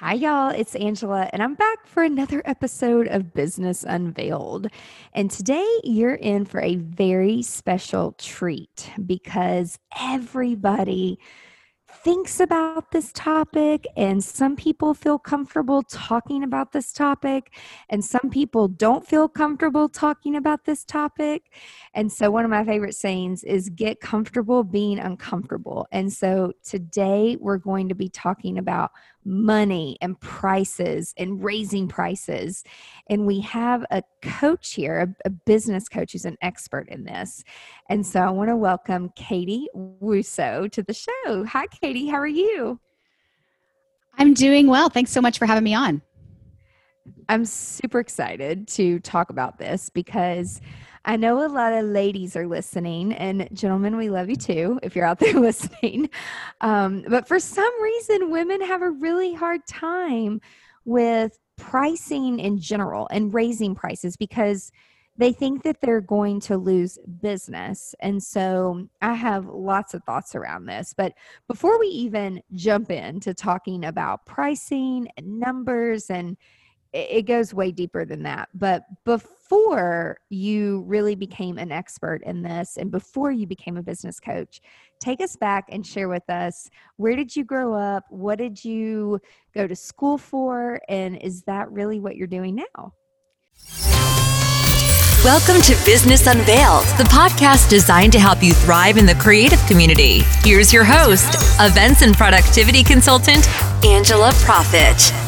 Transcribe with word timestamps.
Hi, 0.00 0.12
y'all. 0.12 0.50
It's 0.50 0.74
Angela, 0.74 1.30
and 1.32 1.42
I'm 1.42 1.54
back 1.54 1.86
for 1.86 2.02
another 2.02 2.42
episode 2.44 3.08
of 3.08 3.32
Business 3.32 3.82
Unveiled. 3.82 4.66
And 5.14 5.30
today 5.30 5.66
you're 5.84 6.16
in 6.16 6.44
for 6.44 6.60
a 6.60 6.76
very 6.76 7.40
special 7.40 8.12
treat 8.18 8.90
because 9.06 9.78
everybody 9.98 11.18
thinks 12.04 12.40
about 12.40 12.90
this 12.90 13.10
topic, 13.12 13.86
and 13.96 14.22
some 14.22 14.54
people 14.54 14.92
feel 14.92 15.18
comfortable 15.18 15.82
talking 15.82 16.42
about 16.42 16.72
this 16.72 16.92
topic, 16.92 17.54
and 17.88 18.04
some 18.04 18.28
people 18.28 18.68
don't 18.68 19.06
feel 19.06 19.28
comfortable 19.28 19.88
talking 19.88 20.36
about 20.36 20.66
this 20.66 20.84
topic. 20.84 21.44
And 21.94 22.12
so, 22.12 22.30
one 22.30 22.44
of 22.44 22.50
my 22.50 22.64
favorite 22.64 22.94
sayings 22.94 23.42
is 23.44 23.70
get 23.70 24.00
comfortable 24.00 24.62
being 24.62 24.98
uncomfortable. 24.98 25.86
And 25.90 26.12
so, 26.12 26.52
today 26.62 27.38
we're 27.40 27.56
going 27.56 27.88
to 27.88 27.94
be 27.94 28.10
talking 28.10 28.58
about 28.58 28.90
money 29.26 29.98
and 30.00 30.18
prices 30.20 31.12
and 31.18 31.42
raising 31.42 31.88
prices. 31.88 32.62
And 33.08 33.26
we 33.26 33.40
have 33.40 33.84
a 33.90 34.02
coach 34.22 34.74
here, 34.74 35.00
a, 35.24 35.28
a, 35.28 35.30
business 35.30 35.88
coach 35.88 36.12
who's 36.12 36.24
an 36.24 36.36
expert 36.40 36.88
in 36.88 37.04
this. 37.04 37.42
And 37.90 38.06
so 38.06 38.20
I 38.20 38.30
want 38.30 38.50
to 38.50 38.56
welcome 38.56 39.10
Katie 39.16 39.68
Wuso 39.74 40.70
to 40.70 40.82
the 40.82 40.94
show. 40.94 41.44
Hi, 41.44 41.66
Katie. 41.66 42.06
How 42.06 42.18
are 42.18 42.26
you? 42.26 42.80
I'm 44.16 44.32
doing 44.32 44.68
well. 44.68 44.88
Thanks 44.88 45.10
so 45.10 45.20
much 45.20 45.38
for 45.38 45.46
having 45.46 45.64
me 45.64 45.74
on. 45.74 46.00
I'm 47.28 47.44
super 47.44 47.98
excited 47.98 48.68
to 48.68 49.00
talk 49.00 49.30
about 49.30 49.58
this 49.58 49.90
because 49.90 50.60
I 51.08 51.14
know 51.14 51.46
a 51.46 51.48
lot 51.48 51.72
of 51.72 51.84
ladies 51.84 52.34
are 52.34 52.48
listening, 52.48 53.12
and 53.12 53.48
gentlemen, 53.52 53.96
we 53.96 54.10
love 54.10 54.28
you 54.28 54.34
too 54.34 54.80
if 54.82 54.96
you're 54.96 55.06
out 55.06 55.20
there 55.20 55.34
listening. 55.40 56.10
Um, 56.60 57.04
but 57.08 57.28
for 57.28 57.38
some 57.38 57.80
reason, 57.80 58.30
women 58.30 58.60
have 58.60 58.82
a 58.82 58.90
really 58.90 59.32
hard 59.32 59.64
time 59.68 60.40
with 60.84 61.38
pricing 61.56 62.40
in 62.40 62.58
general 62.58 63.06
and 63.12 63.32
raising 63.32 63.76
prices 63.76 64.16
because 64.16 64.72
they 65.16 65.32
think 65.32 65.62
that 65.62 65.80
they're 65.80 66.00
going 66.00 66.40
to 66.40 66.56
lose 66.56 66.98
business. 67.22 67.94
And 68.00 68.20
so 68.20 68.88
I 69.00 69.14
have 69.14 69.46
lots 69.46 69.94
of 69.94 70.02
thoughts 70.04 70.34
around 70.34 70.66
this. 70.66 70.92
But 70.94 71.14
before 71.46 71.78
we 71.78 71.86
even 71.86 72.42
jump 72.52 72.90
into 72.90 73.32
talking 73.32 73.84
about 73.84 74.26
pricing 74.26 75.08
and 75.16 75.38
numbers 75.38 76.10
and 76.10 76.36
it 76.96 77.26
goes 77.26 77.52
way 77.52 77.70
deeper 77.70 78.04
than 78.04 78.22
that. 78.22 78.48
But 78.54 78.84
before 79.04 80.18
you 80.30 80.82
really 80.86 81.14
became 81.14 81.58
an 81.58 81.70
expert 81.70 82.22
in 82.24 82.42
this 82.42 82.76
and 82.76 82.90
before 82.90 83.30
you 83.30 83.46
became 83.46 83.76
a 83.76 83.82
business 83.82 84.18
coach, 84.18 84.60
take 84.98 85.20
us 85.20 85.36
back 85.36 85.66
and 85.68 85.86
share 85.86 86.08
with 86.08 86.28
us 86.30 86.70
where 86.96 87.14
did 87.14 87.36
you 87.36 87.44
grow 87.44 87.74
up? 87.74 88.04
What 88.08 88.38
did 88.38 88.64
you 88.64 89.20
go 89.54 89.66
to 89.66 89.76
school 89.76 90.16
for? 90.16 90.80
And 90.88 91.16
is 91.16 91.42
that 91.42 91.70
really 91.70 92.00
what 92.00 92.16
you're 92.16 92.26
doing 92.26 92.54
now? 92.54 92.92
Welcome 95.24 95.60
to 95.62 95.74
Business 95.84 96.26
Unveiled, 96.28 96.84
the 96.98 97.04
podcast 97.04 97.68
designed 97.68 98.12
to 98.12 98.18
help 98.20 98.42
you 98.44 98.52
thrive 98.52 98.96
in 98.96 99.06
the 99.06 99.14
creative 99.16 99.60
community. 99.66 100.20
Here's 100.44 100.72
your 100.72 100.84
host, 100.84 101.34
events 101.60 102.02
and 102.02 102.14
productivity 102.14 102.84
consultant, 102.84 103.48
Angela 103.84 104.30
Proffitt. 104.44 105.25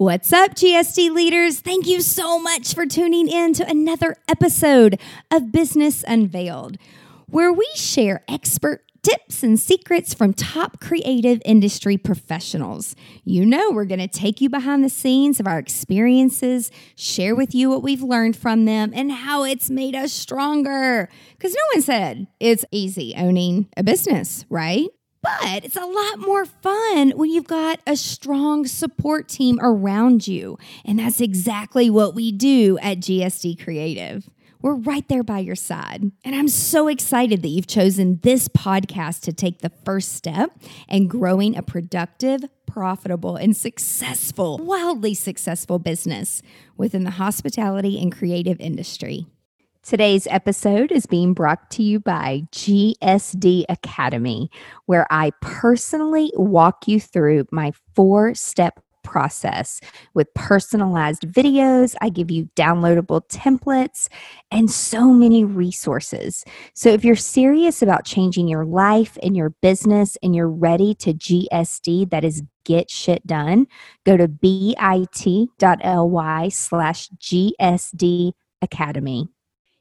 What's 0.00 0.32
up, 0.32 0.52
GSD 0.54 1.14
leaders? 1.14 1.60
Thank 1.60 1.86
you 1.86 2.00
so 2.00 2.38
much 2.38 2.72
for 2.72 2.86
tuning 2.86 3.28
in 3.28 3.52
to 3.52 3.68
another 3.68 4.16
episode 4.28 4.98
of 5.30 5.52
Business 5.52 6.06
Unveiled, 6.08 6.78
where 7.26 7.52
we 7.52 7.68
share 7.74 8.24
expert 8.26 8.82
tips 9.02 9.42
and 9.42 9.60
secrets 9.60 10.14
from 10.14 10.32
top 10.32 10.80
creative 10.80 11.42
industry 11.44 11.98
professionals. 11.98 12.96
You 13.24 13.44
know, 13.44 13.72
we're 13.72 13.84
going 13.84 14.00
to 14.00 14.08
take 14.08 14.40
you 14.40 14.48
behind 14.48 14.82
the 14.82 14.88
scenes 14.88 15.38
of 15.38 15.46
our 15.46 15.58
experiences, 15.58 16.70
share 16.96 17.34
with 17.34 17.54
you 17.54 17.68
what 17.68 17.82
we've 17.82 18.02
learned 18.02 18.38
from 18.38 18.64
them, 18.64 18.92
and 18.94 19.12
how 19.12 19.44
it's 19.44 19.68
made 19.68 19.94
us 19.94 20.14
stronger. 20.14 21.10
Because 21.32 21.52
no 21.52 21.62
one 21.74 21.82
said 21.82 22.26
it's 22.40 22.64
easy 22.70 23.12
owning 23.18 23.68
a 23.76 23.82
business, 23.82 24.46
right? 24.48 24.88
But 25.22 25.64
it's 25.64 25.76
a 25.76 25.84
lot 25.84 26.18
more 26.18 26.46
fun 26.46 27.10
when 27.10 27.30
you've 27.30 27.46
got 27.46 27.80
a 27.86 27.96
strong 27.96 28.66
support 28.66 29.28
team 29.28 29.58
around 29.60 30.26
you. 30.26 30.58
And 30.84 30.98
that's 30.98 31.20
exactly 31.20 31.90
what 31.90 32.14
we 32.14 32.32
do 32.32 32.78
at 32.80 32.98
GSD 33.00 33.62
Creative. 33.62 34.28
We're 34.62 34.74
right 34.74 35.06
there 35.08 35.22
by 35.22 35.38
your 35.38 35.56
side. 35.56 36.12
And 36.22 36.34
I'm 36.34 36.48
so 36.48 36.88
excited 36.88 37.42
that 37.42 37.48
you've 37.48 37.66
chosen 37.66 38.20
this 38.22 38.46
podcast 38.48 39.20
to 39.22 39.32
take 39.32 39.60
the 39.60 39.72
first 39.84 40.12
step 40.12 40.52
in 40.88 41.08
growing 41.08 41.56
a 41.56 41.62
productive, 41.62 42.42
profitable, 42.66 43.36
and 43.36 43.56
successful, 43.56 44.58
wildly 44.58 45.14
successful 45.14 45.78
business 45.78 46.42
within 46.76 47.04
the 47.04 47.12
hospitality 47.12 48.00
and 48.00 48.12
creative 48.14 48.60
industry. 48.60 49.26
Today's 49.90 50.28
episode 50.30 50.92
is 50.92 51.04
being 51.04 51.34
brought 51.34 51.68
to 51.72 51.82
you 51.82 51.98
by 51.98 52.44
GSD 52.52 53.64
Academy, 53.68 54.48
where 54.86 55.04
I 55.10 55.32
personally 55.40 56.30
walk 56.36 56.86
you 56.86 57.00
through 57.00 57.48
my 57.50 57.72
four 57.96 58.36
step 58.36 58.78
process 59.02 59.80
with 60.14 60.32
personalized 60.34 61.22
videos. 61.22 61.96
I 62.00 62.08
give 62.08 62.30
you 62.30 62.48
downloadable 62.54 63.28
templates 63.28 64.06
and 64.52 64.70
so 64.70 65.12
many 65.12 65.42
resources. 65.42 66.44
So, 66.72 66.90
if 66.90 67.04
you're 67.04 67.16
serious 67.16 67.82
about 67.82 68.04
changing 68.04 68.46
your 68.46 68.64
life 68.64 69.18
and 69.24 69.36
your 69.36 69.50
business 69.60 70.16
and 70.22 70.36
you're 70.36 70.48
ready 70.48 70.94
to 71.00 71.12
GSD, 71.12 72.10
that 72.10 72.24
is 72.24 72.44
get 72.64 72.90
shit 72.90 73.26
done, 73.26 73.66
go 74.06 74.16
to 74.16 74.28
bit.ly 74.28 74.76
slash 76.48 77.08
GSD 77.18 78.32
Academy. 78.62 79.30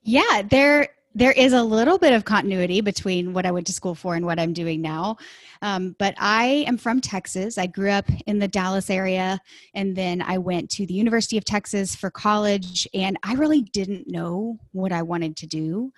Yeah, 0.03 0.43
there 0.49 0.89
there 1.15 1.31
is 1.31 1.53
a 1.53 1.63
little 1.63 1.97
bit 1.97 2.13
of 2.13 2.23
continuity 2.23 2.81
between 2.81 3.33
what 3.33 3.45
I 3.45 3.51
went 3.51 3.65
to 3.67 3.73
school 3.73 3.95
for 3.95 4.15
and 4.15 4.25
what 4.25 4.39
I'm 4.39 4.53
doing 4.53 4.79
now. 4.79 5.17
Um, 5.61 5.95
but 5.97 6.13
I 6.17 6.63
am 6.67 6.77
from 6.77 7.01
Texas. 7.01 7.57
I 7.57 7.65
grew 7.65 7.89
up 7.89 8.05
in 8.27 8.39
the 8.39 8.47
Dallas 8.47 8.89
area, 8.89 9.39
and 9.73 9.95
then 9.95 10.21
I 10.21 10.37
went 10.37 10.69
to 10.71 10.85
the 10.85 10.93
University 10.93 11.37
of 11.37 11.45
Texas 11.45 11.95
for 11.95 12.11
college, 12.11 12.87
and 12.93 13.17
I 13.23 13.33
really 13.33 13.61
didn't 13.61 14.07
know 14.07 14.59
what 14.71 14.91
I 14.91 15.01
wanted 15.01 15.35
to 15.37 15.47
do. 15.47 15.91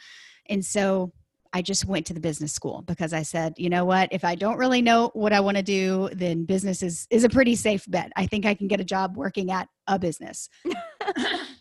And 0.50 0.66
so 0.66 1.12
I 1.54 1.62
just 1.62 1.86
went 1.86 2.06
to 2.08 2.14
the 2.14 2.22
business 2.22 2.54
school 2.54 2.82
because 2.88 3.12
I 3.12 3.24
said, 3.24 3.54
you 3.58 3.70
know 3.70 3.84
what, 3.84 4.10
if 4.12 4.24
I 4.24 4.36
don't 4.36 4.58
really 4.58 4.82
know 4.82 5.12
what 5.14 5.34
I 5.34 5.42
want 5.42 5.58
to 5.58 5.64
do, 5.64 6.10
then 6.14 6.46
business 6.46 6.82
is, 6.82 7.08
is 7.10 7.26
a 7.26 7.30
pretty 7.30 7.56
safe 7.56 7.84
bet. 7.90 8.12
I 8.16 8.26
think 8.26 8.46
I 8.46 8.54
can 8.54 8.68
get 8.70 8.80
a 8.80 8.86
job 8.86 9.18
working 9.18 9.52
at 9.52 9.68
a 9.88 10.00
business. 10.00 10.50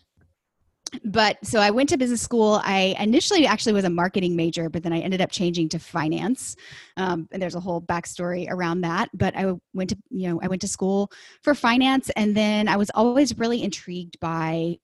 but 1.05 1.37
so 1.45 1.59
I 1.59 1.71
went 1.71 1.89
to 1.89 1.97
business 1.97 2.21
school. 2.21 2.61
I 2.63 2.95
initially 2.99 3.45
actually 3.45 3.73
was 3.73 3.85
a 3.85 3.89
marketing 3.89 4.35
major, 4.35 4.69
but 4.69 4.83
then 4.83 4.93
I 4.93 4.99
ended 4.99 5.21
up 5.21 5.31
changing 5.31 5.69
to 5.69 5.79
finance. 5.79 6.55
Um, 6.97 7.27
and 7.31 7.41
there's 7.41 7.55
a 7.55 7.59
whole 7.59 7.81
backstory 7.81 8.47
around 8.49 8.81
that. 8.81 9.09
But 9.13 9.35
I 9.35 9.53
went 9.73 9.91
to, 9.91 9.97
you 10.09 10.29
know, 10.29 10.39
I 10.41 10.47
went 10.47 10.61
to 10.61 10.67
school 10.67 11.11
for 11.41 11.55
finance, 11.55 12.09
and 12.15 12.35
then 12.35 12.67
I 12.67 12.77
was 12.77 12.91
always 12.93 13.37
really 13.37 13.63
intrigued 13.63 14.19
by 14.19 14.77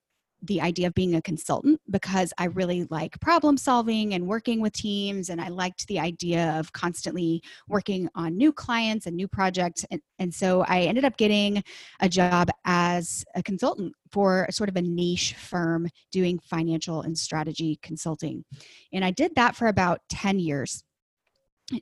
the 0.43 0.61
idea 0.61 0.87
of 0.87 0.93
being 0.93 1.15
a 1.15 1.21
consultant 1.21 1.81
because 1.89 2.31
I 2.37 2.45
really 2.45 2.85
like 2.89 3.19
problem 3.19 3.57
solving 3.57 4.13
and 4.13 4.27
working 4.27 4.61
with 4.61 4.73
teams. 4.73 5.29
And 5.29 5.41
I 5.41 5.49
liked 5.49 5.87
the 5.87 5.99
idea 5.99 6.57
of 6.59 6.71
constantly 6.73 7.41
working 7.67 8.09
on 8.15 8.37
new 8.37 8.53
clients 8.53 9.07
and 9.07 9.15
new 9.15 9.27
projects. 9.27 9.85
And, 9.89 10.01
and 10.19 10.33
so 10.33 10.61
I 10.67 10.81
ended 10.81 11.05
up 11.05 11.17
getting 11.17 11.63
a 11.99 12.09
job 12.09 12.49
as 12.65 13.25
a 13.35 13.41
consultant 13.41 13.93
for 14.11 14.47
sort 14.51 14.69
of 14.69 14.75
a 14.75 14.81
niche 14.81 15.33
firm 15.33 15.87
doing 16.11 16.39
financial 16.39 17.01
and 17.01 17.17
strategy 17.17 17.79
consulting. 17.81 18.45
And 18.93 19.03
I 19.03 19.11
did 19.11 19.35
that 19.35 19.55
for 19.55 19.67
about 19.67 20.01
10 20.09 20.39
years. 20.39 20.83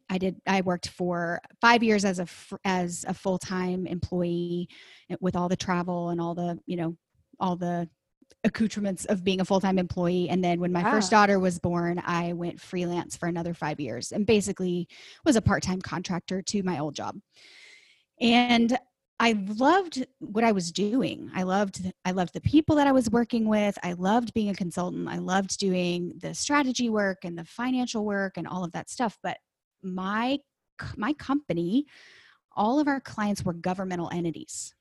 I 0.09 0.17
did. 0.17 0.41
I 0.47 0.61
worked 0.61 0.89
for 0.89 1.39
five 1.61 1.83
years 1.83 2.05
as 2.05 2.19
a 2.19 2.25
as 2.63 3.05
a 3.07 3.13
full 3.13 3.37
time 3.37 3.85
employee, 3.85 4.67
eh, 5.11 5.15
with 5.21 5.35
all 5.35 5.47
the 5.47 5.55
travel 5.55 6.09
and 6.09 6.19
all 6.19 6.33
the 6.33 6.57
you 6.65 6.75
know 6.75 6.97
all 7.39 7.55
the 7.55 7.87
accoutrements 8.43 9.05
of 9.05 9.23
being 9.23 9.41
a 9.41 9.45
full-time 9.45 9.79
employee. 9.79 10.29
And 10.29 10.43
then 10.43 10.59
when 10.59 10.71
my 10.71 10.83
wow. 10.83 10.91
first 10.91 11.11
ah. 11.11 11.17
daughter 11.17 11.39
was 11.39 11.59
born 11.59 12.01
i 12.05 12.33
went 12.33 12.61
freelance 12.61 13.15
for 13.17 13.27
another 13.27 13.53
five 13.53 13.79
years 13.79 14.11
and 14.11 14.25
basically 14.25 14.87
was 15.25 15.35
a 15.35 15.41
part-time 15.41 15.81
contractor 15.81 16.41
to 16.43 16.63
my 16.63 16.79
old 16.79 16.95
job. 16.95 17.17
And 18.21 18.77
i 19.19 19.33
loved 19.57 20.05
what 20.19 20.43
i 20.43 20.51
was 20.51 20.71
doing. 20.71 21.31
I 21.33 21.43
loved 21.43 21.91
i 22.05 22.11
loved 22.11 22.33
the 22.33 22.41
people 22.41 22.75
that 22.75 22.87
i 22.87 22.91
was 22.91 23.09
working 23.09 23.47
with. 23.47 23.77
I 23.83 23.93
loved 23.93 24.33
being 24.33 24.49
a 24.49 24.55
consultant. 24.55 25.07
I 25.07 25.17
loved 25.17 25.57
doing 25.57 26.13
the 26.21 26.33
strategy 26.33 26.89
work 26.89 27.25
and 27.25 27.37
the 27.37 27.45
financial 27.45 28.05
work 28.05 28.37
and 28.37 28.47
all 28.47 28.63
of 28.63 28.71
that 28.73 28.89
stuff. 28.89 29.17
But 29.23 29.37
my 29.81 30.39
my 30.97 31.13
company 31.13 31.85
all 32.55 32.79
of 32.79 32.87
our 32.87 33.01
clients 33.01 33.43
were 33.43 33.53
governmental 33.53 34.09
entities. 34.13 34.73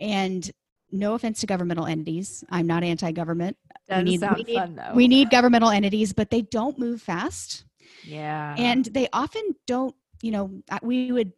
And 0.00 0.50
no 0.92 1.14
offense 1.14 1.40
to 1.40 1.46
governmental 1.46 1.86
entities. 1.86 2.44
I'm 2.50 2.66
not 2.66 2.84
anti-government. 2.84 3.56
Does 3.88 4.04
we 4.04 4.04
need, 4.04 4.20
we 4.20 4.42
need, 4.44 4.54
fun 4.54 4.76
though. 4.76 4.92
We 4.94 5.08
need 5.08 5.30
governmental 5.30 5.70
entities, 5.70 6.12
but 6.12 6.30
they 6.30 6.42
don't 6.42 6.78
move 6.78 7.02
fast 7.02 7.64
Yeah. 8.04 8.54
and 8.58 8.84
they 8.86 9.08
often 9.12 9.42
don't 9.66 9.94
you 10.22 10.30
know 10.30 10.62
we 10.82 11.12
would 11.12 11.32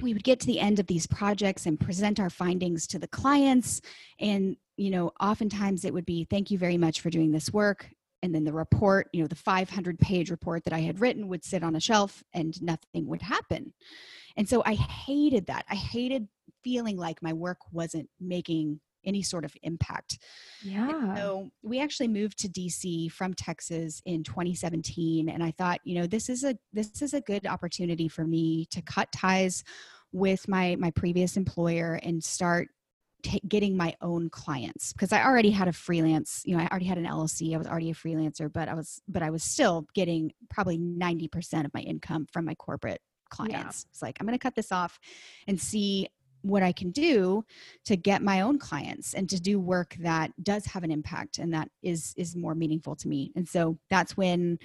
we 0.00 0.12
would 0.12 0.24
get 0.24 0.40
to 0.40 0.46
the 0.46 0.60
end 0.60 0.78
of 0.78 0.86
these 0.86 1.06
projects 1.06 1.66
and 1.66 1.78
present 1.78 2.18
our 2.20 2.30
findings 2.30 2.86
to 2.88 2.98
the 2.98 3.06
clients 3.08 3.80
and 4.18 4.56
you 4.76 4.90
know 4.90 5.12
oftentimes 5.20 5.84
it 5.84 5.92
would 5.92 6.06
be 6.06 6.24
thank 6.24 6.50
you 6.50 6.58
very 6.58 6.76
much 6.78 7.00
for 7.00 7.10
doing 7.10 7.30
this 7.30 7.52
work 7.52 7.88
and 8.22 8.34
then 8.34 8.44
the 8.44 8.52
report 8.52 9.08
you 9.12 9.20
know 9.20 9.28
the 9.28 9.34
500 9.34 9.98
page 9.98 10.30
report 10.30 10.64
that 10.64 10.72
i 10.72 10.80
had 10.80 11.00
written 11.00 11.28
would 11.28 11.44
sit 11.44 11.62
on 11.62 11.76
a 11.76 11.80
shelf 11.80 12.24
and 12.32 12.60
nothing 12.62 13.06
would 13.06 13.22
happen 13.22 13.72
and 14.36 14.48
so 14.48 14.62
i 14.64 14.74
hated 14.74 15.46
that 15.46 15.64
i 15.68 15.74
hated 15.74 16.26
feeling 16.62 16.96
like 16.96 17.22
my 17.22 17.32
work 17.32 17.58
wasn't 17.72 18.08
making 18.20 18.80
any 19.04 19.22
sort 19.22 19.46
of 19.46 19.54
impact 19.62 20.18
yeah. 20.62 21.14
so 21.14 21.50
we 21.62 21.80
actually 21.80 22.08
moved 22.08 22.38
to 22.38 22.48
DC 22.48 23.10
from 23.10 23.34
Texas 23.34 24.02
in 24.04 24.22
2017 24.22 25.28
and 25.28 25.42
I 25.42 25.52
thought, 25.52 25.80
you 25.84 25.98
know, 25.98 26.06
this 26.06 26.28
is 26.28 26.44
a 26.44 26.56
this 26.72 27.02
is 27.02 27.14
a 27.14 27.20
good 27.20 27.46
opportunity 27.46 28.08
for 28.08 28.26
me 28.26 28.66
to 28.70 28.82
cut 28.82 29.10
ties 29.12 29.64
with 30.12 30.48
my 30.48 30.76
my 30.78 30.90
previous 30.90 31.36
employer 31.36 31.98
and 32.02 32.22
start 32.22 32.68
t- 33.22 33.40
getting 33.48 33.76
my 33.76 33.94
own 34.02 34.28
clients 34.30 34.92
because 34.92 35.12
I 35.12 35.24
already 35.24 35.50
had 35.50 35.68
a 35.68 35.72
freelance, 35.72 36.42
you 36.44 36.56
know, 36.56 36.62
I 36.62 36.68
already 36.68 36.86
had 36.86 36.98
an 36.98 37.06
LLC, 37.06 37.54
I 37.54 37.58
was 37.58 37.66
already 37.66 37.90
a 37.90 37.94
freelancer, 37.94 38.52
but 38.52 38.68
I 38.68 38.74
was 38.74 39.00
but 39.08 39.22
I 39.22 39.30
was 39.30 39.42
still 39.42 39.86
getting 39.94 40.32
probably 40.48 40.78
90% 40.78 41.64
of 41.64 41.72
my 41.74 41.80
income 41.80 42.26
from 42.32 42.44
my 42.44 42.54
corporate 42.54 43.00
clients. 43.30 43.86
It's 43.90 44.02
like 44.02 44.16
I'm 44.20 44.26
going 44.26 44.38
to 44.38 44.42
cut 44.42 44.56
this 44.56 44.72
off 44.72 44.98
and 45.46 45.60
see 45.60 46.08
what 46.42 46.62
I 46.62 46.72
can 46.72 46.90
do 46.90 47.44
to 47.84 47.96
get 47.96 48.22
my 48.22 48.40
own 48.40 48.58
clients 48.58 49.14
and 49.14 49.28
to 49.30 49.40
do 49.40 49.58
work 49.58 49.96
that 50.00 50.32
does 50.42 50.66
have 50.66 50.84
an 50.84 50.90
impact 50.90 51.38
and 51.38 51.52
that 51.54 51.68
is 51.82 52.14
is 52.16 52.36
more 52.36 52.54
meaningful 52.54 52.96
to 52.96 53.08
me. 53.08 53.32
And 53.36 53.48
so 53.48 53.78
that's 53.88 54.16
when 54.16 54.58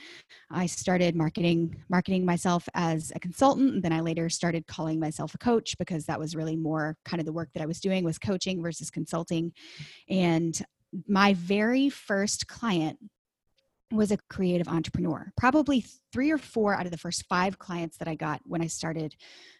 I 0.49 0.65
started 0.65 1.15
marketing 1.15 1.83
marketing 1.89 2.25
myself 2.25 2.67
as 2.73 3.11
a 3.15 3.19
consultant 3.19 3.75
and 3.75 3.83
then 3.83 3.93
I 3.93 4.01
later 4.01 4.29
started 4.29 4.67
calling 4.67 4.99
myself 4.99 5.33
a 5.33 5.37
coach 5.37 5.77
because 5.77 6.05
that 6.05 6.19
was 6.19 6.35
really 6.35 6.55
more 6.55 6.97
kind 7.05 7.19
of 7.19 7.25
the 7.25 7.33
work 7.33 7.49
that 7.53 7.63
I 7.63 7.65
was 7.65 7.79
doing 7.79 8.03
was 8.03 8.19
coaching 8.19 8.61
versus 8.61 8.89
consulting. 8.89 9.53
And 10.09 10.59
my 11.07 11.33
very 11.33 11.89
first 11.89 12.47
client 12.47 12.97
was 13.95 14.11
a 14.11 14.17
creative 14.29 14.67
entrepreneur. 14.67 15.31
Probably 15.37 15.85
three 16.11 16.31
or 16.31 16.37
four 16.37 16.73
out 16.73 16.85
of 16.85 16.91
the 16.91 16.97
first 16.97 17.25
five 17.27 17.57
clients 17.59 17.97
that 17.97 18.07
I 18.07 18.15
got 18.15 18.41
when 18.45 18.61
I 18.61 18.67
started 18.67 19.15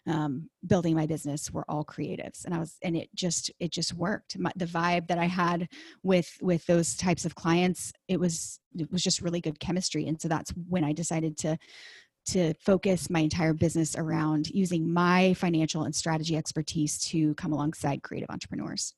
um, 0.06 0.48
building 0.66 0.94
my 0.94 1.06
business 1.06 1.50
were 1.50 1.64
all 1.68 1.84
creatives, 1.84 2.44
and 2.44 2.54
I 2.54 2.58
was, 2.58 2.76
and 2.82 2.96
it 2.96 3.08
just, 3.14 3.50
it 3.60 3.70
just 3.72 3.94
worked. 3.94 4.38
My, 4.38 4.52
the 4.56 4.66
vibe 4.66 5.08
that 5.08 5.18
I 5.18 5.26
had 5.26 5.68
with 6.02 6.30
with 6.40 6.64
those 6.66 6.96
types 6.96 7.24
of 7.24 7.34
clients, 7.34 7.92
it 8.08 8.20
was, 8.20 8.60
it 8.78 8.90
was 8.90 9.02
just 9.02 9.20
really 9.20 9.40
good 9.40 9.60
chemistry, 9.60 10.06
and 10.06 10.20
so 10.20 10.28
that's 10.28 10.50
when 10.68 10.84
I 10.84 10.92
decided 10.92 11.36
to 11.38 11.58
to 12.26 12.54
focus 12.54 13.08
my 13.08 13.20
entire 13.20 13.54
business 13.54 13.94
around 13.96 14.48
using 14.48 14.92
my 14.92 15.32
financial 15.34 15.84
and 15.84 15.94
strategy 15.94 16.36
expertise 16.36 16.98
to 16.98 17.34
come 17.34 17.52
alongside 17.52 18.02
creative 18.02 18.28
entrepreneurs. 18.30 18.94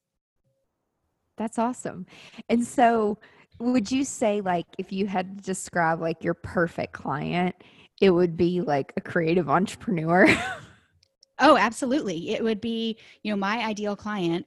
That's 1.37 1.59
awesome. 1.59 2.07
And 2.49 2.65
so 2.65 3.19
would 3.59 3.91
you 3.91 4.05
say 4.05 4.41
like 4.41 4.67
if 4.79 4.93
you 4.93 5.07
had 5.07 5.39
to 5.39 5.45
describe 5.45 6.01
like 6.01 6.23
your 6.23 6.35
perfect 6.35 6.93
client 6.93 7.55
it 8.01 8.11
would 8.11 8.37
be 8.37 8.61
like 8.61 8.93
a 8.97 9.01
creative 9.01 9.49
entrepreneur? 9.49 10.27
Oh 11.41 11.57
absolutely. 11.57 12.31
It 12.31 12.43
would 12.43 12.61
be 12.61 12.99
you 13.23 13.31
know 13.31 13.37
my 13.37 13.65
ideal 13.65 13.95
client 13.97 14.47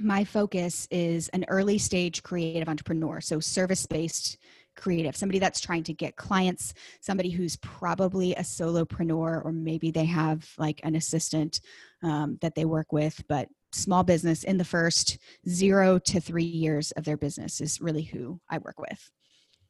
my 0.00 0.24
focus 0.24 0.86
is 0.90 1.28
an 1.28 1.44
early 1.48 1.78
stage 1.78 2.22
creative 2.22 2.68
entrepreneur 2.68 3.20
so 3.20 3.40
service 3.40 3.86
based 3.86 4.36
creative 4.76 5.16
somebody 5.16 5.40
that's 5.40 5.60
trying 5.60 5.82
to 5.82 5.92
get 5.92 6.14
clients 6.14 6.72
somebody 7.00 7.30
who's 7.30 7.56
probably 7.56 8.32
a 8.34 8.42
solopreneur 8.42 9.44
or 9.44 9.50
maybe 9.52 9.90
they 9.90 10.04
have 10.04 10.48
like 10.56 10.80
an 10.84 10.94
assistant 10.94 11.60
um, 12.04 12.38
that 12.42 12.54
they 12.54 12.64
work 12.64 12.92
with 12.92 13.20
but 13.28 13.48
small 13.72 14.02
business 14.02 14.44
in 14.44 14.58
the 14.58 14.64
first 14.64 15.18
zero 15.48 15.98
to 15.98 16.20
three 16.20 16.44
years 16.44 16.90
of 16.92 17.04
their 17.04 17.16
business 17.16 17.60
is 17.60 17.80
really 17.80 18.02
who 18.02 18.40
I 18.48 18.58
work 18.58 18.78
with. 18.78 19.10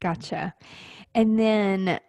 Gotcha. 0.01 0.53
And 1.13 1.37
then, 1.37 1.99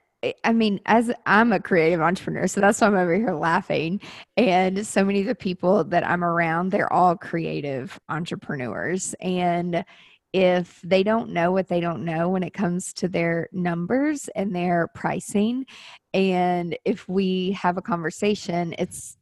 I 0.45 0.53
mean, 0.53 0.81
as 0.87 1.11
I'm 1.27 1.53
a 1.53 1.61
creative 1.61 2.01
entrepreneur, 2.01 2.47
so 2.47 2.61
that's 2.61 2.81
why 2.81 2.87
I'm 2.87 2.95
over 2.95 3.15
here 3.15 3.35
laughing. 3.35 4.01
And 4.37 4.87
so 4.87 5.05
many 5.05 5.21
of 5.21 5.27
the 5.27 5.35
people 5.35 5.83
that 5.85 6.07
I'm 6.07 6.23
around, 6.23 6.71
they're 6.71 6.93
all 6.93 7.17
creative 7.17 7.99
entrepreneurs. 8.09 9.15
And 9.21 9.85
if 10.33 10.81
they 10.83 11.03
don't 11.03 11.31
know 11.31 11.51
what 11.51 11.69
they 11.69 11.81
don't 11.81 12.05
know 12.05 12.29
when 12.29 12.43
it 12.43 12.53
comes 12.55 12.93
to 12.93 13.09
their 13.09 13.49
numbers 13.53 14.29
and 14.37 14.55
their 14.55 14.89
pricing 14.95 15.67
and 16.15 16.77
if 16.85 17.09
we 17.09 17.53
have 17.53 17.77
a 17.77 17.83
conversation 17.83 18.75
it's 18.79 19.17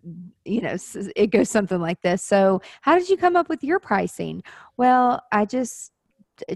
you 0.45 0.61
know 0.61 0.77
it 1.17 1.29
goes 1.29 1.51
something 1.51 1.81
like 1.81 2.01
this. 2.03 2.23
So 2.23 2.61
how 2.83 2.99
did 2.99 3.09
you 3.09 3.17
come 3.17 3.37
up 3.37 3.49
with 3.49 3.63
your 3.65 3.81
pricing? 3.81 4.43
Well 4.77 5.23
i 5.33 5.45
just 5.45 5.93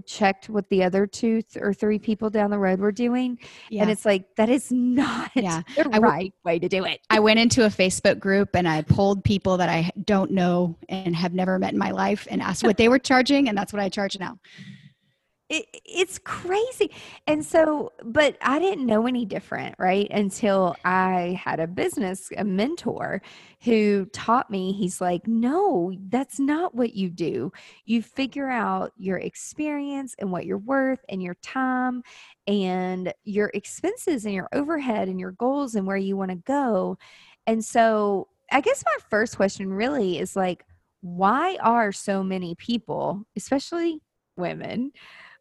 checked 0.05 0.49
what 0.49 0.67
the 0.69 0.83
other 0.83 1.05
two 1.05 1.41
th- 1.41 1.63
or 1.63 1.73
three 1.73 1.99
people 1.99 2.29
down 2.29 2.49
the 2.49 2.57
road 2.57 2.79
were 2.79 2.91
doing 2.91 3.37
yeah. 3.69 3.81
and 3.81 3.91
it's 3.91 4.05
like 4.05 4.35
that 4.35 4.49
is 4.49 4.71
not 4.71 5.31
yeah. 5.35 5.61
the 5.75 5.89
I 5.91 5.99
right 5.99 6.33
way 6.43 6.59
to 6.59 6.69
do 6.69 6.85
it 6.85 7.01
i 7.09 7.19
went 7.19 7.39
into 7.39 7.65
a 7.65 7.69
facebook 7.69 8.19
group 8.19 8.49
and 8.55 8.67
i 8.67 8.81
pulled 8.81 9.23
people 9.23 9.57
that 9.57 9.69
i 9.69 9.89
don't 10.05 10.31
know 10.31 10.75
and 10.89 11.15
have 11.15 11.33
never 11.33 11.59
met 11.59 11.73
in 11.73 11.79
my 11.79 11.91
life 11.91 12.27
and 12.29 12.41
asked 12.41 12.63
what 12.67 12.77
they 12.77 12.89
were 12.89 12.99
charging 12.99 13.49
and 13.49 13.57
that's 13.57 13.73
what 13.73 13.81
i 13.81 13.89
charge 13.89 14.19
now 14.19 14.37
it, 15.53 15.81
it's 15.85 16.17
crazy. 16.19 16.89
And 17.27 17.45
so, 17.45 17.93
but 18.03 18.37
I 18.41 18.57
didn't 18.57 18.87
know 18.87 19.05
any 19.05 19.23
different, 19.23 19.75
right? 19.77 20.07
Until 20.09 20.75
I 20.83 21.39
had 21.41 21.59
a 21.59 21.67
business, 21.67 22.29
a 22.35 22.43
mentor 22.43 23.21
who 23.63 24.05
taught 24.07 24.49
me, 24.49 24.73
he's 24.73 24.99
like, 24.99 25.27
no, 25.27 25.93
that's 26.09 26.39
not 26.39 26.73
what 26.73 26.95
you 26.95 27.09
do. 27.09 27.51
You 27.85 28.01
figure 28.01 28.49
out 28.49 28.93
your 28.97 29.17
experience 29.17 30.15
and 30.17 30.31
what 30.31 30.47
you're 30.47 30.57
worth 30.57 31.05
and 31.07 31.21
your 31.21 31.35
time 31.35 32.01
and 32.47 33.13
your 33.23 33.51
expenses 33.53 34.25
and 34.25 34.33
your 34.33 34.49
overhead 34.53 35.07
and 35.07 35.19
your 35.19 35.33
goals 35.33 35.75
and 35.75 35.85
where 35.85 35.97
you 35.97 36.17
want 36.17 36.31
to 36.31 36.37
go. 36.37 36.97
And 37.45 37.63
so, 37.63 38.27
I 38.51 38.61
guess 38.61 38.83
my 38.85 38.97
first 39.09 39.37
question 39.37 39.71
really 39.71 40.19
is 40.19 40.35
like, 40.35 40.65
why 41.01 41.57
are 41.61 41.91
so 41.91 42.23
many 42.23 42.55
people, 42.55 43.25
especially 43.35 44.01
women, 44.37 44.91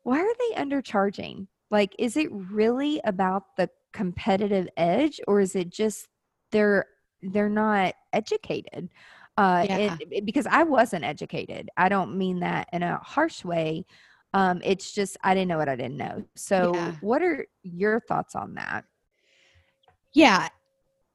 why 0.02 0.20
are 0.20 0.34
they 0.38 0.62
undercharging? 0.62 1.46
Like, 1.70 1.94
is 1.98 2.16
it 2.16 2.28
really 2.32 3.00
about 3.04 3.56
the 3.56 3.70
competitive 3.92 4.68
edge 4.76 5.20
or 5.26 5.40
is 5.40 5.54
it 5.54 5.70
just 5.70 6.08
they're 6.50 6.86
they're 7.22 7.48
not 7.48 7.94
educated? 8.12 8.88
Uh, 9.38 9.66
yeah. 9.68 9.96
it, 10.10 10.26
because 10.26 10.46
I 10.46 10.64
wasn't 10.64 11.04
educated. 11.04 11.70
I 11.76 11.88
don't 11.88 12.18
mean 12.18 12.40
that 12.40 12.68
in 12.72 12.82
a 12.82 12.98
harsh 12.98 13.44
way. 13.44 13.86
Um, 14.34 14.60
it's 14.64 14.92
just 14.92 15.16
I 15.22 15.34
didn't 15.34 15.48
know 15.48 15.58
what 15.58 15.68
I 15.68 15.76
didn't 15.76 15.96
know. 15.96 16.24
So, 16.34 16.74
yeah. 16.74 16.92
what 17.00 17.22
are 17.22 17.46
your 17.62 18.00
thoughts 18.00 18.34
on 18.34 18.54
that? 18.54 18.84
Yeah, 20.12 20.48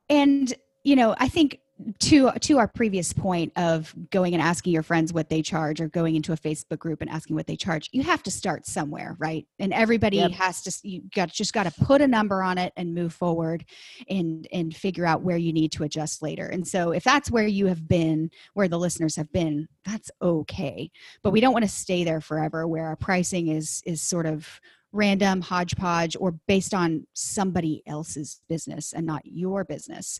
and 0.09 0.53
you 0.83 0.95
know, 0.95 1.15
I 1.17 1.27
think 1.27 1.59
to 1.99 2.31
to 2.39 2.57
our 2.57 2.67
previous 2.67 3.13
point 3.13 3.51
of 3.55 3.93
going 4.09 4.33
and 4.33 4.41
asking 4.41 4.73
your 4.73 4.83
friends 4.83 5.11
what 5.13 5.29
they 5.29 5.41
charge 5.41 5.81
or 5.81 5.87
going 5.87 6.15
into 6.15 6.33
a 6.33 6.37
facebook 6.37 6.79
group 6.79 7.01
and 7.01 7.09
asking 7.09 7.35
what 7.35 7.47
they 7.47 7.55
charge 7.55 7.89
you 7.91 8.03
have 8.03 8.23
to 8.23 8.31
start 8.31 8.65
somewhere 8.65 9.17
right? 9.19 9.47
And 9.59 9.73
everybody 9.73 10.17
yep. 10.17 10.31
has 10.31 10.61
to 10.63 10.87
you 10.87 11.01
got 11.13 11.29
just 11.29 11.53
got 11.53 11.63
to 11.63 11.83
put 11.83 12.01
a 12.01 12.07
number 12.07 12.43
on 12.43 12.57
it 12.57 12.73
and 12.77 12.93
move 12.93 13.13
forward 13.13 13.65
and 14.09 14.47
and 14.51 14.75
figure 14.75 15.05
out 15.05 15.21
where 15.21 15.37
you 15.37 15.53
need 15.53 15.71
to 15.73 15.83
adjust 15.83 16.21
later. 16.21 16.47
And 16.47 16.67
so 16.67 16.91
if 16.91 17.03
that's 17.03 17.31
where 17.31 17.47
you 17.47 17.67
have 17.67 17.87
been 17.87 18.29
where 18.53 18.67
the 18.67 18.79
listeners 18.79 19.15
have 19.15 19.31
been 19.31 19.67
that's 19.85 20.11
okay. 20.21 20.91
But 21.23 21.31
we 21.31 21.41
don't 21.41 21.53
want 21.53 21.65
to 21.65 21.71
stay 21.71 22.03
there 22.03 22.21
forever 22.21 22.67
where 22.67 22.85
our 22.85 22.95
pricing 22.95 23.47
is 23.47 23.81
is 23.85 24.01
sort 24.01 24.25
of 24.25 24.59
random 24.93 25.41
hodgepodge 25.41 26.15
or 26.19 26.31
based 26.47 26.73
on 26.73 27.05
somebody 27.13 27.83
else's 27.85 28.41
business 28.47 28.93
and 28.93 29.05
not 29.05 29.21
your 29.25 29.63
business. 29.63 30.19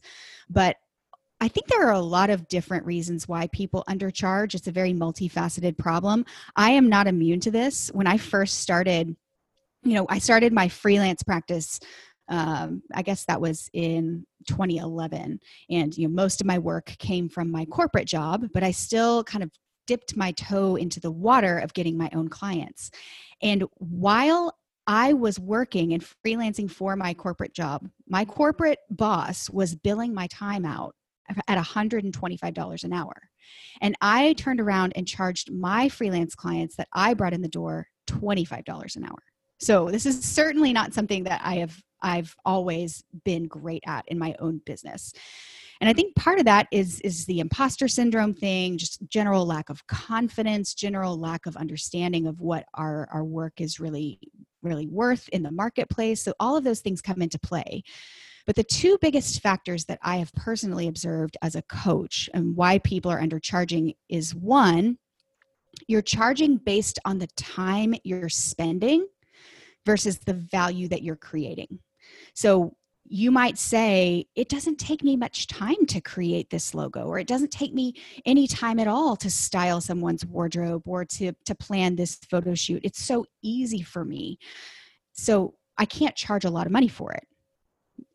But 0.50 0.76
I 1.39 1.48
think 1.48 1.67
there 1.67 1.86
are 1.88 1.94
a 1.94 2.00
lot 2.00 2.29
of 2.29 2.48
different 2.48 2.86
reasons 2.86 3.27
why 3.27 3.48
people 3.48 3.84
undercharge. 3.88 4.56
It's 4.56 4.67
a 4.67 4.72
very 4.72 4.94
multifaceted 4.94 5.77
problem. 5.77 6.25
I 6.56 6.72
am 6.72 6.89
not 6.89 7.08
immune 7.08 7.39
to 7.41 7.51
this. 7.51 7.89
When 7.94 8.08
I 8.08 8.17
first 8.17 8.60
started, 8.60 9.15
you 9.84 9.94
know, 9.94 10.08
I 10.10 10.17
started 10.17 10.51
my 10.51 10.67
freelance 10.67 11.22
practice. 11.22 11.79
Um, 12.29 12.82
I 12.94 13.03
guess 13.03 13.25
that 13.25 13.39
was 13.39 13.70
in 13.72 14.25
2011, 14.48 15.39
and 15.70 15.98
you 15.98 16.08
know, 16.08 16.13
most 16.13 16.41
of 16.41 16.48
my 16.48 16.60
work 16.60 16.88
came 16.98 17.29
from 17.29 17.51
my 17.51 17.65
corporate 17.65 18.08
job, 18.08 18.48
but 18.53 18.63
I 18.63 18.72
still 18.72 19.24
kind 19.24 19.44
of 19.44 19.51
dipped 19.86 20.17
my 20.17 20.34
toe 20.34 20.75
into 20.75 21.00
the 21.00 21.12
water 21.12 21.60
of 21.60 21.74
getting 21.74 21.98
my 21.98 22.10
own 22.13 22.27
clients. 22.27 22.91
And 23.41 23.63
while 23.75 24.53
I 24.88 25.13
was 25.13 25.38
working 25.38 25.94
and 25.94 26.03
freelancing 26.25 26.72
for 26.72 26.96
my 26.96 27.13
corporate 27.13 27.53
job. 27.53 27.89
My 28.08 28.24
corporate 28.24 28.79
boss 28.89 29.50
was 29.50 29.75
billing 29.75 30.13
my 30.13 30.27
time 30.27 30.65
out 30.65 30.96
at 31.48 31.63
$125 31.63 32.84
an 32.84 32.93
hour. 32.93 33.13
And 33.81 33.96
I 34.01 34.34
turned 34.34 34.60
around 34.60 34.93
and 34.96 35.07
charged 35.07 35.51
my 35.51 35.89
freelance 35.89 36.36
clients 36.36 36.75
that 36.75 36.88
I 36.93 37.13
brought 37.13 37.34
in 37.34 37.41
the 37.41 37.48
door 37.48 37.88
$25 38.07 38.96
an 38.96 39.05
hour. 39.05 39.24
So 39.60 39.89
this 39.89 40.05
is 40.05 40.24
certainly 40.24 40.74
not 40.74 40.93
something 40.93 41.24
that 41.24 41.41
I 41.43 41.55
have 41.57 41.81
I've 42.01 42.36
always 42.46 43.03
been 43.25 43.48
great 43.48 43.84
at 43.88 44.05
in 44.07 44.19
my 44.19 44.36
own 44.39 44.62
business. 44.67 45.13
And 45.81 45.89
I 45.89 45.93
think 45.93 46.15
part 46.15 46.39
of 46.39 46.46
that 46.46 46.67
is 46.72 47.01
is 47.01 47.25
the 47.25 47.39
imposter 47.39 47.88
syndrome 47.88 48.34
thing, 48.34 48.77
just 48.77 49.00
general 49.10 49.46
lack 49.46 49.69
of 49.69 49.86
confidence, 49.88 50.74
general 50.74 51.19
lack 51.19 51.46
of 51.46 51.55
understanding 51.55 52.27
of 52.27 52.39
what 52.39 52.65
our 52.74 53.07
our 53.12 53.24
work 53.24 53.62
is 53.62 53.79
really 53.79 54.19
really 54.63 54.88
worth 54.88 55.29
in 55.29 55.43
the 55.43 55.51
marketplace. 55.51 56.24
So 56.24 56.34
all 56.39 56.57
of 56.57 56.63
those 56.63 56.81
things 56.81 57.01
come 57.01 57.22
into 57.22 57.39
play. 57.39 57.84
But 58.48 58.56
the 58.56 58.63
two 58.63 58.98
biggest 59.01 59.42
factors 59.42 59.86
that 59.86 60.00
I 60.01 60.18
have 60.18 60.34
personally 60.34 60.88
observed 60.88 61.38
as 61.42 61.56
a 61.56 61.62
coach 61.63 62.30
and 62.34 62.56
why 62.56 62.80
people 62.80 63.12
are 63.12 63.22
undercharging 63.22 63.96
is 64.10 64.34
one, 64.34 64.98
you're 65.88 66.01
charging 66.01 66.56
based 66.56 66.98
on 67.04 67.20
the 67.20 67.27
time 67.36 67.94
you're 68.04 68.30
spending 68.30 69.06
versus 69.86 70.20
the 70.20 70.34
value 70.34 70.88
that 70.88 71.04
you're 71.04 71.18
creating. 71.18 71.80
So 72.34 72.74
you 73.10 73.32
might 73.32 73.58
say, 73.58 74.25
it 74.36 74.50
doesn't 74.50 74.77
take 74.77 75.04
me 75.04 75.16
much 75.16 75.48
time 75.48 75.86
to 75.88 76.01
create 76.01 76.50
this 76.50 76.74
logo, 76.74 77.04
or 77.04 77.20
it 77.20 77.27
doesn't 77.27 77.51
take 77.51 77.74
me 77.74 77.94
any 78.25 78.48
time 78.48 78.80
at 78.80 78.88
all 78.88 79.16
to 79.18 79.30
style 79.30 79.80
someone's 79.80 80.25
wardrobe 80.25 80.84
or 80.86 81.06
to, 81.06 81.34
to 81.46 81.56
plan 81.56 81.96
this 81.96 82.16
photo 82.30 82.54
shoot. 82.54 82.82
It's 82.84 83.04
so 83.04 83.25
easy 83.42 83.82
for 83.82 84.04
me. 84.04 84.39
So 85.13 85.54
I 85.77 85.86
can't 85.86 86.16
charge 86.16 86.46
a 86.46 86.50
lot 86.50 86.66
of 86.66 86.74
money 86.74 86.88
for 86.88 87.13
it. 87.13 87.25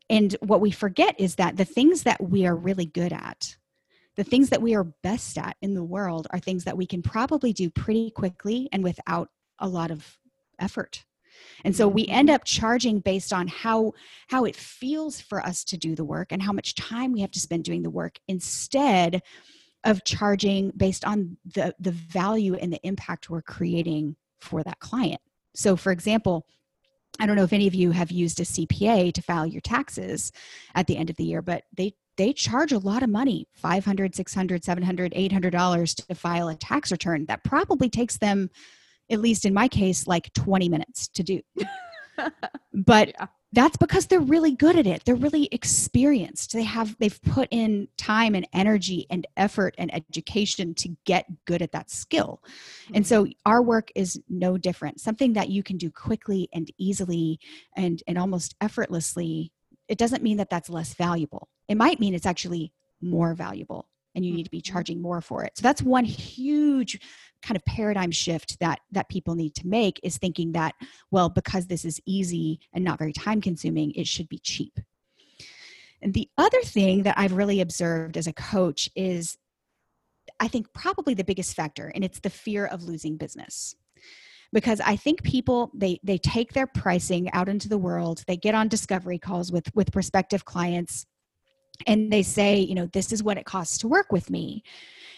And 0.09 0.35
what 0.41 0.61
we 0.61 0.71
forget 0.71 1.15
is 1.19 1.35
that 1.35 1.57
the 1.57 1.65
things 1.65 2.03
that 2.03 2.21
we 2.21 2.45
are 2.45 2.55
really 2.55 2.85
good 2.85 3.13
at, 3.13 3.57
the 4.15 4.23
things 4.23 4.49
that 4.49 4.61
we 4.61 4.75
are 4.75 4.83
best 4.83 5.37
at 5.37 5.57
in 5.61 5.73
the 5.73 5.83
world, 5.83 6.27
are 6.31 6.39
things 6.39 6.65
that 6.65 6.77
we 6.77 6.85
can 6.85 7.01
probably 7.01 7.53
do 7.53 7.69
pretty 7.69 8.11
quickly 8.11 8.69
and 8.71 8.83
without 8.83 9.29
a 9.59 9.67
lot 9.67 9.91
of 9.91 10.17
effort. 10.59 11.05
And 11.65 11.75
so 11.75 11.87
we 11.87 12.05
end 12.07 12.29
up 12.29 12.43
charging 12.45 12.99
based 12.99 13.33
on 13.33 13.47
how 13.47 13.93
how 14.27 14.45
it 14.45 14.55
feels 14.55 15.19
for 15.19 15.41
us 15.41 15.63
to 15.65 15.77
do 15.77 15.95
the 15.95 16.05
work 16.05 16.31
and 16.31 16.41
how 16.41 16.51
much 16.51 16.75
time 16.75 17.11
we 17.11 17.21
have 17.21 17.31
to 17.31 17.39
spend 17.39 17.63
doing 17.63 17.81
the 17.81 17.89
work 17.89 18.19
instead 18.27 19.21
of 19.83 20.03
charging 20.03 20.71
based 20.77 21.05
on 21.05 21.37
the 21.55 21.73
the 21.79 21.91
value 21.91 22.55
and 22.55 22.71
the 22.71 22.85
impact 22.85 23.29
we're 23.29 23.41
creating 23.41 24.15
for 24.39 24.63
that 24.63 24.79
client. 24.79 25.21
So 25.55 25.75
for 25.75 25.91
example 25.91 26.45
I 27.19 27.25
don't 27.25 27.35
know 27.35 27.43
if 27.43 27.53
any 27.53 27.67
of 27.67 27.75
you 27.75 27.91
have 27.91 28.11
used 28.11 28.39
a 28.39 28.43
CPA 28.43 29.13
to 29.13 29.21
file 29.21 29.45
your 29.45 29.61
taxes 29.61 30.31
at 30.75 30.87
the 30.87 30.97
end 30.97 31.09
of 31.09 31.15
the 31.17 31.23
year, 31.23 31.41
but 31.41 31.63
they 31.75 31.93
they 32.15 32.31
charge 32.31 32.71
a 32.71 32.77
lot 32.77 33.01
of 33.01 33.09
money 33.09 33.47
500 33.55 34.15
600 34.15 34.63
700 34.63 35.13
800 35.15 35.49
dollars 35.49 35.95
to 35.95 36.15
file 36.15 36.49
a 36.49 36.55
tax 36.55 36.91
return 36.91 37.25
that 37.25 37.43
probably 37.43 37.89
takes 37.89 38.17
them 38.17 38.49
at 39.09 39.19
least 39.19 39.45
in 39.45 39.53
my 39.53 39.67
case, 39.67 40.07
like 40.07 40.31
20 40.33 40.69
minutes 40.69 41.07
to 41.09 41.23
do. 41.23 41.41
but 42.73 43.09
yeah. 43.09 43.27
That's 43.53 43.77
because 43.77 44.07
they're 44.07 44.19
really 44.19 44.55
good 44.55 44.75
at 44.75 44.87
it. 44.87 45.05
They're 45.05 45.15
really 45.15 45.47
experienced. 45.51 46.53
They 46.53 46.63
have 46.63 46.97
they've 46.97 47.21
put 47.21 47.47
in 47.51 47.87
time 47.97 48.33
and 48.33 48.47
energy 48.51 49.05
and 49.11 49.27
effort 49.37 49.75
and 49.77 49.93
education 49.93 50.73
to 50.75 50.97
get 51.05 51.27
good 51.45 51.61
at 51.61 51.71
that 51.71 51.91
skill. 51.91 52.41
And 52.95 53.05
so 53.05 53.23
mm-hmm. 53.23 53.31
our 53.45 53.61
work 53.61 53.91
is 53.95 54.19
no 54.27 54.57
different. 54.57 54.99
Something 54.99 55.33
that 55.33 55.49
you 55.49 55.61
can 55.61 55.77
do 55.77 55.91
quickly 55.91 56.49
and 56.51 56.71
easily 56.77 57.39
and 57.77 58.01
and 58.07 58.17
almost 58.17 58.55
effortlessly. 58.59 59.51
It 59.87 59.99
doesn't 59.99 60.23
mean 60.23 60.37
that 60.37 60.49
that's 60.49 60.69
less 60.69 60.95
valuable. 60.95 61.47
It 61.67 61.75
might 61.75 61.99
mean 61.99 62.15
it's 62.15 62.25
actually 62.25 62.73
more 63.01 63.35
valuable 63.35 63.87
and 64.15 64.25
you 64.25 64.33
need 64.33 64.43
to 64.43 64.49
be 64.49 64.61
mm-hmm. 64.61 64.73
charging 64.73 65.01
more 65.01 65.21
for 65.21 65.43
it. 65.43 65.57
So 65.57 65.61
that's 65.61 65.81
one 65.81 66.05
huge 66.05 66.99
kind 67.43 67.55
of 67.55 67.65
paradigm 67.65 68.11
shift 68.11 68.59
that 68.59 68.79
that 68.91 69.09
people 69.09 69.35
need 69.35 69.53
to 69.55 69.67
make 69.67 69.99
is 70.01 70.17
thinking 70.17 70.53
that 70.53 70.73
well 71.11 71.29
because 71.29 71.67
this 71.67 71.85
is 71.85 72.01
easy 72.05 72.59
and 72.73 72.83
not 72.83 72.97
very 72.97 73.13
time 73.13 73.41
consuming 73.41 73.91
it 73.91 74.07
should 74.07 74.29
be 74.29 74.39
cheap. 74.39 74.79
And 76.01 76.13
the 76.13 76.29
other 76.37 76.61
thing 76.61 77.03
that 77.03 77.17
I've 77.17 77.33
really 77.33 77.61
observed 77.61 78.17
as 78.17 78.27
a 78.27 78.33
coach 78.33 78.89
is 78.95 79.37
I 80.39 80.47
think 80.47 80.73
probably 80.73 81.13
the 81.13 81.23
biggest 81.23 81.55
factor 81.55 81.91
and 81.93 82.03
it's 82.03 82.19
the 82.19 82.29
fear 82.29 82.65
of 82.65 82.83
losing 82.83 83.17
business. 83.17 83.75
Because 84.51 84.79
i 84.81 84.95
think 84.95 85.23
people 85.23 85.71
they 85.73 85.99
they 86.03 86.17
take 86.17 86.53
their 86.53 86.67
pricing 86.67 87.31
out 87.33 87.49
into 87.49 87.67
the 87.67 87.77
world. 87.77 88.23
They 88.27 88.37
get 88.37 88.55
on 88.55 88.67
discovery 88.67 89.19
calls 89.19 89.51
with 89.51 89.73
with 89.75 89.91
prospective 89.91 90.45
clients 90.45 91.05
and 91.87 92.11
they 92.11 92.23
say, 92.23 92.59
you 92.59 92.75
know, 92.75 92.87
this 92.87 93.11
is 93.11 93.23
what 93.23 93.37
it 93.37 93.45
costs 93.45 93.77
to 93.79 93.87
work 93.87 94.11
with 94.11 94.29
me. 94.29 94.63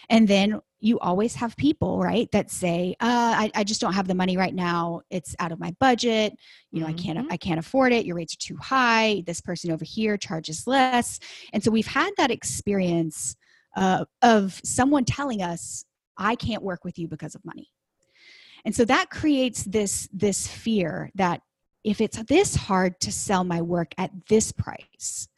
And 0.08 0.28
then 0.28 0.60
you 0.78 0.98
always 1.00 1.34
have 1.34 1.56
people, 1.56 1.98
right, 1.98 2.30
that 2.30 2.50
say, 2.50 2.94
uh, 3.00 3.34
I, 3.36 3.50
I 3.54 3.64
just 3.64 3.80
don't 3.80 3.94
have 3.94 4.06
the 4.06 4.14
money 4.14 4.36
right 4.36 4.54
now. 4.54 5.00
It's 5.10 5.34
out 5.40 5.50
of 5.50 5.58
my 5.58 5.74
budget. 5.80 6.34
You 6.70 6.80
know, 6.80 6.86
mm-hmm. 6.86 6.98
I 6.98 7.02
can't, 7.02 7.18
mm-hmm. 7.18 7.32
I 7.32 7.36
can't 7.36 7.58
afford 7.58 7.92
it. 7.92 8.06
Your 8.06 8.16
rates 8.16 8.34
are 8.34 8.38
too 8.38 8.56
high. 8.56 9.24
This 9.26 9.40
person 9.40 9.72
over 9.72 9.84
here 9.84 10.16
charges 10.16 10.66
less. 10.66 11.18
And 11.52 11.64
so 11.64 11.70
we've 11.70 11.86
had 11.86 12.10
that 12.18 12.30
experience 12.30 13.36
uh, 13.76 14.04
of 14.22 14.60
someone 14.64 15.04
telling 15.04 15.42
us, 15.42 15.84
I 16.16 16.34
can't 16.34 16.62
work 16.62 16.84
with 16.84 16.98
you 16.98 17.08
because 17.08 17.34
of 17.34 17.44
money. 17.44 17.68
And 18.64 18.74
so 18.74 18.84
that 18.84 19.10
creates 19.10 19.64
this, 19.64 20.08
this 20.12 20.46
fear 20.46 21.10
that 21.14 21.40
if 21.84 22.00
it's 22.00 22.18
this 22.24 22.54
hard 22.54 22.98
to 23.00 23.12
sell 23.12 23.44
my 23.44 23.62
work 23.62 23.92
at 23.98 24.10
this 24.28 24.50
price, 24.50 25.28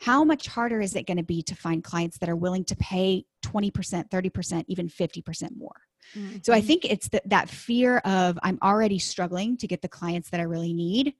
how 0.00 0.24
much 0.24 0.46
harder 0.46 0.80
is 0.80 0.94
it 0.94 1.06
going 1.06 1.16
to 1.16 1.22
be 1.22 1.42
to 1.42 1.54
find 1.54 1.82
clients 1.82 2.18
that 2.18 2.28
are 2.28 2.36
willing 2.36 2.64
to 2.64 2.76
pay 2.76 3.24
20%, 3.44 4.08
30%, 4.10 4.64
even 4.68 4.88
50% 4.88 5.56
more? 5.56 5.72
Mm-hmm. 6.14 6.38
So 6.42 6.52
I 6.52 6.58
mm-hmm. 6.58 6.66
think 6.66 6.84
it's 6.84 7.08
the, 7.08 7.22
that 7.26 7.48
fear 7.48 7.98
of 7.98 8.38
I'm 8.42 8.58
already 8.62 8.98
struggling 8.98 9.56
to 9.58 9.66
get 9.66 9.82
the 9.82 9.88
clients 9.88 10.30
that 10.30 10.40
I 10.40 10.44
really 10.44 10.72
need. 10.72 11.14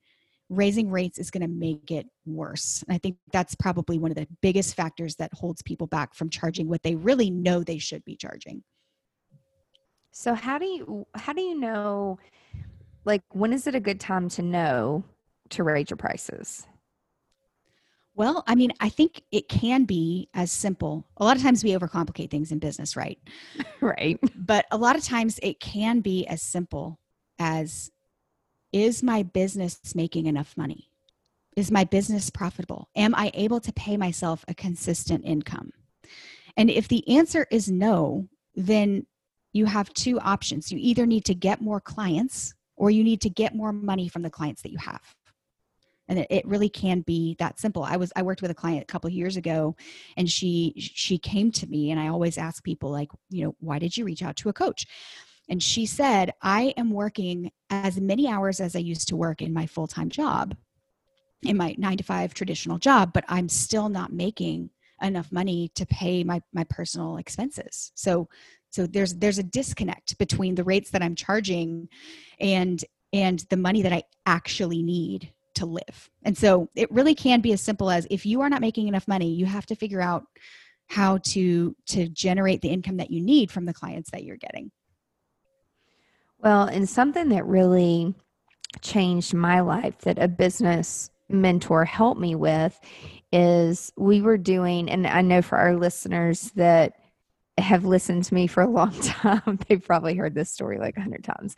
Raising 0.49 0.89
rates 0.89 1.19
is 1.19 1.29
going 1.29 1.41
to 1.41 1.47
make 1.47 1.91
it 1.91 2.07
worse. 2.25 2.83
And 2.87 2.95
I 2.95 2.99
think 2.99 3.17
that's 3.33 3.55
probably 3.55 3.97
one 3.97 4.11
of 4.11 4.17
the 4.17 4.27
biggest 4.41 4.75
factors 4.75 5.15
that 5.15 5.33
holds 5.33 5.61
people 5.61 5.87
back 5.87 6.15
from 6.15 6.29
charging 6.29 6.69
what 6.69 6.83
they 6.83 6.95
really 6.95 7.29
know 7.29 7.63
they 7.63 7.79
should 7.79 8.05
be 8.05 8.15
charging. 8.15 8.63
So 10.11 10.33
how 10.33 10.57
do 10.57 10.65
you 10.65 11.05
how 11.15 11.33
do 11.33 11.41
you 11.41 11.59
know 11.59 12.17
like 13.05 13.21
when 13.33 13.53
is 13.53 13.67
it 13.67 13.75
a 13.75 13.79
good 13.79 13.99
time 13.99 14.29
to 14.29 14.41
know 14.41 15.03
to 15.49 15.63
raise 15.63 15.89
your 15.89 15.97
prices? 15.97 16.65
Well, 18.17 18.43
I 18.47 18.55
mean, 18.55 18.73
I 18.79 18.89
think 18.89 19.21
it 19.31 19.47
can 19.47 19.85
be 19.85 20.27
as 20.33 20.51
simple. 20.51 21.07
A 21.17 21.23
lot 21.23 21.37
of 21.37 21.43
times 21.43 21.63
we 21.63 21.73
overcomplicate 21.73 22.31
things 22.31 22.51
in 22.51 22.57
business, 22.57 22.95
right? 22.95 23.19
right. 23.81 24.19
But 24.35 24.65
a 24.71 24.77
lot 24.77 24.95
of 24.95 25.03
times 25.03 25.39
it 25.43 25.59
can 25.59 25.99
be 25.99 26.25
as 26.25 26.41
simple 26.41 26.99
as 27.37 27.91
is 28.73 29.03
my 29.03 29.21
business 29.21 29.79
making 29.93 30.25
enough 30.25 30.57
money? 30.57 30.89
Is 31.55 31.69
my 31.69 31.83
business 31.83 32.31
profitable? 32.31 32.89
Am 32.95 33.13
I 33.13 33.29
able 33.35 33.59
to 33.59 33.71
pay 33.73 33.97
myself 33.97 34.43
a 34.47 34.55
consistent 34.55 35.23
income? 35.23 35.69
And 36.57 36.71
if 36.71 36.87
the 36.87 37.07
answer 37.07 37.45
is 37.51 37.69
no, 37.69 38.27
then 38.55 39.05
you 39.53 39.65
have 39.65 39.93
two 39.93 40.19
options. 40.19 40.71
You 40.71 40.79
either 40.81 41.05
need 41.05 41.25
to 41.25 41.35
get 41.35 41.61
more 41.61 41.79
clients 41.79 42.55
or 42.75 42.89
you 42.89 43.03
need 43.03 43.21
to 43.21 43.29
get 43.29 43.53
more 43.53 43.71
money 43.71 44.07
from 44.07 44.23
the 44.23 44.31
clients 44.31 44.63
that 44.63 44.71
you 44.71 44.79
have 44.79 45.01
and 46.07 46.19
it, 46.19 46.27
it 46.29 46.47
really 46.47 46.69
can 46.69 47.01
be 47.01 47.35
that 47.39 47.59
simple. 47.59 47.83
I 47.83 47.97
was 47.97 48.11
i 48.15 48.21
worked 48.21 48.41
with 48.41 48.51
a 48.51 48.55
client 48.55 48.83
a 48.83 48.85
couple 48.85 49.09
years 49.09 49.37
ago 49.37 49.75
and 50.15 50.29
she 50.29 50.73
she 50.77 51.17
came 51.17 51.51
to 51.53 51.67
me 51.67 51.91
and 51.91 51.99
i 51.99 52.07
always 52.07 52.37
ask 52.37 52.63
people 52.63 52.89
like 52.91 53.09
you 53.29 53.45
know 53.45 53.55
why 53.59 53.79
did 53.79 53.95
you 53.95 54.05
reach 54.05 54.23
out 54.23 54.35
to 54.37 54.49
a 54.49 54.53
coach? 54.53 54.85
And 55.49 55.61
she 55.61 55.85
said 55.85 56.33
i 56.41 56.73
am 56.77 56.91
working 56.91 57.51
as 57.69 57.99
many 57.99 58.27
hours 58.27 58.59
as 58.59 58.75
i 58.75 58.79
used 58.79 59.07
to 59.09 59.15
work 59.15 59.41
in 59.41 59.53
my 59.53 59.65
full-time 59.65 60.09
job 60.09 60.55
in 61.43 61.57
my 61.57 61.75
9 61.77 61.97
to 61.97 62.03
5 62.03 62.33
traditional 62.33 62.77
job 62.77 63.13
but 63.13 63.23
i'm 63.27 63.49
still 63.49 63.89
not 63.89 64.11
making 64.11 64.69
enough 65.01 65.31
money 65.31 65.71
to 65.75 65.85
pay 65.85 66.23
my 66.23 66.41
my 66.53 66.63
personal 66.65 67.17
expenses. 67.17 67.91
So 67.95 68.29
so 68.69 68.87
there's 68.87 69.15
there's 69.15 69.39
a 69.39 69.43
disconnect 69.43 70.17
between 70.17 70.55
the 70.55 70.63
rates 70.63 70.91
that 70.91 71.01
i'm 71.01 71.15
charging 71.15 71.87
and 72.39 72.83
and 73.13 73.39
the 73.49 73.57
money 73.57 73.81
that 73.81 73.93
i 73.93 74.03
actually 74.25 74.83
need 74.83 75.31
to 75.57 75.65
live. 75.65 76.09
And 76.23 76.37
so 76.37 76.69
it 76.75 76.91
really 76.91 77.15
can 77.15 77.41
be 77.41 77.53
as 77.53 77.61
simple 77.61 77.89
as 77.89 78.07
if 78.09 78.25
you 78.25 78.41
are 78.41 78.49
not 78.49 78.61
making 78.61 78.87
enough 78.87 79.07
money, 79.07 79.33
you 79.33 79.45
have 79.45 79.65
to 79.67 79.75
figure 79.75 80.01
out 80.01 80.23
how 80.87 81.17
to 81.17 81.75
to 81.87 82.07
generate 82.07 82.61
the 82.61 82.69
income 82.69 82.97
that 82.97 83.11
you 83.11 83.21
need 83.21 83.51
from 83.51 83.65
the 83.65 83.73
clients 83.73 84.11
that 84.11 84.23
you're 84.23 84.37
getting. 84.37 84.71
Well, 86.39 86.63
and 86.63 86.87
something 86.87 87.29
that 87.29 87.45
really 87.45 88.13
changed 88.81 89.33
my 89.33 89.59
life 89.61 89.99
that 89.99 90.21
a 90.21 90.27
business 90.27 91.09
mentor 91.29 91.83
helped 91.83 92.21
me 92.21 92.35
with 92.35 92.79
is 93.33 93.91
we 93.97 94.21
were 94.21 94.37
doing 94.37 94.89
and 94.89 95.05
I 95.05 95.21
know 95.21 95.41
for 95.41 95.57
our 95.57 95.75
listeners 95.75 96.51
that 96.55 96.93
have 97.57 97.85
listened 97.85 98.23
to 98.23 98.33
me 98.33 98.47
for 98.47 98.61
a 98.61 98.69
long 98.69 98.91
time, 99.01 99.59
they've 99.67 99.83
probably 99.83 100.15
heard 100.15 100.35
this 100.35 100.51
story 100.51 100.77
like 100.77 100.95
a 100.95 101.01
hundred 101.01 101.23
times. 101.23 101.55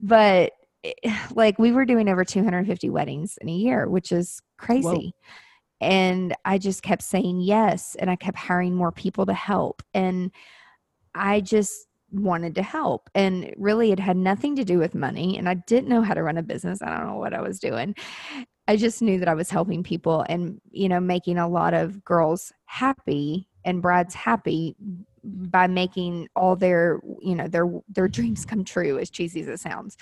But 0.00 0.52
like 1.34 1.58
we 1.58 1.72
were 1.72 1.84
doing 1.84 2.08
over 2.08 2.24
250 2.24 2.90
weddings 2.90 3.38
in 3.40 3.48
a 3.48 3.54
year, 3.54 3.88
which 3.88 4.12
is 4.12 4.40
crazy. 4.58 5.14
Whoa. 5.14 5.88
And 5.88 6.34
I 6.44 6.58
just 6.58 6.82
kept 6.82 7.02
saying 7.02 7.40
yes. 7.40 7.96
And 7.98 8.08
I 8.10 8.16
kept 8.16 8.38
hiring 8.38 8.74
more 8.74 8.92
people 8.92 9.26
to 9.26 9.34
help. 9.34 9.82
And 9.94 10.30
I 11.14 11.40
just 11.40 11.88
wanted 12.12 12.54
to 12.54 12.62
help. 12.62 13.10
And 13.14 13.52
really, 13.56 13.90
it 13.90 13.98
had 13.98 14.16
nothing 14.16 14.54
to 14.56 14.64
do 14.64 14.78
with 14.78 14.94
money. 14.94 15.38
And 15.38 15.48
I 15.48 15.54
didn't 15.54 15.88
know 15.88 16.02
how 16.02 16.14
to 16.14 16.22
run 16.22 16.38
a 16.38 16.42
business. 16.42 16.82
I 16.82 16.96
don't 16.96 17.08
know 17.08 17.16
what 17.16 17.34
I 17.34 17.40
was 17.40 17.58
doing. 17.58 17.96
I 18.68 18.76
just 18.76 19.02
knew 19.02 19.18
that 19.18 19.28
I 19.28 19.34
was 19.34 19.50
helping 19.50 19.82
people 19.82 20.24
and, 20.28 20.60
you 20.70 20.88
know, 20.88 21.00
making 21.00 21.38
a 21.38 21.48
lot 21.48 21.74
of 21.74 22.04
girls 22.04 22.52
happy 22.66 23.48
and 23.64 23.82
brides 23.82 24.14
happy 24.14 24.76
by 25.24 25.66
making 25.66 26.28
all 26.36 26.54
their, 26.54 27.00
you 27.20 27.34
know, 27.34 27.48
their 27.48 27.68
their 27.88 28.08
dreams 28.08 28.44
come 28.44 28.64
true 28.64 28.98
as 28.98 29.10
cheesy 29.10 29.40
as 29.40 29.48
it 29.48 29.60
sounds. 29.60 29.96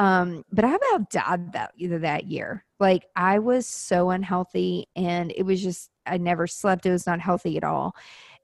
Um, 0.00 0.46
but 0.50 0.64
I 0.64 0.74
about 0.74 1.10
died 1.10 1.52
that 1.52 1.72
either 1.76 1.98
that 1.98 2.24
year. 2.24 2.64
Like 2.80 3.04
I 3.16 3.38
was 3.38 3.66
so 3.66 4.08
unhealthy 4.08 4.88
and 4.96 5.30
it 5.36 5.42
was 5.42 5.62
just 5.62 5.90
I 6.06 6.16
never 6.16 6.46
slept. 6.46 6.86
It 6.86 6.90
was 6.90 7.06
not 7.06 7.20
healthy 7.20 7.58
at 7.58 7.64
all. 7.64 7.94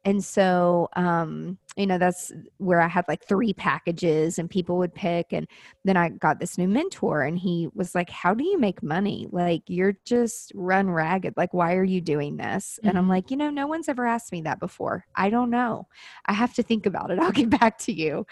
And 0.05 0.23
so, 0.23 0.89
um, 0.95 1.59
you 1.77 1.87
know, 1.87 1.99
that's 1.99 2.31
where 2.59 2.81
I 2.81 2.87
had 2.87 3.07
like 3.09 3.25
three 3.25 3.55
packages 3.55 4.39
and 4.39 4.49
people 4.49 4.77
would 4.77 4.95
pick. 4.95 5.33
And 5.33 5.49
then 5.85 5.97
I 5.97 6.11
got 6.11 6.39
this 6.41 6.59
new 6.59 6.69
mentor 6.69 7.23
and 7.23 7.39
he 7.39 7.69
was 7.75 7.95
like, 7.95 8.11
How 8.11 8.35
do 8.35 8.45
you 8.45 8.59
make 8.59 8.83
money? 8.83 9.27
Like, 9.33 9.63
you're 9.67 9.97
just 10.05 10.53
run 10.55 10.91
ragged. 10.91 11.35
Like, 11.37 11.55
why 11.55 11.75
are 11.75 11.85
you 11.85 12.01
doing 12.01 12.37
this? 12.37 12.79
Mm-hmm. 12.79 12.89
And 12.89 12.99
I'm 12.99 13.05
mm-hmm. 13.05 13.11
like, 13.13 13.31
You 13.31 13.37
know, 13.39 13.51
no 13.51 13.67
one's 13.67 13.89
ever 13.89 14.07
asked 14.07 14.31
me 14.31 14.43
that 14.43 14.61
before. 14.61 15.07
I 15.17 15.31
don't 15.31 15.51
know. 15.51 15.89
I 16.27 16.35
have 16.35 16.55
to 16.55 16.63
think 16.63 16.87
about 16.87 17.11
it. 17.11 17.19
I'll 17.19 17.33
get 17.33 17.51
back 17.51 17.79
to 17.79 17.93
you. 17.93 18.27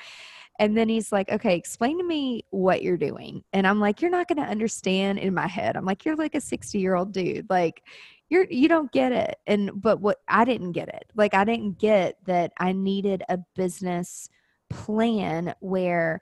And 0.58 0.76
then 0.76 0.88
he's 0.88 1.10
like, 1.10 1.30
okay, 1.30 1.56
explain 1.56 1.98
to 1.98 2.04
me 2.04 2.44
what 2.50 2.82
you're 2.82 2.96
doing. 2.96 3.42
And 3.52 3.66
I'm 3.66 3.80
like, 3.80 4.00
you're 4.00 4.10
not 4.10 4.28
going 4.28 4.38
to 4.44 4.48
understand 4.48 5.18
in 5.18 5.34
my 5.34 5.48
head. 5.48 5.76
I'm 5.76 5.84
like, 5.84 6.04
you're 6.04 6.16
like 6.16 6.36
a 6.36 6.40
60 6.40 6.78
year 6.78 6.94
old 6.94 7.12
dude. 7.12 7.50
Like, 7.50 7.82
you're 8.28 8.46
you 8.50 8.68
don't 8.68 8.90
get 8.92 9.12
it 9.12 9.36
and 9.46 9.70
but 9.80 10.00
what 10.00 10.18
i 10.28 10.44
didn't 10.44 10.72
get 10.72 10.88
it 10.88 11.04
like 11.14 11.34
i 11.34 11.44
didn't 11.44 11.78
get 11.78 12.16
that 12.24 12.52
i 12.58 12.72
needed 12.72 13.22
a 13.28 13.38
business 13.54 14.28
plan 14.70 15.54
where 15.60 16.20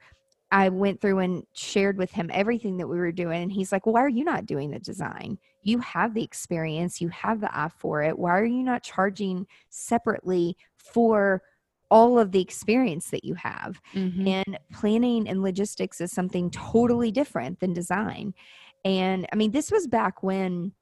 i 0.50 0.68
went 0.68 1.00
through 1.00 1.20
and 1.20 1.44
shared 1.52 1.96
with 1.96 2.10
him 2.10 2.30
everything 2.32 2.76
that 2.76 2.86
we 2.86 2.98
were 2.98 3.12
doing 3.12 3.42
and 3.42 3.52
he's 3.52 3.72
like 3.72 3.86
well, 3.86 3.94
why 3.94 4.02
are 4.02 4.08
you 4.08 4.24
not 4.24 4.46
doing 4.46 4.70
the 4.70 4.78
design 4.78 5.38
you 5.62 5.78
have 5.78 6.12
the 6.12 6.22
experience 6.22 7.00
you 7.00 7.08
have 7.08 7.40
the 7.40 7.56
eye 7.56 7.70
for 7.78 8.02
it 8.02 8.18
why 8.18 8.32
are 8.32 8.44
you 8.44 8.62
not 8.62 8.82
charging 8.82 9.46
separately 9.70 10.56
for 10.76 11.42
all 11.92 12.18
of 12.18 12.32
the 12.32 12.40
experience 12.40 13.10
that 13.10 13.24
you 13.24 13.34
have 13.34 13.80
mm-hmm. 13.94 14.26
and 14.26 14.58
planning 14.72 15.28
and 15.28 15.42
logistics 15.42 16.00
is 16.00 16.10
something 16.10 16.50
totally 16.50 17.12
different 17.12 17.60
than 17.60 17.72
design 17.72 18.32
and 18.84 19.26
i 19.32 19.36
mean 19.36 19.50
this 19.50 19.70
was 19.70 19.86
back 19.86 20.22
when 20.22 20.72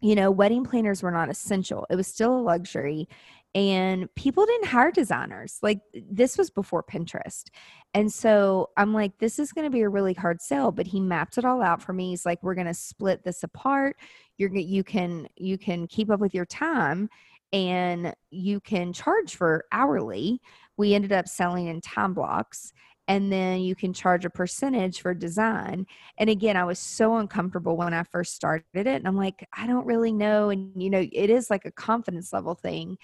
you 0.00 0.14
know, 0.14 0.30
wedding 0.30 0.64
planners 0.64 1.02
were 1.02 1.10
not 1.10 1.28
essential. 1.28 1.86
It 1.90 1.96
was 1.96 2.06
still 2.06 2.34
a 2.34 2.40
luxury 2.40 3.08
and 3.54 4.12
people 4.14 4.46
didn't 4.46 4.68
hire 4.68 4.90
designers. 4.92 5.58
Like 5.62 5.80
this 5.92 6.38
was 6.38 6.50
before 6.50 6.84
Pinterest. 6.84 7.48
And 7.94 8.10
so 8.10 8.70
I'm 8.76 8.94
like 8.94 9.18
this 9.18 9.38
is 9.38 9.52
going 9.52 9.66
to 9.66 9.70
be 9.70 9.82
a 9.82 9.88
really 9.88 10.14
hard 10.14 10.40
sell, 10.40 10.72
but 10.72 10.86
he 10.86 11.00
mapped 11.00 11.36
it 11.36 11.44
all 11.44 11.60
out 11.60 11.82
for 11.82 11.92
me. 11.92 12.10
He's 12.10 12.24
like 12.24 12.42
we're 12.42 12.54
going 12.54 12.66
to 12.66 12.74
split 12.74 13.24
this 13.24 13.42
apart. 13.42 13.96
You're 14.38 14.54
you 14.54 14.84
can 14.84 15.28
you 15.36 15.58
can 15.58 15.86
keep 15.86 16.10
up 16.10 16.20
with 16.20 16.34
your 16.34 16.46
time 16.46 17.10
and 17.52 18.14
you 18.30 18.60
can 18.60 18.92
charge 18.92 19.36
for 19.36 19.64
hourly. 19.72 20.40
We 20.76 20.94
ended 20.94 21.12
up 21.12 21.28
selling 21.28 21.66
in 21.66 21.80
time 21.80 22.14
blocks 22.14 22.72
and 23.10 23.32
then 23.32 23.60
you 23.60 23.74
can 23.74 23.92
charge 23.92 24.24
a 24.24 24.30
percentage 24.30 25.00
for 25.00 25.14
design. 25.14 25.84
And 26.18 26.30
again, 26.30 26.56
I 26.56 26.62
was 26.62 26.78
so 26.78 27.16
uncomfortable 27.16 27.76
when 27.76 27.92
I 27.92 28.04
first 28.04 28.36
started 28.36 28.64
it. 28.72 28.86
And 28.86 29.08
I'm 29.08 29.16
like, 29.16 29.48
I 29.52 29.66
don't 29.66 29.84
really 29.84 30.12
know. 30.12 30.50
And, 30.50 30.80
you 30.80 30.90
know, 30.90 31.04
it 31.10 31.28
is 31.28 31.50
like 31.50 31.64
a 31.64 31.72
confidence 31.72 32.32
level 32.32 32.54
thing. 32.54 32.98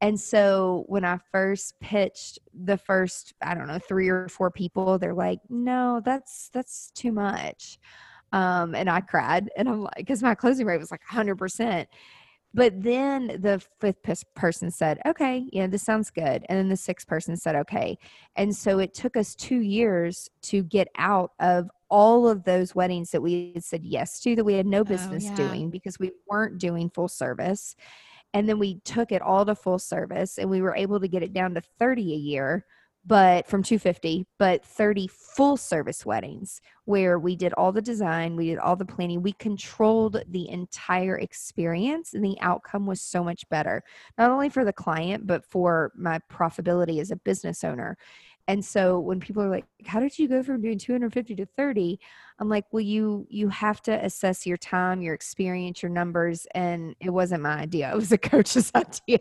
And 0.00 0.20
so 0.20 0.84
when 0.86 1.04
I 1.04 1.18
first 1.32 1.74
pitched 1.80 2.38
the 2.54 2.78
first, 2.78 3.34
I 3.42 3.54
don't 3.54 3.66
know, 3.66 3.80
three 3.80 4.08
or 4.08 4.28
four 4.28 4.52
people, 4.52 4.96
they're 4.96 5.12
like, 5.12 5.40
no, 5.48 6.00
that's, 6.04 6.50
that's 6.52 6.92
too 6.92 7.10
much. 7.10 7.80
Um, 8.32 8.74
and 8.74 8.88
I 8.88 9.00
cried 9.00 9.50
and 9.56 9.68
I'm 9.68 9.82
like, 9.82 9.96
because 9.96 10.22
my 10.22 10.36
closing 10.36 10.66
rate 10.66 10.78
was 10.78 10.92
like 10.92 11.02
100%. 11.10 11.86
But 12.58 12.82
then 12.82 13.38
the 13.40 13.62
fifth 13.80 14.24
person 14.34 14.72
said, 14.72 14.98
okay, 15.06 15.48
yeah, 15.52 15.68
this 15.68 15.84
sounds 15.84 16.10
good. 16.10 16.44
And 16.48 16.58
then 16.58 16.68
the 16.68 16.76
sixth 16.76 17.06
person 17.06 17.36
said, 17.36 17.54
okay. 17.54 17.96
And 18.34 18.54
so 18.54 18.80
it 18.80 18.94
took 18.94 19.16
us 19.16 19.36
two 19.36 19.60
years 19.60 20.28
to 20.42 20.64
get 20.64 20.88
out 20.96 21.30
of 21.38 21.70
all 21.88 22.28
of 22.28 22.42
those 22.42 22.74
weddings 22.74 23.12
that 23.12 23.22
we 23.22 23.52
had 23.54 23.62
said 23.62 23.84
yes 23.84 24.18
to 24.20 24.34
that 24.34 24.44
we 24.44 24.54
had 24.54 24.66
no 24.66 24.80
oh, 24.80 24.84
business 24.84 25.26
oh, 25.26 25.30
yeah. 25.30 25.36
doing 25.36 25.70
because 25.70 26.00
we 26.00 26.10
weren't 26.28 26.58
doing 26.58 26.90
full 26.90 27.06
service. 27.06 27.76
And 28.34 28.48
then 28.48 28.58
we 28.58 28.80
took 28.80 29.12
it 29.12 29.22
all 29.22 29.46
to 29.46 29.54
full 29.54 29.78
service 29.78 30.36
and 30.36 30.50
we 30.50 30.60
were 30.60 30.74
able 30.74 30.98
to 30.98 31.06
get 31.06 31.22
it 31.22 31.32
down 31.32 31.54
to 31.54 31.62
30 31.78 32.12
a 32.12 32.16
year 32.16 32.66
but 33.08 33.46
from 33.48 33.62
250 33.62 34.26
but 34.38 34.64
30 34.64 35.08
full 35.08 35.56
service 35.56 36.04
weddings 36.04 36.60
where 36.84 37.18
we 37.18 37.34
did 37.34 37.54
all 37.54 37.72
the 37.72 37.82
design 37.82 38.36
we 38.36 38.46
did 38.46 38.58
all 38.58 38.76
the 38.76 38.84
planning 38.84 39.22
we 39.22 39.32
controlled 39.32 40.22
the 40.28 40.48
entire 40.50 41.18
experience 41.18 42.12
and 42.12 42.22
the 42.22 42.36
outcome 42.40 42.86
was 42.86 43.00
so 43.00 43.24
much 43.24 43.48
better 43.48 43.82
not 44.18 44.30
only 44.30 44.50
for 44.50 44.64
the 44.64 44.72
client 44.72 45.26
but 45.26 45.44
for 45.44 45.90
my 45.96 46.20
profitability 46.30 47.00
as 47.00 47.10
a 47.10 47.16
business 47.16 47.64
owner 47.64 47.96
and 48.48 48.64
so 48.64 48.98
when 48.98 49.20
people 49.20 49.42
are 49.42 49.50
like 49.50 49.66
how 49.86 50.00
did 50.00 50.18
you 50.18 50.26
go 50.26 50.42
from 50.42 50.60
doing 50.60 50.78
250 50.78 51.36
to 51.36 51.46
30 51.46 52.00
i'm 52.40 52.48
like 52.48 52.64
well 52.72 52.80
you 52.80 53.26
you 53.28 53.48
have 53.48 53.80
to 53.82 54.04
assess 54.04 54.46
your 54.46 54.56
time 54.56 55.00
your 55.00 55.14
experience 55.14 55.82
your 55.82 55.90
numbers 55.90 56.46
and 56.54 56.96
it 57.00 57.10
wasn't 57.10 57.42
my 57.42 57.58
idea 57.58 57.90
it 57.92 57.96
was 57.96 58.12
a 58.12 58.18
coach's 58.38 58.70
idea. 58.74 59.18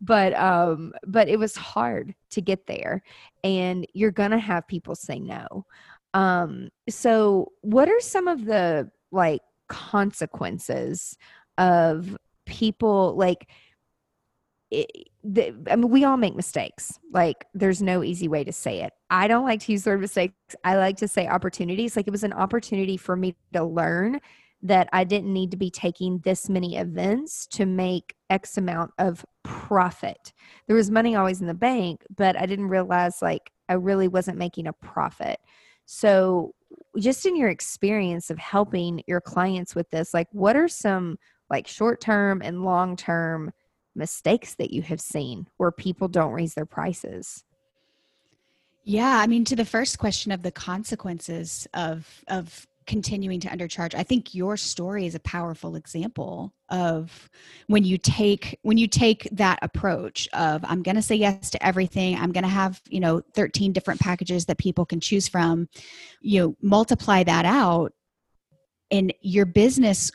But 0.00 0.34
um 0.34 0.92
but 1.06 1.28
it 1.28 1.38
was 1.38 1.56
hard 1.56 2.14
to 2.30 2.40
get 2.40 2.66
there 2.66 3.02
and 3.42 3.86
you're 3.94 4.10
gonna 4.10 4.38
have 4.38 4.66
people 4.66 4.94
say 4.94 5.18
no. 5.18 5.64
Um 6.12 6.68
so 6.88 7.52
what 7.62 7.88
are 7.88 8.00
some 8.00 8.28
of 8.28 8.44
the 8.44 8.90
like 9.12 9.42
consequences 9.68 11.16
of 11.56 12.16
people 12.44 13.16
like 13.16 13.48
it, 14.70 15.08
the, 15.24 15.54
I 15.70 15.76
mean, 15.76 15.90
we 15.90 16.04
all 16.04 16.18
make 16.18 16.36
mistakes. 16.36 16.98
Like, 17.10 17.46
there's 17.54 17.80
no 17.80 18.04
easy 18.04 18.28
way 18.28 18.44
to 18.44 18.52
say 18.52 18.82
it. 18.82 18.92
I 19.08 19.26
don't 19.26 19.44
like 19.44 19.60
to 19.60 19.72
use 19.72 19.84
the 19.84 19.90
word 19.90 20.02
mistakes. 20.02 20.34
I 20.64 20.76
like 20.76 20.98
to 20.98 21.08
say 21.08 21.26
opportunities. 21.26 21.96
Like, 21.96 22.06
it 22.06 22.10
was 22.10 22.24
an 22.24 22.34
opportunity 22.34 22.98
for 22.98 23.16
me 23.16 23.34
to 23.54 23.64
learn 23.64 24.20
that 24.62 24.88
I 24.92 25.04
didn't 25.04 25.32
need 25.32 25.50
to 25.50 25.56
be 25.56 25.70
taking 25.70 26.18
this 26.20 26.48
many 26.48 26.76
events 26.76 27.46
to 27.48 27.66
make 27.66 28.14
X 28.30 28.56
amount 28.58 28.92
of 28.98 29.24
profit. 29.42 30.32
There 30.66 30.76
was 30.76 30.90
money 30.90 31.16
always 31.16 31.40
in 31.40 31.46
the 31.46 31.54
bank, 31.54 32.02
but 32.14 32.38
I 32.38 32.46
didn't 32.46 32.68
realize 32.68 33.20
like 33.20 33.50
I 33.68 33.74
really 33.74 34.08
wasn't 34.08 34.38
making 34.38 34.66
a 34.66 34.72
profit. 34.72 35.38
So, 35.86 36.54
just 36.98 37.26
in 37.26 37.36
your 37.36 37.50
experience 37.50 38.30
of 38.30 38.38
helping 38.38 39.02
your 39.06 39.20
clients 39.20 39.74
with 39.74 39.88
this, 39.90 40.14
like 40.14 40.28
what 40.32 40.56
are 40.56 40.68
some 40.68 41.18
like 41.50 41.66
short 41.66 42.00
term 42.00 42.40
and 42.42 42.64
long 42.64 42.96
term 42.96 43.52
mistakes 43.94 44.54
that 44.56 44.72
you 44.72 44.82
have 44.82 45.00
seen 45.00 45.48
where 45.56 45.70
people 45.70 46.08
don't 46.08 46.32
raise 46.32 46.54
their 46.54 46.66
prices? 46.66 47.44
Yeah, 48.84 49.18
I 49.18 49.26
mean 49.26 49.44
to 49.46 49.56
the 49.56 49.64
first 49.64 49.98
question 49.98 50.30
of 50.32 50.42
the 50.42 50.52
consequences 50.52 51.66
of 51.72 52.22
of 52.28 52.66
continuing 52.86 53.40
to 53.40 53.48
undercharge 53.48 53.94
i 53.94 54.02
think 54.02 54.34
your 54.34 54.56
story 54.56 55.06
is 55.06 55.14
a 55.14 55.20
powerful 55.20 55.76
example 55.76 56.52
of 56.68 57.30
when 57.66 57.84
you 57.84 57.96
take 57.96 58.58
when 58.62 58.76
you 58.76 58.86
take 58.86 59.28
that 59.32 59.58
approach 59.62 60.28
of 60.32 60.64
i'm 60.66 60.82
going 60.82 60.94
to 60.94 61.02
say 61.02 61.14
yes 61.14 61.50
to 61.50 61.66
everything 61.66 62.16
i'm 62.16 62.32
going 62.32 62.44
to 62.44 62.48
have 62.48 62.80
you 62.88 63.00
know 63.00 63.22
13 63.34 63.72
different 63.72 64.00
packages 64.00 64.46
that 64.46 64.58
people 64.58 64.84
can 64.84 65.00
choose 65.00 65.28
from 65.28 65.68
you 66.20 66.40
know 66.40 66.56
multiply 66.60 67.22
that 67.22 67.44
out 67.44 67.92
and 68.90 69.12
your 69.20 69.46
business 69.46 70.10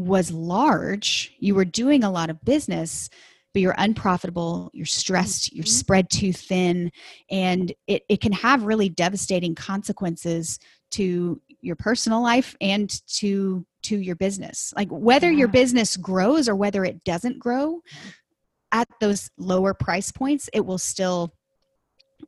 was 0.00 0.32
large 0.32 1.34
you 1.38 1.54
were 1.54 1.64
doing 1.64 2.02
a 2.02 2.10
lot 2.10 2.30
of 2.30 2.44
business 2.44 3.08
but 3.52 3.62
you're 3.62 3.74
unprofitable, 3.78 4.70
you're 4.72 4.86
stressed, 4.86 5.52
you're 5.52 5.64
mm-hmm. 5.64 5.70
spread 5.70 6.10
too 6.10 6.32
thin, 6.32 6.90
and 7.30 7.72
it, 7.86 8.04
it 8.08 8.20
can 8.20 8.32
have 8.32 8.62
really 8.62 8.88
devastating 8.88 9.54
consequences 9.54 10.58
to 10.92 11.40
your 11.60 11.76
personal 11.76 12.22
life 12.22 12.56
and 12.60 13.06
to 13.06 13.64
to 13.82 13.98
your 13.98 14.16
business 14.16 14.72
like 14.76 14.88
whether 14.90 15.30
yeah. 15.30 15.38
your 15.40 15.48
business 15.48 15.96
grows 15.96 16.48
or 16.48 16.56
whether 16.56 16.84
it 16.84 17.04
doesn't 17.04 17.38
grow 17.38 17.80
at 18.72 18.88
those 19.00 19.30
lower 19.36 19.74
price 19.74 20.10
points 20.10 20.48
it 20.54 20.64
will 20.64 20.78
still 20.78 21.34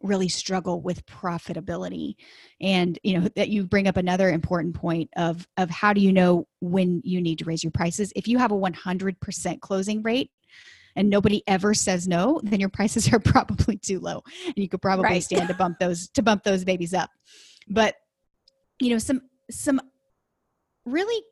really 0.00 0.28
struggle 0.28 0.80
with 0.80 1.04
profitability 1.06 2.14
and 2.60 2.98
you 3.02 3.18
know 3.18 3.28
that 3.36 3.48
you 3.48 3.64
bring 3.64 3.88
up 3.88 3.96
another 3.96 4.30
important 4.30 4.74
point 4.74 5.10
of 5.16 5.46
of 5.56 5.70
how 5.70 5.92
do 5.92 6.00
you 6.00 6.12
know 6.12 6.46
when 6.60 7.00
you 7.04 7.20
need 7.20 7.38
to 7.38 7.44
raise 7.44 7.62
your 7.62 7.70
prices 7.70 8.12
if 8.16 8.28
you 8.28 8.38
have 8.38 8.52
a 8.52 8.56
100% 8.56 9.60
closing 9.60 10.02
rate 10.02 10.30
and 10.94 11.08
nobody 11.08 11.42
ever 11.46 11.74
says 11.74 12.06
no 12.08 12.40
then 12.42 12.60
your 12.60 12.68
prices 12.68 13.08
are 13.12 13.20
probably 13.20 13.76
too 13.76 14.00
low 14.00 14.22
and 14.46 14.56
you 14.56 14.68
could 14.68 14.82
probably 14.82 15.04
right. 15.04 15.22
stand 15.22 15.48
to 15.48 15.54
bump 15.54 15.78
those 15.78 16.08
to 16.10 16.22
bump 16.22 16.42
those 16.42 16.64
babies 16.64 16.94
up 16.94 17.10
but 17.68 17.96
you 18.80 18.90
know 18.90 18.98
some 18.98 19.20
some 19.50 19.80
really 20.84 21.22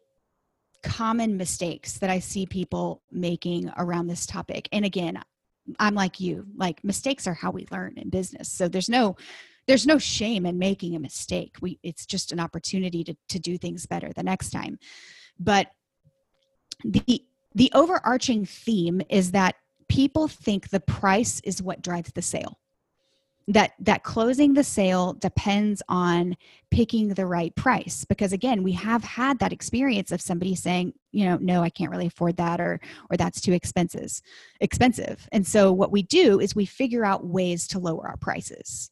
common 0.83 1.37
mistakes 1.37 1.99
that 1.99 2.11
I 2.11 2.18
see 2.18 2.46
people 2.46 3.03
making 3.11 3.70
around 3.77 4.07
this 4.07 4.27
topic. 4.27 4.68
And 4.73 4.85
again, 4.85 5.20
I'm 5.78 5.94
like 5.94 6.20
you, 6.20 6.46
like 6.56 6.83
mistakes 6.85 7.26
are 7.26 7.35
how 7.35 7.50
we 7.50 7.66
learn 7.70 7.94
in 7.96 8.11
business. 8.11 8.50
So 8.50 8.68
there's 8.68 8.88
no 8.88 9.16
there's 9.66 9.87
no 9.87 9.98
shame 9.98 10.46
in 10.46 10.59
making 10.59 10.96
a 10.96 11.00
mistake. 11.00 11.56
We 11.61 11.78
it's 11.83 12.06
just 12.06 12.33
an 12.33 12.40
opportunity 12.40 13.04
to 13.04 13.16
to 13.28 13.38
do 13.38 13.59
things 13.59 13.87
better 13.87 14.11
the 14.14 14.22
next 14.22 14.50
time. 14.50 14.78
But 15.38 15.68
the 16.85 17.24
the 17.54 17.70
overarching 17.74 18.46
theme 18.46 19.02
is 19.09 19.33
that 19.33 19.56
people 19.88 20.28
think 20.28 20.70
the 20.70 20.80
price 20.80 21.40
is 21.44 21.62
what 21.62 21.83
drives 21.83 22.12
the 22.12 22.22
sale 22.22 22.59
that 23.52 23.72
that 23.80 24.04
closing 24.04 24.54
the 24.54 24.64
sale 24.64 25.14
depends 25.14 25.82
on 25.88 26.36
picking 26.70 27.08
the 27.08 27.26
right 27.26 27.54
price. 27.56 28.04
Because 28.04 28.32
again 28.32 28.62
we 28.62 28.72
have 28.72 29.02
had 29.02 29.38
that 29.38 29.52
experience 29.52 30.12
of 30.12 30.20
somebody 30.20 30.54
saying 30.54 30.92
you 31.12 31.24
know 31.24 31.36
no 31.40 31.62
i 31.62 31.70
can't 31.70 31.90
really 31.90 32.06
afford 32.06 32.36
that 32.36 32.60
or 32.60 32.80
or 33.10 33.16
that's 33.16 33.40
too 33.40 33.52
expensive 33.52 34.20
expensive. 34.60 35.28
And 35.32 35.46
so 35.46 35.72
what 35.72 35.92
we 35.92 36.02
do 36.02 36.40
is 36.40 36.54
we 36.54 36.66
figure 36.66 37.04
out 37.04 37.26
ways 37.26 37.66
to 37.68 37.78
lower 37.78 38.06
our 38.06 38.16
prices 38.16 38.90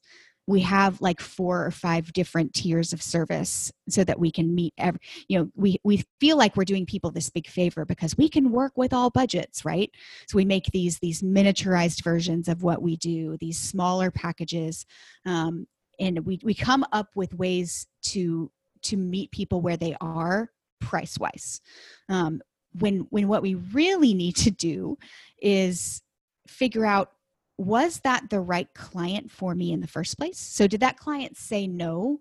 we 0.49 0.61
have 0.63 0.99
like 1.03 1.21
four 1.21 1.67
or 1.67 1.71
five 1.71 2.11
different 2.15 2.55
tiers 2.55 2.95
of 2.95 3.03
service 3.03 3.71
so 3.91 4.03
that 4.03 4.19
we 4.19 4.31
can 4.33 4.55
meet 4.55 4.73
every 4.79 4.99
you 5.29 5.39
know 5.39 5.49
we 5.55 5.79
we 5.85 6.03
feel 6.21 6.39
like 6.39 6.57
we're 6.57 6.65
doing 6.65 6.87
people 6.87 7.11
this 7.11 7.29
big 7.29 7.47
favor 7.47 7.85
because 7.85 8.17
we 8.17 8.29
can 8.29 8.51
work 8.51 8.73
with 8.75 8.93
all 8.93 9.11
budgets 9.11 9.65
right? 9.65 9.91
So 10.27 10.37
we 10.37 10.47
make 10.47 10.65
these 10.73 10.99
these 11.01 11.23
miniaturized 11.23 12.03
versions 12.03 12.49
of 12.49 12.63
what 12.63 12.81
we 12.83 12.97
do 12.97 13.37
these 13.39 13.59
smaller 13.59 14.11
packages 14.11 14.87
um, 15.27 15.67
and 16.01 16.25
we 16.25 16.41
we 16.43 16.55
come 16.55 16.85
up 16.93 17.09
with 17.15 17.35
ways 17.35 17.87
to 18.05 18.51
to 18.83 18.97
meet 18.97 19.31
people 19.31 19.61
where 19.61 19.77
they 19.77 19.97
are 20.01 20.51
price 20.81 21.19
wise 21.19 21.61
um, 22.09 22.41
when 22.81 23.07
when 23.11 23.29
what 23.29 23.43
we 23.43 23.55
really 23.55 24.15
need 24.15 24.37
to 24.37 24.51
do 24.51 24.97
is 25.43 26.01
figure 26.47 26.87
out 26.87 27.13
was 27.59 27.99
that 28.01 28.31
the 28.31 28.40
right 28.40 28.73
client 28.73 29.31
for 29.31 29.55
me 29.55 29.73
in 29.73 29.81
the 29.81 29.88
first 29.88 30.16
place? 30.16 30.38
So, 30.38 30.66
did 30.66 30.81
that 30.81 30.97
client 30.97 31.37
say 31.37 31.66
no 31.66 32.21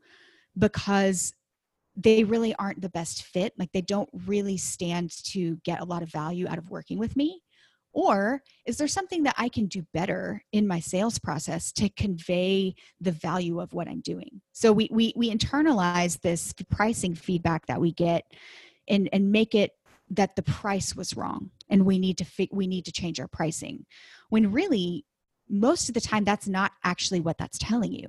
because 0.58 1.34
they 1.96 2.24
really 2.24 2.56
aren't 2.56 2.82
the 2.82 2.90
best 2.90 3.24
fit? 3.24 3.54
Like, 3.58 3.72
they 3.72 3.82
don't 3.82 4.10
really 4.26 4.58
stand 4.58 5.12
to 5.26 5.58
get 5.64 5.80
a 5.80 5.86
lot 5.86 6.02
of 6.02 6.12
value 6.12 6.48
out 6.48 6.58
of 6.58 6.72
working 6.72 6.98
with 6.98 7.16
me? 7.16 7.42
Or 7.94 8.42
is 8.66 8.78
there 8.78 8.88
something 8.88 9.24
that 9.24 9.36
I 9.38 9.50
can 9.50 9.68
do 9.68 9.86
better 9.94 10.44
in 10.52 10.68
my 10.68 10.80
sales 10.80 11.18
process 11.18 11.72
to 11.74 11.90
convey 11.90 12.76
the 13.00 13.12
value 13.12 13.60
of 13.60 13.74
what 13.74 13.88
I'm 13.88 14.02
doing? 14.02 14.42
So, 14.54 14.74
we, 14.74 14.90
we, 14.92 15.14
we 15.16 15.32
internalize 15.32 16.20
this 16.22 16.54
pricing 16.72 17.14
feedback 17.14 17.68
that 17.68 17.80
we 17.80 17.94
get 17.94 18.24
and, 18.88 19.08
and 19.14 19.32
make 19.32 19.54
it 19.54 19.72
that 20.10 20.36
the 20.36 20.44
price 20.44 20.96
was 20.96 21.16
wrong 21.16 21.52
and 21.70 21.86
we 21.86 22.00
need 22.00 22.18
to 22.18 22.26
fi- 22.26 22.50
we 22.52 22.66
need 22.66 22.86
to 22.86 22.94
change 22.94 23.20
our 23.20 23.28
pricing 23.28 23.86
when 24.30 24.54
really 24.54 25.04
most 25.50 25.90
of 25.90 25.94
the 25.94 26.02
time 26.02 26.24
that's 26.24 26.48
not 26.48 26.72
actually 26.84 27.20
what 27.20 27.38
that's 27.38 27.58
telling 27.58 27.94
you. 27.94 28.08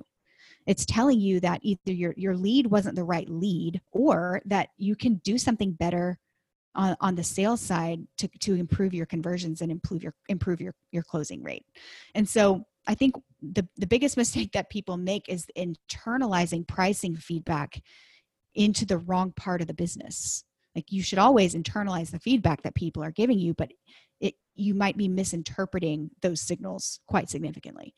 It's 0.65 0.85
telling 0.85 1.19
you 1.19 1.39
that 1.39 1.61
either 1.63 1.91
your 1.91 2.13
your 2.17 2.35
lead 2.35 2.67
wasn't 2.67 2.95
the 2.95 3.03
right 3.03 3.29
lead 3.29 3.81
or 3.91 4.41
that 4.45 4.69
you 4.77 4.95
can 4.95 5.15
do 5.23 5.37
something 5.37 5.71
better 5.71 6.19
on, 6.75 6.95
on 7.01 7.15
the 7.15 7.23
sales 7.23 7.61
side 7.61 7.99
to, 8.17 8.29
to 8.39 8.55
improve 8.55 8.93
your 8.93 9.05
conversions 9.05 9.61
and 9.61 9.71
improve 9.71 10.03
your 10.03 10.13
improve 10.27 10.61
your, 10.61 10.73
your 10.91 11.03
closing 11.03 11.43
rate. 11.43 11.65
And 12.15 12.27
so 12.27 12.65
i 12.87 12.95
think 12.95 13.13
the, 13.41 13.67
the 13.77 13.87
biggest 13.87 14.17
mistake 14.23 14.51
that 14.53 14.69
people 14.69 14.97
make 14.97 15.27
is 15.27 15.45
internalizing 15.57 16.67
pricing 16.67 17.15
feedback 17.15 17.81
into 18.55 18.85
the 18.85 18.97
wrong 18.97 19.31
part 19.33 19.61
of 19.61 19.67
the 19.67 19.73
business. 19.73 20.43
Like 20.75 20.91
you 20.91 21.01
should 21.03 21.19
always 21.19 21.55
internalize 21.55 22.11
the 22.11 22.19
feedback 22.19 22.61
that 22.61 22.75
people 22.75 23.03
are 23.03 23.11
giving 23.11 23.39
you 23.39 23.53
but 23.53 23.71
it 24.19 24.35
you 24.55 24.73
might 24.73 24.97
be 24.97 25.07
misinterpreting 25.07 26.11
those 26.21 26.41
signals 26.41 26.99
quite 27.07 27.29
significantly 27.29 27.93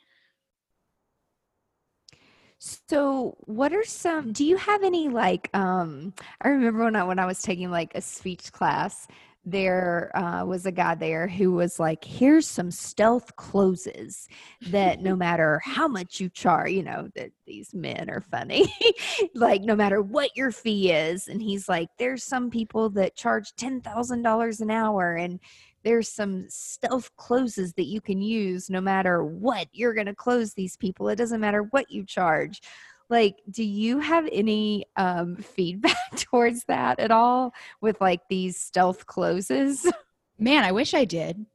so 2.60 3.36
what 3.42 3.74
are 3.74 3.84
some 3.84 4.32
do 4.32 4.46
you 4.46 4.56
have 4.56 4.84
any 4.84 5.10
like 5.10 5.50
um 5.54 6.14
I 6.42 6.50
remember 6.50 6.84
when 6.84 6.96
I 6.96 7.04
when 7.04 7.20
I 7.20 7.26
was 7.26 7.42
taking 7.42 7.72
like 7.72 7.96
a 7.96 8.02
speech 8.02 8.52
class 8.52 9.08
there 9.44 10.16
uh, 10.16 10.46
was 10.46 10.66
a 10.66 10.72
guy 10.72 10.94
there 10.94 11.28
who 11.28 11.52
was 11.52 11.80
like, 11.80 12.04
here's 12.04 12.48
some 12.48 12.70
stealth 12.70 13.36
closes 13.36 14.28
that 14.68 15.02
no 15.02 15.16
matter 15.16 15.60
how 15.64 15.88
much 15.88 16.20
you 16.20 16.30
charge, 16.30 16.72
you 16.72 16.84
know, 16.84 17.10
that 17.16 17.32
these 17.48 17.74
men 17.74 18.10
are 18.10 18.22
funny, 18.22 18.72
like 19.36 19.64
no 19.64 19.76
matter 19.76 20.02
what 20.02 20.36
your 20.36 20.52
fee 20.52 20.92
is. 20.92 21.28
And 21.28 21.42
he's 21.42 21.68
like, 21.68 21.90
there's 21.98 22.24
some 22.24 22.50
people 22.50 22.90
that 22.92 23.16
charge 23.16 23.54
$10,000 23.56 24.62
an 24.62 24.72
hour 24.72 25.16
and 25.16 25.40
there's 25.84 26.10
some 26.10 26.46
stealth 26.50 27.16
closes 27.16 27.74
that 27.74 27.86
you 27.86 28.02
can 28.02 28.22
use 28.22 28.70
no 28.70 28.82
matter 28.82 29.24
what 29.24 29.68
you're 29.72 29.94
going 29.94 30.08
to 30.08 30.16
close 30.16 30.54
these 30.54 30.78
people. 30.78 31.10
It 31.10 31.16
doesn't 31.16 31.42
matter 31.42 31.64
what 31.64 31.92
you 31.92 32.06
charge. 32.06 32.62
Like 33.10 33.42
do 33.50 33.64
you 33.64 34.00
have 34.00 34.28
any 34.32 34.86
um, 34.96 35.36
feedback 35.56 35.98
towards 36.16 36.64
that 36.66 37.00
at 37.00 37.12
all 37.12 37.54
with 37.82 38.00
like 38.02 38.22
these 38.30 38.58
stealth 38.58 39.06
closes? 39.06 39.86
Man 40.40 40.64
i 40.64 40.72
wish 40.72 40.96
i 40.96 41.06
did. 41.06 41.46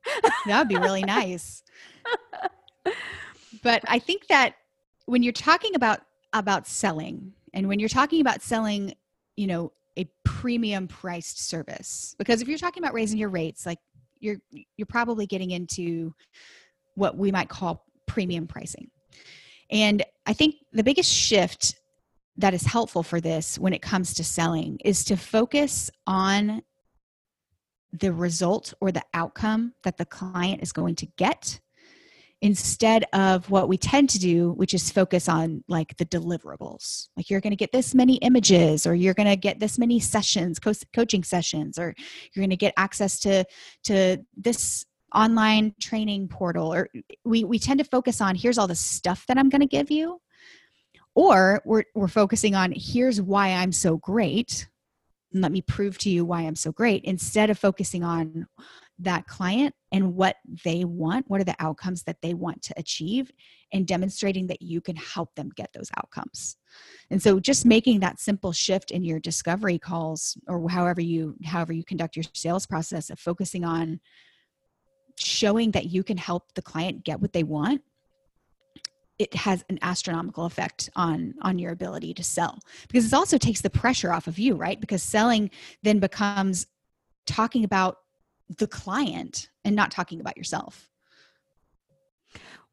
That 0.47 0.61
would 0.61 0.69
be 0.69 0.77
really 0.77 1.03
nice. 1.03 1.65
But 3.63 3.83
i 3.89 3.99
think 3.99 4.29
that 4.29 4.55
when 5.07 5.25
you're 5.25 5.33
talking 5.33 5.75
about 5.75 6.03
about 6.33 6.69
selling 6.69 7.33
and 7.53 7.67
when 7.67 7.81
you're 7.81 7.89
talking 7.89 8.21
about 8.21 8.43
selling 8.43 8.95
you 9.37 9.49
know 9.49 9.73
a 9.97 10.09
premium 10.25 10.87
priced 10.87 11.49
service 11.49 12.15
because 12.19 12.43
if 12.43 12.49
you're 12.49 12.59
talking 12.59 12.83
about 12.83 12.95
raising 12.95 13.19
your 13.19 13.31
rates 13.31 13.67
like 13.67 13.79
you're 14.21 14.37
you're 14.51 14.87
probably 14.87 15.27
getting 15.27 15.51
into 15.51 16.15
what 16.95 17.17
we 17.17 17.31
might 17.31 17.49
call 17.49 17.85
premium 18.07 18.47
pricing. 18.47 18.91
And 19.71 20.05
I 20.27 20.33
think 20.33 20.57
the 20.73 20.85
biggest 20.85 21.13
shift 21.13 21.77
that 22.37 22.55
is 22.55 22.63
helpful 22.63 23.03
for 23.03 23.21
this 23.21 23.59
when 23.59 23.73
it 23.73 23.83
comes 23.83 24.15
to 24.15 24.25
selling 24.25 24.79
is 24.85 25.05
to 25.05 25.17
focus 25.17 25.91
on 26.07 26.63
the 27.93 28.13
result 28.13 28.75
or 28.81 28.93
the 28.93 29.03
outcome 29.15 29.73
that 29.83 29.97
the 29.97 30.05
client 30.05 30.63
is 30.63 30.73
going 30.73 30.95
to 30.97 31.07
get 31.17 31.61
instead 32.47 33.05
of 33.13 33.51
what 33.51 33.69
we 33.69 33.77
tend 33.77 34.09
to 34.09 34.21
do 34.21 34.53
which 34.53 34.73
is 34.73 34.89
focus 34.89 35.29
on 35.29 35.65
like 35.67 35.97
the 35.97 36.07
deliverables. 36.07 37.09
Like 37.17 37.29
you're 37.29 37.41
going 37.41 37.51
to 37.51 37.57
get 37.57 37.73
this 37.73 37.93
many 37.93 38.19
images 38.19 38.87
or 38.87 38.95
you're 38.95 39.15
going 39.15 39.29
to 39.29 39.35
get 39.35 39.59
this 39.59 39.81
many 39.81 39.99
sessions 39.99 40.61
co- 40.61 40.73
coaching 40.95 41.25
sessions 41.25 41.77
or 41.77 41.93
you're 42.33 42.43
going 42.43 42.51
to 42.51 42.57
get 42.57 42.73
access 42.77 43.19
to 43.21 43.45
to 43.85 44.19
this 44.37 44.87
online 45.13 45.75
training 45.81 46.29
portal 46.29 46.73
or 46.73 46.89
we, 47.25 47.43
we 47.43 47.59
tend 47.59 47.81
to 47.81 47.85
focus 47.85 48.21
on 48.21 48.37
here's 48.37 48.59
all 48.59 48.69
the 48.69 48.77
stuff 48.77 49.27
that 49.27 49.39
i'm 49.39 49.49
going 49.49 49.61
to 49.61 49.67
give 49.67 49.91
you 49.91 50.21
or 51.17 51.63
we're, 51.65 51.85
we're 51.97 52.07
focusing 52.07 52.55
on 52.55 52.73
here's 52.77 53.21
why 53.21 53.49
i'm 53.49 53.73
so 53.73 53.97
great. 53.97 54.69
And 55.33 55.43
let 55.43 55.51
me 55.51 55.63
prove 55.63 55.99
to 55.99 56.11
you 56.11 56.25
why 56.25 56.43
i'm 56.43 56.55
so 56.55 56.71
great 56.71 57.03
instead 57.03 57.51
of 57.51 57.59
focusing 57.59 58.05
on 58.05 58.47
that 58.99 59.27
client 59.27 59.75
and 59.93 60.15
what 60.15 60.37
they 60.65 60.85
want 60.85 61.29
what 61.29 61.41
are 61.41 61.45
the 61.45 61.57
outcomes 61.59 62.03
that 62.05 62.21
they 62.23 62.33
want 62.33 62.63
to 62.63 62.75
achieve 62.79 63.31
and 63.73 63.87
demonstrating 63.87 64.47
that 64.47 64.63
you 64.63 64.81
can 64.81 64.97
help 64.97 65.35
them 65.35 65.51
get 65.55 65.73
those 65.73 65.91
outcomes. 65.97 66.57
And 67.11 67.21
so 67.21 67.39
just 67.39 67.67
making 67.67 68.01
that 68.01 68.21
simple 68.21 68.53
shift 68.53 68.91
in 68.91 69.05
your 69.05 69.21
discovery 69.21 69.79
calls 69.79 70.37
or 70.49 70.69
however 70.69 71.01
you 71.01 71.37
however 71.45 71.73
you 71.73 71.85
conduct 71.85 72.17
your 72.17 72.25
sales 72.33 72.67
process 72.67 73.11
of 73.11 73.19
focusing 73.19 73.65
on 73.65 74.01
showing 75.19 75.71
that 75.73 75.87
you 75.87 76.03
can 76.03 76.17
help 76.17 76.55
the 76.55 76.63
client 76.63 77.05
get 77.05 77.21
what 77.21 77.33
they 77.33 77.43
want 77.43 77.83
it 79.19 79.35
has 79.35 79.65
an 79.71 79.79
astronomical 79.81 80.45
effect 80.45 80.91
on 80.95 81.35
on 81.43 81.59
your 81.59 81.73
ability 81.73 82.13
to 82.15 82.23
sell. 82.23 82.59
Because 82.89 83.07
it 83.07 83.15
also 83.15 83.39
takes 83.39 83.61
the 83.61 83.71
pressure 83.71 84.13
off 84.13 84.27
of 84.27 84.39
you 84.39 84.55
right? 84.55 84.81
Because 84.81 85.03
selling 85.03 85.51
then 85.83 85.99
becomes 85.99 86.67
talking 87.27 87.65
about 87.65 87.99
the 88.49 88.67
client 88.67 89.51
and 89.65 89.75
not 89.75 89.91
talking 89.91 90.21
about 90.21 90.37
yourself. 90.37 90.89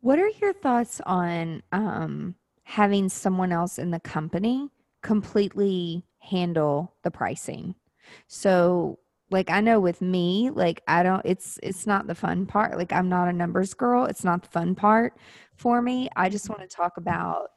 What 0.02 0.20
are 0.20 0.30
your 0.42 0.54
thoughts 0.54 1.02
on 1.06 1.64
um, 1.72 2.36
having 2.64 3.10
someone 3.10 3.52
else 3.52 3.80
in 3.80 3.92
the 3.92 4.00
company 4.00 4.70
completely 5.02 6.06
handle 6.20 6.96
the 7.04 7.12
pricing? 7.12 7.76
So 8.28 9.00
like 9.32 9.50
i 9.50 9.60
know 9.60 9.80
with 9.80 10.00
me 10.00 10.52
like 10.54 10.84
i 10.88 11.02
don't 11.02 11.24
it's 11.26 11.58
it's 11.64 11.88
not 11.88 12.08
the 12.08 12.16
fun 12.16 12.46
part. 12.46 12.78
Like 12.78 12.94
i'm 12.94 13.10
not 13.10 13.28
a 13.28 13.34
numbers 13.34 13.74
girl. 13.74 14.06
It's 14.06 14.24
not 14.24 14.44
the 14.44 14.50
fun 14.50 14.76
part 14.76 15.18
for 15.56 15.82
me. 15.82 16.10
I 16.16 16.30
just 16.30 16.50
want 16.50 16.62
to 16.62 16.68
talk 16.68 16.98
about 16.98 17.50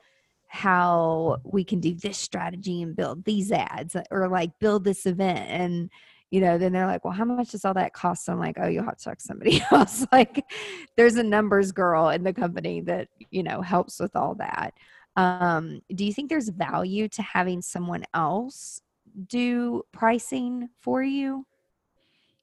how 0.48 1.38
we 1.44 1.64
can 1.64 1.80
do 1.80 1.94
this 1.94 2.18
strategy 2.18 2.82
and 2.82 2.96
build 2.96 3.24
these 3.24 3.52
ads 3.52 3.96
or 4.10 4.28
like 4.28 4.58
build 4.58 4.84
this 4.84 5.04
event 5.04 5.50
and 5.50 5.90
you 6.30 6.40
know 6.40 6.58
then 6.58 6.72
they're 6.72 6.86
like 6.86 7.04
well 7.04 7.14
how 7.14 7.24
much 7.24 7.50
does 7.50 7.64
all 7.64 7.74
that 7.74 7.92
cost? 7.92 8.28
I'm 8.28 8.38
like 8.38 8.56
oh 8.60 8.66
you'll 8.66 8.84
have 8.84 8.98
to 8.98 9.04
talk 9.04 9.20
somebody 9.20 9.62
else. 9.70 10.06
Like 10.12 10.44
there's 10.96 11.16
a 11.16 11.22
numbers 11.22 11.72
girl 11.72 12.08
in 12.10 12.22
the 12.22 12.32
company 12.32 12.80
that 12.82 13.08
you 13.30 13.42
know 13.42 13.60
helps 13.62 14.00
with 14.00 14.14
all 14.16 14.34
that. 14.36 14.74
Um, 15.16 15.80
do 15.94 16.04
you 16.04 16.12
think 16.12 16.28
there's 16.28 16.50
value 16.50 17.08
to 17.08 17.22
having 17.22 17.62
someone 17.62 18.04
else 18.12 18.82
do 19.28 19.82
pricing 19.92 20.68
for 20.78 21.02
you? 21.02 21.46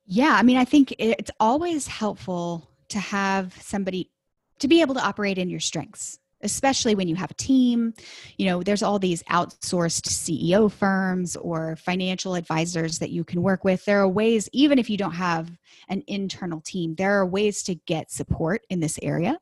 Yeah, 0.06 0.36
I 0.38 0.44
mean, 0.44 0.58
I 0.58 0.66
think 0.66 0.94
it's 0.98 1.32
always 1.40 1.88
helpful 1.88 2.70
to 2.90 3.00
have 3.00 3.54
somebody 3.62 4.10
to 4.60 4.68
be 4.68 4.82
able 4.82 4.96
to 4.96 5.06
operate 5.06 5.38
in 5.38 5.50
your 5.50 5.60
strengths. 5.60 6.20
Especially 6.44 6.96
when 6.96 7.08
you 7.08 7.16
have 7.16 7.32
a 7.32 7.36
team. 7.36 7.94
You 8.38 8.48
know, 8.48 8.64
there's 8.64 8.84
all 8.84 9.00
these 9.00 9.24
outsourced 9.24 10.08
CEO 10.08 10.72
firms 10.72 11.36
or 11.36 11.76
financial 11.76 12.36
advisors 12.36 13.00
that 13.00 13.10
you 13.10 13.24
can 13.24 13.42
work 13.42 13.64
with. 13.64 13.84
There 13.86 14.02
are 14.02 14.08
ways, 14.08 14.50
even 14.54 14.78
if 14.78 14.90
you 14.90 14.98
don't 14.98 15.14
have 15.14 15.52
an 15.90 16.04
internal 16.08 16.62
team, 16.62 16.96
there 16.96 17.20
are 17.20 17.26
ways 17.26 17.64
to 17.64 17.76
get 17.76 18.12
support 18.12 18.62
in 18.70 18.80
this 18.80 19.00
area. 19.02 19.40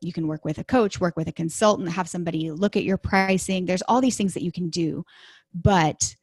You 0.00 0.12
can 0.12 0.28
work 0.28 0.44
with 0.44 0.58
a 0.58 0.64
coach, 0.64 1.00
work 1.00 1.16
with 1.16 1.28
a 1.28 1.32
consultant, 1.32 1.90
have 1.90 2.08
somebody 2.08 2.50
look 2.50 2.76
at 2.76 2.84
your 2.84 2.98
pricing. 2.98 3.66
There's 3.66 3.82
all 3.82 4.00
these 4.00 4.16
things 4.16 4.34
that 4.34 4.44
you 4.44 4.52
can 4.52 4.70
do, 4.70 5.04
but 5.54 6.14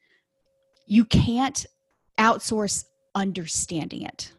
you 0.88 1.06
can't 1.06 1.66
outsource 2.18 2.86
understanding 3.16 4.04
it 4.04 4.32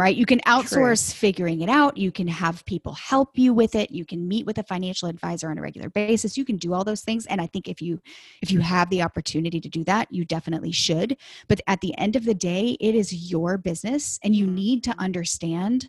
right? 0.00 0.16
You 0.16 0.26
can 0.26 0.40
outsource 0.40 1.10
True. 1.10 1.18
figuring 1.18 1.60
it 1.60 1.68
out. 1.68 1.96
You 1.96 2.10
can 2.10 2.26
have 2.26 2.64
people 2.64 2.94
help 2.94 3.38
you 3.38 3.52
with 3.52 3.74
it. 3.74 3.90
You 3.90 4.06
can 4.06 4.26
meet 4.26 4.46
with 4.46 4.56
a 4.58 4.62
financial 4.62 5.08
advisor 5.08 5.50
on 5.50 5.58
a 5.58 5.60
regular 5.62 5.90
basis. 5.90 6.38
You 6.38 6.44
can 6.44 6.56
do 6.56 6.72
all 6.72 6.84
those 6.84 7.02
things. 7.02 7.26
And 7.26 7.40
I 7.40 7.46
think 7.46 7.68
if 7.68 7.82
you 7.82 8.00
if 8.40 8.50
you 8.50 8.60
have 8.60 8.88
the 8.88 9.02
opportunity 9.02 9.60
to 9.60 9.68
do 9.68 9.84
that, 9.84 10.10
you 10.10 10.24
definitely 10.24 10.72
should. 10.72 11.16
But 11.48 11.60
at 11.66 11.82
the 11.82 11.96
end 11.98 12.16
of 12.16 12.24
the 12.24 12.34
day, 12.34 12.78
it 12.80 12.94
is 12.94 13.30
your 13.30 13.58
business 13.58 14.18
and 14.24 14.34
you 14.34 14.46
need 14.46 14.82
to 14.84 14.94
understand 14.98 15.88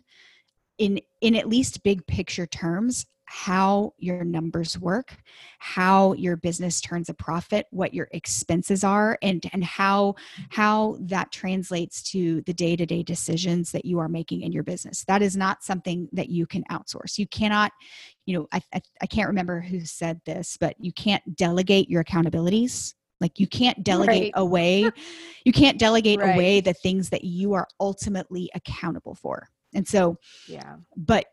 in 0.78 1.00
in 1.20 1.34
at 1.34 1.48
least 1.48 1.82
big 1.82 2.06
picture 2.06 2.46
terms 2.46 3.06
how 3.32 3.94
your 3.96 4.24
numbers 4.24 4.78
work, 4.78 5.16
how 5.58 6.12
your 6.12 6.36
business 6.36 6.82
turns 6.82 7.08
a 7.08 7.14
profit, 7.14 7.66
what 7.70 7.94
your 7.94 8.06
expenses 8.12 8.84
are, 8.84 9.18
and 9.22 9.48
and 9.54 9.64
how 9.64 10.14
how 10.50 10.98
that 11.00 11.32
translates 11.32 12.02
to 12.02 12.42
the 12.42 12.52
day-to-day 12.52 13.02
decisions 13.02 13.72
that 13.72 13.86
you 13.86 13.98
are 13.98 14.08
making 14.08 14.42
in 14.42 14.52
your 14.52 14.62
business. 14.62 15.02
That 15.04 15.22
is 15.22 15.34
not 15.34 15.64
something 15.64 16.10
that 16.12 16.28
you 16.28 16.46
can 16.46 16.62
outsource. 16.70 17.16
You 17.16 17.26
cannot, 17.26 17.72
you 18.26 18.38
know, 18.38 18.48
I 18.52 18.60
I, 18.74 18.82
I 19.00 19.06
can't 19.06 19.28
remember 19.28 19.62
who 19.62 19.80
said 19.80 20.20
this, 20.26 20.58
but 20.60 20.76
you 20.78 20.92
can't 20.92 21.34
delegate 21.34 21.88
your 21.88 22.04
accountabilities 22.04 22.92
like 23.18 23.40
you 23.40 23.46
can't 23.46 23.82
delegate 23.82 24.34
right. 24.34 24.42
away 24.42 24.90
you 25.46 25.52
can't 25.52 25.78
delegate 25.78 26.18
right. 26.18 26.34
away 26.34 26.60
the 26.60 26.74
things 26.74 27.08
that 27.08 27.24
you 27.24 27.54
are 27.54 27.68
ultimately 27.80 28.50
accountable 28.54 29.14
for 29.14 29.48
and 29.74 29.86
so 29.88 30.18
yeah 30.48 30.74
but 30.96 31.26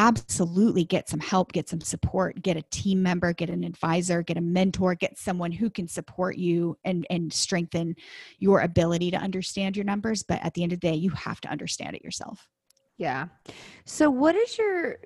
absolutely 0.00 0.82
get 0.82 1.10
some 1.10 1.20
help, 1.20 1.52
get 1.52 1.68
some 1.68 1.82
support, 1.82 2.40
get 2.40 2.56
a 2.56 2.62
team 2.70 3.02
member, 3.02 3.34
get 3.34 3.50
an 3.50 3.62
advisor, 3.62 4.22
get 4.22 4.38
a 4.38 4.40
mentor, 4.40 4.94
get 4.94 5.18
someone 5.18 5.52
who 5.52 5.68
can 5.68 5.86
support 5.86 6.38
you 6.38 6.74
and 6.84 7.06
and 7.10 7.30
strengthen 7.30 7.94
your 8.38 8.62
ability 8.62 9.10
to 9.10 9.18
understand 9.18 9.76
your 9.76 9.84
numbers, 9.84 10.22
but 10.22 10.42
at 10.42 10.54
the 10.54 10.62
end 10.62 10.72
of 10.72 10.80
the 10.80 10.88
day, 10.88 10.94
you 10.94 11.10
have 11.10 11.38
to 11.42 11.48
understand 11.50 11.94
it 11.94 12.02
yourself. 12.02 12.48
Yeah. 12.96 13.26
So, 13.84 14.10
what 14.10 14.36
is 14.36 14.56
your 14.56 14.96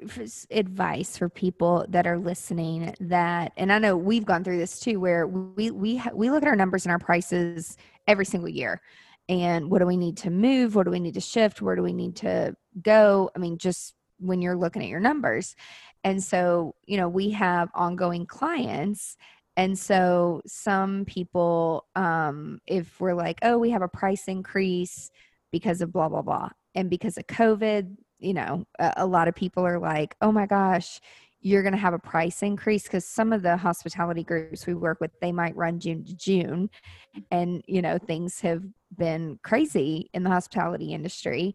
advice 0.52 1.16
for 1.16 1.28
people 1.28 1.87
that 1.88 2.07
are 2.07 2.18
listening? 2.18 2.94
That, 3.00 3.52
and 3.57 3.72
I 3.72 3.78
know 3.78 3.96
we've 3.96 4.24
gone 4.24 4.44
through 4.44 4.59
this 4.59 4.78
too, 4.78 5.00
where 5.00 5.26
we 5.26 5.72
we 5.72 6.00
we 6.12 6.30
look 6.30 6.44
at 6.44 6.48
our 6.48 6.57
numbers 6.57 6.85
and 6.85 6.92
our 6.92 7.00
prices 7.00 7.76
every 8.07 8.26
single 8.26 8.48
year, 8.48 8.80
and 9.28 9.70
what 9.70 9.80
do 9.80 9.87
we 9.87 9.96
need 9.96 10.18
to 10.18 10.30
move? 10.30 10.76
What 10.76 10.85
do 10.85 10.92
we 10.92 11.00
need 11.00 11.14
to 11.14 11.20
shift? 11.20 11.62
Where 11.62 11.74
do 11.74 11.83
we 11.83 11.92
need 11.92 12.14
to 12.16 12.54
go? 12.80 13.30
I 13.35 13.40
mean, 13.40 13.59
just 13.59 13.94
when 14.18 14.42
you're 14.42 14.57
looking 14.57 14.83
at 14.83 14.88
your 14.88 15.00
numbers. 15.00 15.57
And 16.03 16.22
so, 16.22 16.74
you 16.87 16.96
know, 16.96 17.09
we 17.09 17.31
have 17.31 17.70
ongoing 17.74 18.27
clients. 18.27 19.16
And 19.57 19.79
so 19.79 20.42
some 20.46 21.05
people, 21.05 21.87
um, 21.94 22.61
if 22.66 23.00
we're 23.00 23.14
like, 23.14 23.38
oh, 23.42 23.59
we 23.59 23.70
have 23.70 23.83
a 23.83 23.88
price 23.88 24.29
increase 24.29 25.11
because 25.53 25.81
of 25.81 25.92
blah, 25.92 26.09
blah, 26.09 26.22
blah. 26.22 26.48
And 26.74 26.90
because 26.90 27.16
of 27.16 27.27
COVID, 27.29 27.96
you 28.18 28.35
know, 28.35 28.64
a, 28.79 28.94
a 28.98 29.07
lot 29.07 29.29
of 29.29 29.35
people 29.35 29.64
are 29.64 29.79
like, 29.79 30.16
oh 30.20 30.33
my 30.33 30.46
gosh, 30.46 31.00
you're 31.44 31.62
going 31.62 31.74
to 31.74 31.79
have 31.79 31.92
a 31.92 31.98
price 31.98 32.42
increase 32.42 32.85
because 32.85 33.05
some 33.05 33.31
of 33.31 33.42
the 33.42 33.57
hospitality 33.57 34.24
groups 34.24 34.66
we 34.66 34.72
work 34.74 34.98
with 35.00 35.11
they 35.20 35.31
might 35.31 35.55
run 35.55 35.79
june 35.79 36.03
to 36.03 36.16
june 36.16 36.70
and 37.31 37.62
you 37.68 37.83
know 37.83 37.98
things 37.98 38.40
have 38.40 38.62
been 38.96 39.38
crazy 39.44 40.09
in 40.14 40.22
the 40.22 40.31
hospitality 40.31 40.92
industry 40.94 41.55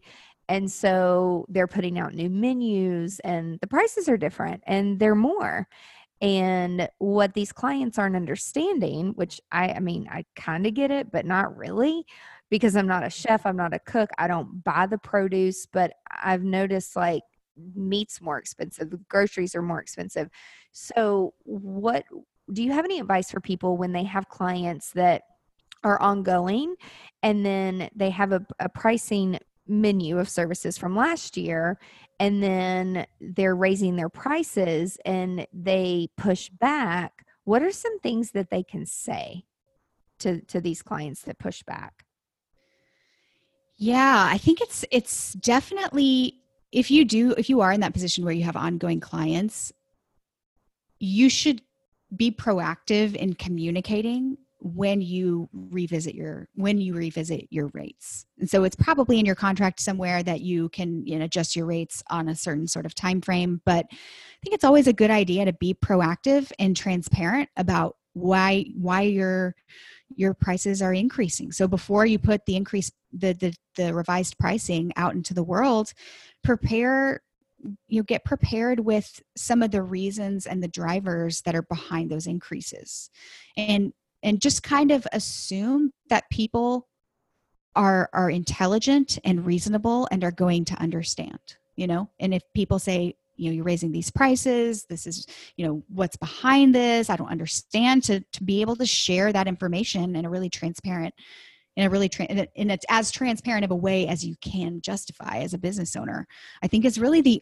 and 0.50 0.70
so 0.70 1.46
they're 1.48 1.68
putting 1.68 1.96
out 1.96 2.12
new 2.12 2.28
menus 2.28 3.20
and 3.20 3.60
the 3.60 3.68
prices 3.68 4.08
are 4.08 4.16
different 4.16 4.62
and 4.66 4.98
they're 4.98 5.14
more. 5.14 5.68
And 6.20 6.88
what 6.98 7.34
these 7.34 7.52
clients 7.52 7.98
aren't 7.98 8.16
understanding, 8.16 9.12
which 9.12 9.40
I, 9.52 9.68
I 9.68 9.78
mean, 9.78 10.08
I 10.10 10.24
kind 10.34 10.66
of 10.66 10.74
get 10.74 10.90
it, 10.90 11.12
but 11.12 11.24
not 11.24 11.56
really 11.56 12.04
because 12.50 12.74
I'm 12.74 12.88
not 12.88 13.04
a 13.04 13.06
mm-hmm. 13.06 13.28
chef, 13.28 13.46
I'm 13.46 13.56
not 13.56 13.72
a 13.72 13.78
cook, 13.78 14.10
I 14.18 14.26
don't 14.26 14.64
buy 14.64 14.86
the 14.86 14.98
produce, 14.98 15.66
but 15.66 15.92
I've 16.10 16.42
noticed 16.42 16.96
like 16.96 17.22
meat's 17.76 18.20
more 18.20 18.38
expensive, 18.38 18.92
groceries 19.08 19.54
are 19.54 19.62
more 19.62 19.80
expensive. 19.80 20.28
So, 20.72 21.32
what 21.44 22.04
do 22.52 22.64
you 22.64 22.72
have 22.72 22.84
any 22.84 22.98
advice 22.98 23.30
for 23.30 23.40
people 23.40 23.76
when 23.76 23.92
they 23.92 24.02
have 24.02 24.28
clients 24.28 24.90
that 24.94 25.22
are 25.84 26.02
ongoing 26.02 26.74
and 27.22 27.46
then 27.46 27.88
they 27.94 28.10
have 28.10 28.32
a, 28.32 28.44
a 28.58 28.68
pricing 28.68 29.38
menu 29.70 30.18
of 30.18 30.28
services 30.28 30.76
from 30.76 30.96
last 30.96 31.36
year 31.36 31.78
and 32.18 32.42
then 32.42 33.06
they're 33.20 33.54
raising 33.54 33.96
their 33.96 34.08
prices 34.08 34.98
and 35.04 35.46
they 35.52 36.08
push 36.16 36.50
back 36.50 37.24
what 37.44 37.62
are 37.62 37.72
some 37.72 37.98
things 38.00 38.32
that 38.32 38.50
they 38.50 38.62
can 38.62 38.84
say 38.84 39.44
to 40.18 40.40
to 40.42 40.60
these 40.60 40.82
clients 40.82 41.22
that 41.22 41.38
push 41.38 41.62
back? 41.62 42.04
Yeah 43.76 44.28
i 44.30 44.36
think 44.36 44.60
it's 44.60 44.84
it's 44.90 45.32
definitely 45.32 46.34
if 46.70 46.90
you 46.90 47.04
do 47.04 47.32
if 47.38 47.48
you 47.48 47.62
are 47.62 47.72
in 47.72 47.80
that 47.80 47.94
position 47.94 48.24
where 48.24 48.34
you 48.34 48.44
have 48.44 48.56
ongoing 48.56 49.00
clients 49.00 49.72
you 50.98 51.30
should 51.30 51.62
be 52.14 52.30
proactive 52.30 53.14
in 53.14 53.32
communicating 53.32 54.36
when 54.60 55.00
you 55.00 55.48
revisit 55.52 56.14
your 56.14 56.48
when 56.54 56.78
you 56.78 56.94
revisit 56.94 57.46
your 57.50 57.68
rates. 57.68 58.26
And 58.38 58.48
so 58.48 58.64
it's 58.64 58.76
probably 58.76 59.18
in 59.18 59.26
your 59.26 59.34
contract 59.34 59.80
somewhere 59.80 60.22
that 60.22 60.40
you 60.42 60.68
can 60.70 61.06
you 61.06 61.18
know 61.18 61.24
adjust 61.24 61.56
your 61.56 61.66
rates 61.66 62.02
on 62.10 62.28
a 62.28 62.36
certain 62.36 62.66
sort 62.66 62.86
of 62.86 62.94
time 62.94 63.20
frame 63.20 63.60
but 63.64 63.86
i 63.90 64.36
think 64.42 64.54
it's 64.54 64.64
always 64.64 64.86
a 64.86 64.92
good 64.92 65.10
idea 65.10 65.44
to 65.44 65.52
be 65.52 65.74
proactive 65.74 66.50
and 66.58 66.76
transparent 66.76 67.48
about 67.56 67.96
why 68.12 68.66
why 68.76 69.02
your 69.02 69.54
your 70.16 70.34
prices 70.34 70.82
are 70.82 70.92
increasing. 70.92 71.52
So 71.52 71.68
before 71.68 72.04
you 72.06 72.18
put 72.18 72.44
the 72.46 72.56
increase 72.56 72.90
the 73.12 73.32
the, 73.32 73.54
the 73.76 73.94
revised 73.94 74.38
pricing 74.38 74.92
out 74.96 75.14
into 75.14 75.34
the 75.34 75.44
world 75.44 75.92
prepare 76.42 77.22
you 77.88 78.02
get 78.02 78.24
prepared 78.24 78.80
with 78.80 79.20
some 79.36 79.62
of 79.62 79.70
the 79.70 79.82
reasons 79.82 80.46
and 80.46 80.62
the 80.62 80.68
drivers 80.68 81.42
that 81.42 81.54
are 81.54 81.62
behind 81.62 82.10
those 82.10 82.26
increases. 82.26 83.10
And 83.54 83.92
and 84.22 84.40
just 84.40 84.62
kind 84.62 84.90
of 84.90 85.06
assume 85.12 85.92
that 86.08 86.28
people 86.30 86.88
are 87.76 88.10
are 88.12 88.30
intelligent 88.30 89.18
and 89.24 89.46
reasonable 89.46 90.08
and 90.10 90.24
are 90.24 90.32
going 90.32 90.64
to 90.64 90.74
understand 90.80 91.38
you 91.76 91.86
know? 91.86 92.10
And 92.20 92.34
if 92.34 92.42
people 92.54 92.78
say 92.78 93.14
you 93.36 93.48
know 93.48 93.54
you're 93.54 93.64
raising 93.64 93.90
these 93.90 94.10
prices. 94.10 94.84
This 94.84 95.06
is 95.06 95.26
you 95.56 95.66
know 95.66 95.82
what's 95.88 96.16
behind 96.16 96.74
this. 96.74 97.08
I 97.08 97.16
don't 97.16 97.30
understand 97.30 98.04
to 98.04 98.20
to 98.20 98.44
be 98.44 98.60
able 98.60 98.76
to 98.76 98.84
share 98.84 99.32
that 99.32 99.48
information 99.48 100.14
in 100.14 100.26
a 100.26 100.30
really 100.30 100.50
transparent 100.50 101.14
in 101.76 101.86
a 101.86 101.88
really 101.88 102.10
tra- 102.10 102.26
in 102.26 102.70
it's 102.70 102.84
as 102.90 103.10
transparent 103.10 103.64
of 103.64 103.70
a 103.70 103.76
way 103.76 104.06
as 104.06 104.26
you 104.26 104.36
can 104.42 104.82
justify 104.82 105.38
as 105.38 105.54
a 105.54 105.58
business 105.58 105.96
owner 105.96 106.26
i 106.62 106.66
think 106.66 106.84
is 106.84 106.98
really 106.98 107.22
the 107.22 107.40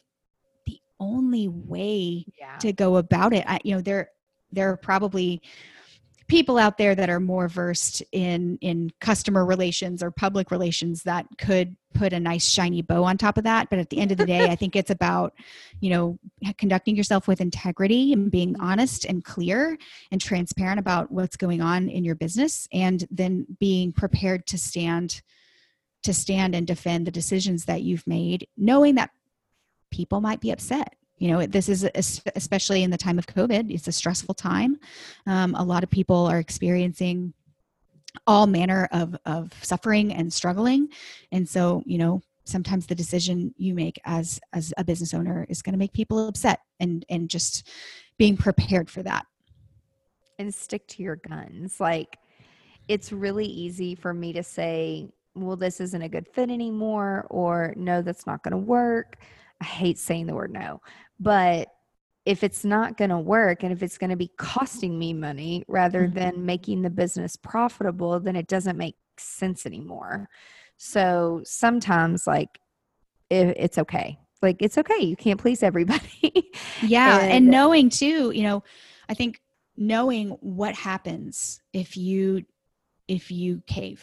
the 0.66 0.78
only 1.00 1.48
way 1.48 2.24
yeah. 2.38 2.56
to 2.58 2.72
go 2.72 2.98
about 2.98 3.32
it. 3.32 3.44
I, 3.48 3.58
you 3.64 3.74
know 3.74 3.80
there 3.80 4.10
there 4.52 4.70
are 4.70 4.76
probably 4.76 5.42
people 6.28 6.58
out 6.58 6.78
there 6.78 6.94
that 6.94 7.10
are 7.10 7.20
more 7.20 7.48
versed 7.48 8.02
in 8.12 8.58
in 8.60 8.90
customer 9.00 9.44
relations 9.44 10.02
or 10.02 10.10
public 10.10 10.50
relations 10.50 11.02
that 11.02 11.26
could 11.38 11.74
put 11.94 12.12
a 12.12 12.20
nice 12.20 12.46
shiny 12.46 12.82
bow 12.82 13.02
on 13.02 13.16
top 13.16 13.38
of 13.38 13.44
that. 13.44 13.70
But 13.70 13.78
at 13.78 13.88
the 13.88 13.98
end 13.98 14.12
of 14.12 14.18
the 14.18 14.26
day 14.26 14.44
i 14.50 14.54
think 14.54 14.76
it's 14.76 14.90
about 14.90 15.34
you 15.80 15.90
know 15.90 16.18
conducting 16.58 16.96
yourself 16.96 17.26
with 17.26 17.40
integrity 17.40 18.12
and 18.12 18.30
being 18.30 18.52
mm-hmm. 18.52 18.62
honest 18.62 19.04
and 19.04 19.24
clear 19.24 19.78
and 20.10 20.20
transparent 20.20 20.78
about 20.78 21.10
what's 21.10 21.36
going 21.36 21.60
on 21.60 21.88
in 21.88 22.04
your 22.04 22.14
business 22.14 22.68
and 22.72 23.06
then 23.10 23.46
being 23.58 23.92
prepared 23.92 24.46
to 24.46 24.58
stand 24.58 25.22
to 26.02 26.14
stand 26.14 26.54
and 26.54 26.66
defend 26.66 27.06
the 27.06 27.10
decisions 27.10 27.64
that 27.64 27.82
you've 27.82 28.06
made 28.06 28.46
knowing 28.56 28.96
that 28.96 29.10
people 29.90 30.20
might 30.20 30.40
be 30.40 30.50
upset 30.50 30.94
you 31.18 31.30
know 31.30 31.46
this 31.46 31.68
is 31.68 31.88
especially 32.36 32.82
in 32.82 32.90
the 32.90 32.96
time 32.96 33.18
of 33.18 33.26
covid 33.26 33.70
it's 33.70 33.88
a 33.88 33.92
stressful 33.92 34.34
time. 34.34 34.78
Um, 35.26 35.54
a 35.54 35.62
lot 35.62 35.82
of 35.82 35.90
people 35.90 36.26
are 36.26 36.38
experiencing 36.38 37.34
all 38.26 38.46
manner 38.46 38.88
of, 38.92 39.16
of 39.26 39.52
suffering 39.62 40.12
and 40.12 40.32
struggling. 40.32 40.88
And 41.32 41.48
so 41.48 41.82
you 41.86 41.98
know 41.98 42.22
sometimes 42.44 42.86
the 42.86 42.94
decision 42.94 43.54
you 43.58 43.74
make 43.74 44.00
as 44.04 44.40
as 44.52 44.72
a 44.78 44.84
business 44.84 45.12
owner 45.12 45.44
is 45.48 45.60
going 45.60 45.74
to 45.74 45.78
make 45.78 45.92
people 45.92 46.28
upset 46.28 46.60
and 46.80 47.04
and 47.08 47.28
just 47.28 47.68
being 48.16 48.36
prepared 48.36 48.90
for 48.90 49.02
that. 49.02 49.26
And 50.38 50.54
stick 50.54 50.86
to 50.88 51.02
your 51.02 51.16
guns. 51.16 51.80
Like 51.80 52.18
it's 52.86 53.12
really 53.12 53.46
easy 53.46 53.94
for 53.94 54.14
me 54.14 54.32
to 54.32 54.42
say 54.42 55.10
well 55.34 55.56
this 55.56 55.80
isn't 55.80 56.02
a 56.02 56.08
good 56.08 56.26
fit 56.26 56.50
anymore 56.50 57.26
or 57.30 57.74
no 57.76 58.02
that's 58.02 58.26
not 58.26 58.42
going 58.42 58.52
to 58.52 58.58
work 58.58 59.18
I 59.60 59.64
hate 59.64 59.98
saying 59.98 60.26
the 60.26 60.34
word 60.34 60.52
no, 60.52 60.80
but 61.18 61.68
if 62.24 62.44
it's 62.44 62.64
not 62.64 62.96
going 62.98 63.10
to 63.10 63.18
work 63.18 63.62
and 63.62 63.72
if 63.72 63.82
it's 63.82 63.96
going 63.98 64.10
to 64.10 64.16
be 64.16 64.30
costing 64.36 64.98
me 64.98 65.14
money 65.14 65.64
rather 65.66 66.06
Mhm. 66.06 66.14
than 66.14 66.46
making 66.46 66.82
the 66.82 66.90
business 66.90 67.36
profitable, 67.36 68.20
then 68.20 68.36
it 68.36 68.46
doesn't 68.46 68.76
make 68.76 68.96
sense 69.16 69.64
anymore. 69.64 70.28
So 70.76 71.40
sometimes, 71.44 72.26
like, 72.26 72.60
it, 73.30 73.56
it's 73.56 73.78
okay. 73.78 74.18
Like, 74.42 74.56
it's 74.60 74.78
okay. 74.78 75.00
You 75.02 75.16
can't 75.16 75.40
please 75.40 75.62
everybody. 75.62 76.50
Yeah. 76.82 77.18
And, 77.20 77.32
And- 77.32 77.46
knowing 77.48 77.88
too, 77.88 78.30
you 78.30 78.42
know, 78.44 78.62
I 79.08 79.14
think 79.14 79.40
knowing 79.76 80.30
what 80.40 80.74
happens 80.74 81.60
if 81.72 81.96
you 81.96 82.44
if 83.08 83.30
you 83.30 83.62
cave. 83.66 84.02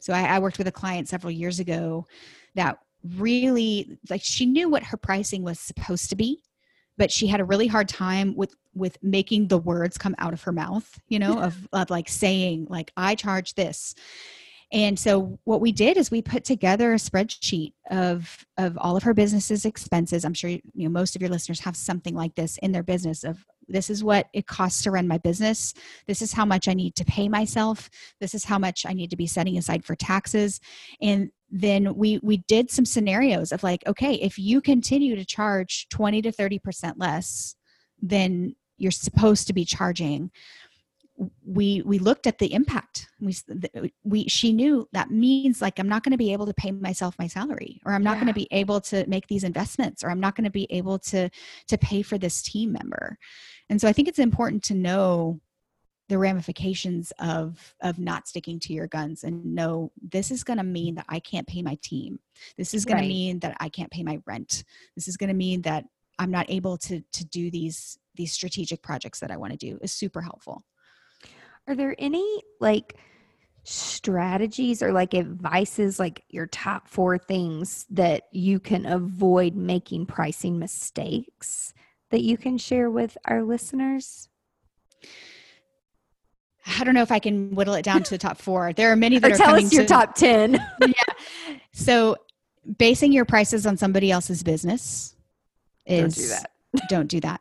So 0.00 0.12
I, 0.14 0.22
I 0.22 0.38
worked 0.38 0.56
with 0.58 0.66
a 0.66 0.72
client 0.72 1.08
several 1.08 1.30
years 1.30 1.60
ago 1.60 2.06
that 2.54 2.78
really 3.16 3.98
like 4.10 4.22
she 4.22 4.46
knew 4.46 4.68
what 4.68 4.82
her 4.84 4.96
pricing 4.96 5.42
was 5.42 5.60
supposed 5.60 6.10
to 6.10 6.16
be, 6.16 6.42
but 6.96 7.10
she 7.10 7.26
had 7.26 7.40
a 7.40 7.44
really 7.44 7.66
hard 7.66 7.88
time 7.88 8.34
with 8.36 8.54
with 8.74 8.98
making 9.02 9.48
the 9.48 9.58
words 9.58 9.98
come 9.98 10.14
out 10.18 10.32
of 10.32 10.42
her 10.42 10.52
mouth, 10.52 10.98
you 11.08 11.18
know, 11.18 11.40
of, 11.40 11.68
of 11.72 11.90
like 11.90 12.08
saying 12.08 12.66
like 12.68 12.92
I 12.96 13.14
charge 13.14 13.54
this. 13.54 13.94
And 14.72 14.98
so 14.98 15.38
what 15.44 15.60
we 15.60 15.70
did 15.70 15.96
is 15.96 16.10
we 16.10 16.20
put 16.20 16.42
together 16.42 16.92
a 16.92 16.96
spreadsheet 16.96 17.74
of 17.90 18.44
of 18.56 18.76
all 18.78 18.96
of 18.96 19.02
her 19.02 19.14
business's 19.14 19.64
expenses. 19.64 20.24
I'm 20.24 20.34
sure 20.34 20.50
you 20.50 20.62
know 20.74 20.88
most 20.88 21.14
of 21.14 21.22
your 21.22 21.30
listeners 21.30 21.60
have 21.60 21.76
something 21.76 22.14
like 22.14 22.34
this 22.34 22.58
in 22.58 22.72
their 22.72 22.82
business 22.82 23.24
of 23.24 23.44
this 23.68 23.90
is 23.90 24.04
what 24.04 24.28
it 24.32 24.46
costs 24.46 24.82
to 24.82 24.90
run 24.90 25.08
my 25.08 25.18
business. 25.18 25.74
This 26.06 26.22
is 26.22 26.32
how 26.32 26.44
much 26.44 26.68
I 26.68 26.74
need 26.74 26.96
to 26.96 27.04
pay 27.04 27.28
myself. 27.28 27.88
This 28.20 28.34
is 28.34 28.44
how 28.44 28.58
much 28.58 28.84
I 28.86 28.92
need 28.92 29.10
to 29.10 29.16
be 29.16 29.26
setting 29.26 29.56
aside 29.56 29.84
for 29.84 29.94
taxes. 29.94 30.60
And 31.00 31.30
then 31.56 31.94
we 31.94 32.18
we 32.20 32.38
did 32.48 32.68
some 32.68 32.84
scenarios 32.84 33.52
of 33.52 33.62
like 33.62 33.86
okay, 33.86 34.14
if 34.14 34.38
you 34.40 34.60
continue 34.60 35.14
to 35.14 35.24
charge 35.24 35.88
20 35.90 36.20
to 36.22 36.32
30% 36.32 36.94
less 36.96 37.54
than 38.02 38.56
you're 38.76 38.90
supposed 38.90 39.46
to 39.46 39.52
be 39.52 39.64
charging, 39.64 40.32
we 41.46 41.80
we 41.82 42.00
looked 42.00 42.26
at 42.26 42.38
the 42.38 42.52
impact. 42.52 43.06
We 43.20 43.36
we 44.02 44.26
she 44.26 44.52
knew 44.52 44.88
that 44.92 45.12
means 45.12 45.62
like 45.62 45.78
i'm 45.78 45.88
not 45.88 46.02
going 46.02 46.10
to 46.10 46.18
be 46.18 46.32
able 46.32 46.46
to 46.46 46.54
pay 46.54 46.72
myself 46.72 47.14
my 47.20 47.28
salary 47.28 47.80
or 47.86 47.92
i'm 47.92 48.02
not 48.02 48.16
going 48.16 48.26
to 48.26 48.34
be 48.34 48.48
able 48.50 48.80
to 48.80 49.06
make 49.08 49.28
these 49.28 49.44
investments 49.44 50.02
or 50.02 50.10
i'm 50.10 50.20
not 50.20 50.34
going 50.34 50.44
to 50.44 50.50
be 50.50 50.66
able 50.70 50.98
to 50.98 51.30
to 51.68 51.78
pay 51.78 52.02
for 52.02 52.18
this 52.18 52.42
team 52.42 52.72
member. 52.72 53.16
And 53.70 53.80
so 53.80 53.86
i 53.86 53.92
think 53.92 54.08
it's 54.08 54.18
important 54.18 54.64
to 54.64 54.74
know 54.74 55.40
the 56.08 56.18
ramifications 56.18 57.12
of 57.18 57.74
of 57.80 57.98
not 57.98 58.28
sticking 58.28 58.60
to 58.60 58.72
your 58.72 58.86
guns 58.86 59.24
and 59.24 59.44
know 59.54 59.90
this 60.02 60.30
is 60.30 60.44
going 60.44 60.58
to 60.58 60.64
mean 60.64 60.94
that 60.96 61.06
i 61.08 61.18
can't 61.18 61.46
pay 61.46 61.62
my 61.62 61.76
team 61.82 62.18
this 62.56 62.74
is 62.74 62.84
going 62.84 62.96
Right. 62.96 63.02
to 63.02 63.08
mean 63.08 63.38
that 63.40 63.56
i 63.60 63.68
can't 63.68 63.90
pay 63.90 64.02
my 64.02 64.18
rent 64.26 64.64
this 64.94 65.08
is 65.08 65.16
going 65.16 65.28
to 65.28 65.34
mean 65.34 65.62
that 65.62 65.84
i'm 66.18 66.30
not 66.30 66.46
able 66.48 66.76
to 66.76 67.00
to 67.12 67.24
do 67.24 67.50
these 67.50 67.98
these 68.14 68.32
strategic 68.32 68.82
projects 68.82 69.20
that 69.20 69.30
i 69.30 69.36
want 69.36 69.52
to 69.52 69.58
do 69.58 69.78
is 69.82 69.92
super 69.92 70.20
helpful 70.20 70.64
Are 71.66 71.74
there 71.74 71.94
any 71.98 72.42
like 72.60 72.96
strategies 73.66 74.82
or 74.82 74.92
like 74.92 75.14
advices, 75.14 75.98
like 75.98 76.22
your 76.28 76.46
top 76.46 76.86
four 76.86 77.16
things 77.16 77.86
that 77.90 78.24
you 78.30 78.60
can 78.60 78.84
avoid 78.84 79.54
making 79.54 80.04
pricing 80.06 80.58
mistakes 80.58 81.72
that 82.10 82.22
you 82.22 82.36
can 82.36 82.58
share 82.58 82.90
with 82.90 83.16
our 83.24 83.42
listeners? 83.42 84.28
I 86.66 86.84
don't 86.84 86.94
know 86.94 87.02
if 87.02 87.12
I 87.12 87.18
can 87.18 87.54
whittle 87.54 87.74
it 87.74 87.82
down 87.82 88.02
to 88.02 88.10
the 88.10 88.18
top 88.18 88.38
four. 88.38 88.72
There 88.72 88.90
are 88.90 88.96
many 88.96 89.18
that 89.18 89.30
Or 89.30 89.34
are 89.34 89.36
tell 89.36 89.46
coming 89.48 89.66
us 89.66 89.72
your 89.72 89.82
to, 89.82 89.88
top 89.88 90.14
10. 90.14 90.64
So, 91.76 92.16
basing 92.78 93.12
your 93.12 93.24
prices 93.24 93.66
on 93.66 93.76
somebody 93.76 94.10
else's 94.12 94.44
business 94.44 95.16
is 95.86 96.14
Don't 96.14 96.24
do 96.24 96.28
that. 96.28 96.88
don't 96.88 97.06
do 97.08 97.20
that. 97.20 97.40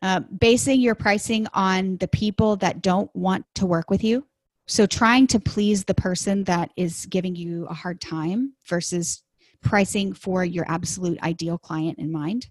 Uh, 0.00 0.20
basing 0.20 0.80
your 0.80 0.94
pricing 0.94 1.46
on 1.52 1.98
the 1.98 2.08
people 2.08 2.56
that 2.56 2.80
don't 2.82 3.14
want 3.14 3.44
to 3.56 3.66
work 3.66 3.90
with 3.90 4.02
you. 4.02 4.26
So, 4.66 4.86
trying 4.86 5.26
to 5.28 5.38
please 5.38 5.84
the 5.84 5.94
person 5.94 6.44
that 6.44 6.70
is 6.74 7.06
giving 7.06 7.36
you 7.36 7.66
a 7.66 7.74
hard 7.74 8.00
time 8.00 8.54
versus 8.66 9.22
pricing 9.62 10.14
for 10.14 10.44
your 10.44 10.64
absolute 10.68 11.22
ideal 11.22 11.58
client 11.58 11.98
in 11.98 12.10
mind. 12.10 12.48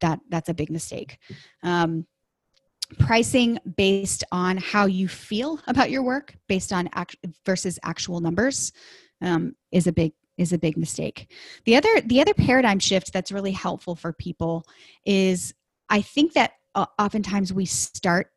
That 0.00 0.20
that's 0.30 0.48
a 0.48 0.54
big 0.54 0.70
mistake. 0.70 1.18
Um, 1.62 2.06
pricing 2.98 3.58
based 3.76 4.24
on 4.30 4.56
how 4.56 4.86
you 4.86 5.08
feel 5.08 5.60
about 5.66 5.90
your 5.90 6.02
work, 6.02 6.36
based 6.48 6.72
on 6.72 6.88
act- 6.94 7.16
versus 7.44 7.78
actual 7.82 8.20
numbers, 8.20 8.72
um, 9.20 9.54
is 9.72 9.86
a 9.86 9.92
big 9.92 10.12
is 10.36 10.52
a 10.52 10.58
big 10.58 10.76
mistake. 10.76 11.30
The 11.64 11.76
other 11.76 12.00
the 12.04 12.20
other 12.20 12.34
paradigm 12.34 12.78
shift 12.78 13.12
that's 13.12 13.32
really 13.32 13.52
helpful 13.52 13.94
for 13.94 14.12
people 14.12 14.66
is 15.04 15.54
I 15.88 16.02
think 16.02 16.32
that 16.32 16.52
uh, 16.74 16.86
oftentimes 16.98 17.52
we 17.52 17.66
start 17.66 18.30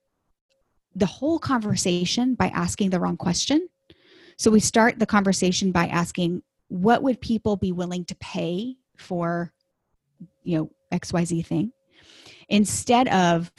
the 0.96 1.06
whole 1.06 1.40
conversation 1.40 2.36
by 2.36 2.48
asking 2.48 2.90
the 2.90 3.00
wrong 3.00 3.18
question. 3.18 3.68
So 4.38 4.52
we 4.52 4.60
start 4.60 5.00
the 5.00 5.06
conversation 5.06 5.72
by 5.72 5.88
asking 5.88 6.44
what 6.68 7.02
would 7.02 7.20
people 7.22 7.56
be 7.56 7.72
willing 7.72 8.06
to 8.06 8.16
pay 8.16 8.76
for 8.98 9.54
you 10.44 10.58
know 10.58 10.72
XYZ 10.92 11.46
thing 11.46 11.72
instead 12.50 13.08
of 13.10 13.52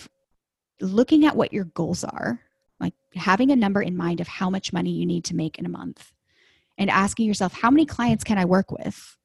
looking 0.80 1.26
at 1.26 1.36
what 1.36 1.52
your 1.52 1.64
goals 1.64 2.04
are, 2.04 2.40
like 2.80 2.94
having 3.14 3.50
a 3.50 3.56
number 3.56 3.82
in 3.82 3.96
mind 3.96 4.20
of 4.20 4.28
how 4.28 4.50
much 4.50 4.72
money 4.72 4.90
you 4.90 5.06
need 5.06 5.24
to 5.24 5.36
make 5.36 5.58
in 5.58 5.66
a 5.66 5.70
month 5.70 6.12
and 6.76 6.90
asking 6.90 7.26
yourself 7.26 7.52
how 7.52 7.70
many 7.70 7.84
clients 7.84 8.24
can 8.24 8.38
I 8.38 8.44
work 8.44 8.70
with 8.70 9.16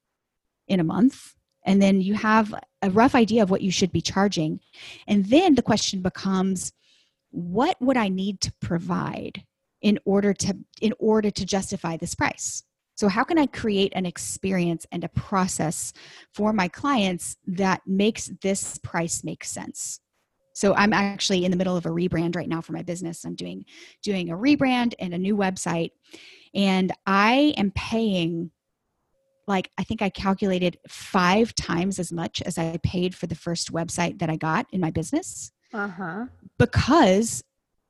in 0.68 0.80
a 0.80 0.84
month? 0.84 1.36
And 1.66 1.82
then 1.82 2.02
you 2.02 2.16
have 2.16 2.54
a 2.82 2.90
rough 2.90 3.16
idea 3.16 3.44
of 3.44 3.50
what 3.50 3.62
you 3.62 3.72
should 3.72 3.92
be 3.92 4.02
charging. 4.02 4.60
And 5.08 5.26
then 5.26 5.56
the 5.56 5.62
question 5.62 6.02
becomes 6.02 6.74
what 7.30 7.78
would 7.82 7.98
I 7.98 8.10
need 8.10 8.42
to 8.42 8.54
provide 8.60 9.44
in 9.82 10.00
order 10.06 10.34
to 10.34 10.58
in 10.82 10.94
order 11.00 11.32
to 11.32 11.46
justify 11.46 11.98
this 11.98 12.16
price? 12.16 12.64
So 12.96 13.08
how 13.08 13.24
can 13.24 13.40
I 13.40 13.48
create 13.48 13.92
an 13.96 14.06
experience 14.06 14.86
and 14.92 15.04
a 15.04 15.10
process 15.10 15.94
for 16.32 16.54
my 16.54 16.68
clients 16.68 17.38
that 17.48 17.82
makes 17.88 18.32
this 18.42 18.78
price 18.78 19.24
make 19.24 19.44
sense? 19.44 20.00
So 20.54 20.74
I'm 20.76 20.94
actually 20.94 21.46
in 21.46 21.52
the 21.52 21.58
middle 21.58 21.76
of 21.76 21.86
a 21.86 21.90
rebrand 21.90 22.36
right 22.36 22.48
now 22.48 22.62
for 22.62 22.74
my 22.74 22.84
business. 22.84 23.26
I'm 23.26 23.36
doing 23.36 23.66
doing 24.02 24.30
a 24.30 24.36
rebrand 24.38 24.94
and 25.00 25.14
a 25.14 25.18
new 25.18 25.36
website 25.36 25.92
and 26.54 26.92
I 27.06 27.54
am 27.58 27.72
paying 27.72 28.52
like 29.48 29.70
I 29.78 29.84
think 29.84 30.02
I 30.02 30.10
calculated 30.10 30.78
5 30.88 31.54
times 31.56 32.00
as 32.00 32.12
much 32.12 32.42
as 32.44 32.58
I 32.58 32.78
paid 32.84 33.14
for 33.16 33.28
the 33.28 33.36
first 33.36 33.74
website 33.74 34.20
that 34.20 34.30
I 34.30 34.36
got 34.38 34.68
in 34.72 34.80
my 34.80 34.92
business 34.92 35.52
Uh-huh. 35.74 36.28
because 36.58 37.44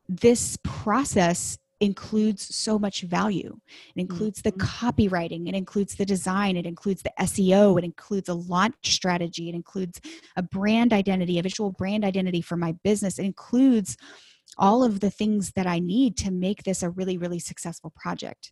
this 0.10 0.58
process 0.64 1.58
includes 1.80 2.56
so 2.56 2.80
much 2.80 3.02
value. 3.02 3.60
It 3.96 4.02
includes 4.02 4.42
the 4.42 4.52
Mhm. 4.52 4.66
copywriting, 4.66 5.50
it 5.50 5.56
includes 5.56 5.96
the 5.96 6.06
design, 6.06 6.56
it 6.56 6.66
includes 6.66 7.02
the 7.02 7.12
SEO, 7.22 7.78
it 7.78 7.84
includes 7.84 8.30
a 8.30 8.34
launch 8.34 8.76
strategy, 8.84 9.50
it 9.50 9.56
includes 9.56 10.00
a 10.36 10.44
brand 10.44 10.94
identity, 10.94 11.40
a 11.40 11.44
visual 11.44 11.72
brand 11.72 12.06
identity 12.06 12.42
for 12.42 12.56
my 12.56 12.72
business. 12.84 13.20
It 13.20 13.26
includes 13.26 13.98
all 14.58 14.84
of 14.84 15.00
the 15.00 15.10
things 15.10 15.52
that 15.56 15.68
I 15.68 15.80
need 15.80 16.16
to 16.18 16.32
make 16.32 16.64
this 16.64 16.84
a 16.84 16.90
really, 16.90 17.18
really 17.18 17.40
successful 17.40 17.92
project. 17.96 18.52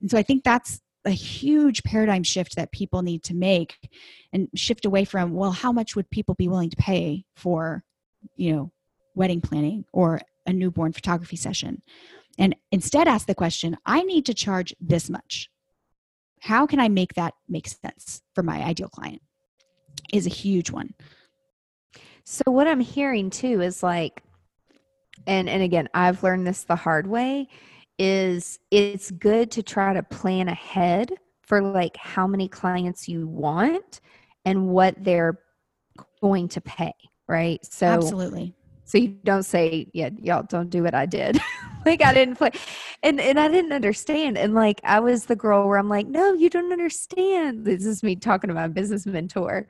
And 0.00 0.10
so 0.10 0.18
I 0.18 0.22
think 0.22 0.44
that's 0.44 0.80
a 1.04 1.10
huge 1.10 1.82
paradigm 1.82 2.22
shift 2.22 2.56
that 2.56 2.72
people 2.72 3.02
need 3.02 3.22
to 3.24 3.34
make 3.34 3.90
and 4.32 4.48
shift 4.54 4.84
away 4.84 5.04
from, 5.04 5.34
well, 5.34 5.52
how 5.52 5.72
much 5.72 5.94
would 5.94 6.08
people 6.10 6.34
be 6.34 6.48
willing 6.48 6.70
to 6.70 6.76
pay 6.76 7.24
for, 7.36 7.84
you 8.36 8.52
know, 8.52 8.72
wedding 9.14 9.40
planning 9.40 9.84
or 9.92 10.20
a 10.46 10.52
newborn 10.52 10.92
photography 10.92 11.36
session? 11.36 11.82
And 12.42 12.56
instead 12.72 13.06
ask 13.06 13.28
the 13.28 13.36
question, 13.36 13.76
I 13.86 14.02
need 14.02 14.26
to 14.26 14.34
charge 14.34 14.74
this 14.80 15.08
much. 15.08 15.48
How 16.40 16.66
can 16.66 16.80
I 16.80 16.88
make 16.88 17.14
that 17.14 17.34
make 17.48 17.68
sense 17.68 18.20
for 18.34 18.42
my 18.42 18.64
ideal 18.64 18.88
client? 18.88 19.22
Is 20.12 20.26
a 20.26 20.30
huge 20.30 20.72
one. 20.72 20.92
So 22.24 22.42
what 22.46 22.66
I'm 22.66 22.80
hearing 22.80 23.30
too 23.30 23.60
is 23.60 23.80
like 23.82 24.24
and 25.28 25.48
and 25.48 25.62
again, 25.62 25.88
I've 25.94 26.24
learned 26.24 26.44
this 26.44 26.64
the 26.64 26.74
hard 26.74 27.06
way 27.06 27.46
is 27.96 28.58
it's 28.72 29.12
good 29.12 29.52
to 29.52 29.62
try 29.62 29.92
to 29.92 30.02
plan 30.02 30.48
ahead 30.48 31.12
for 31.42 31.62
like 31.62 31.96
how 31.96 32.26
many 32.26 32.48
clients 32.48 33.08
you 33.08 33.28
want 33.28 34.00
and 34.44 34.68
what 34.68 34.96
they're 34.98 35.38
going 36.20 36.48
to 36.48 36.60
pay, 36.60 36.92
right? 37.28 37.64
So 37.64 37.86
Absolutely. 37.86 38.52
so 38.84 38.98
you 38.98 39.16
don't 39.22 39.44
say, 39.44 39.86
yeah, 39.94 40.10
y'all 40.20 40.42
don't 40.42 40.70
do 40.70 40.82
what 40.82 40.94
I 40.94 41.06
did. 41.06 41.38
like 41.84 42.02
I 42.02 42.14
didn't 42.14 42.36
play 42.36 42.50
and 43.02 43.20
and 43.20 43.38
I 43.38 43.48
didn't 43.48 43.72
understand. 43.72 44.38
And 44.38 44.54
like 44.54 44.80
I 44.84 45.00
was 45.00 45.26
the 45.26 45.36
girl 45.36 45.66
where 45.66 45.78
I'm 45.78 45.88
like, 45.88 46.06
no, 46.06 46.32
you 46.32 46.48
don't 46.48 46.72
understand. 46.72 47.64
This 47.64 47.84
is 47.84 48.02
me 48.02 48.16
talking 48.16 48.48
to 48.48 48.54
my 48.54 48.68
business 48.68 49.06
mentor. 49.06 49.68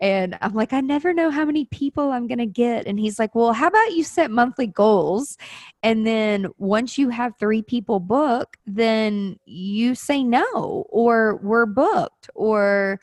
And 0.00 0.36
I'm 0.42 0.54
like, 0.54 0.72
I 0.72 0.80
never 0.80 1.14
know 1.14 1.30
how 1.30 1.44
many 1.44 1.64
people 1.66 2.12
I'm 2.12 2.26
gonna 2.26 2.46
get. 2.46 2.86
And 2.86 2.98
he's 2.98 3.18
like, 3.18 3.34
Well, 3.34 3.52
how 3.52 3.68
about 3.68 3.92
you 3.92 4.04
set 4.04 4.30
monthly 4.30 4.66
goals? 4.66 5.38
And 5.82 6.06
then 6.06 6.48
once 6.58 6.98
you 6.98 7.08
have 7.10 7.34
three 7.38 7.62
people 7.62 8.00
book, 8.00 8.56
then 8.66 9.36
you 9.46 9.94
say 9.94 10.22
no, 10.22 10.86
or 10.88 11.36
we're 11.42 11.66
booked, 11.66 12.30
or 12.34 13.00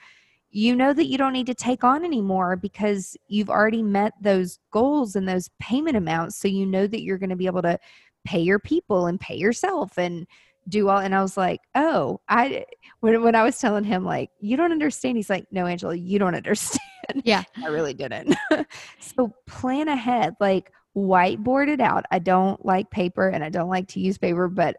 you 0.52 0.76
know 0.76 0.94
that 0.94 1.06
you 1.06 1.18
don't 1.18 1.34
need 1.34 1.48
to 1.48 1.56
take 1.56 1.84
on 1.84 2.04
anymore 2.04 2.58
because 2.58 3.16
you've 3.28 3.50
already 3.50 3.82
met 3.82 4.14
those 4.22 4.60
goals 4.70 5.16
and 5.16 5.28
those 5.28 5.50
payment 5.60 5.96
amounts. 5.96 6.36
So 6.38 6.48
you 6.50 6.66
know 6.66 6.88
that 6.88 7.04
you're 7.04 7.18
going 7.18 7.30
to 7.30 7.38
be 7.38 7.46
able 7.46 7.62
to 7.62 7.80
pay 8.24 8.40
your 8.40 8.60
people 8.60 9.08
and 9.08 9.20
pay 9.20 9.36
yourself 9.36 9.98
and 9.98 10.28
do 10.70 10.90
all 10.90 11.00
and 11.00 11.16
i 11.16 11.22
was 11.22 11.38
like 11.38 11.60
oh 11.74 12.20
i 12.30 12.64
when, 13.00 13.24
when 13.24 13.36
i 13.36 13.44
was 13.44 13.58
telling 13.58 13.84
him 13.84 14.06
like 14.06 14.30
you 14.40 14.56
don't 14.56 14.72
understand 14.72 15.18
he's 15.18 15.30
like 15.30 15.46
no 15.52 15.66
angela 15.66 15.96
you 15.96 16.20
don't 16.20 16.36
understand. 16.36 16.80
Yeah. 17.24 17.44
I 17.62 17.68
really 17.68 17.94
didn't. 17.94 18.36
So 19.00 19.34
plan 19.48 19.88
ahead 19.88 20.36
like 20.40 20.72
whiteboard 20.96 21.68
it 21.68 21.82
out. 21.82 22.06
I 22.12 22.20
don't 22.20 22.64
like 22.66 22.90
paper 22.90 23.28
and 23.28 23.44
i 23.44 23.50
don't 23.50 23.70
like 23.70 23.88
to 23.90 24.00
use 24.00 24.18
paper 24.18 24.48
but 24.48 24.78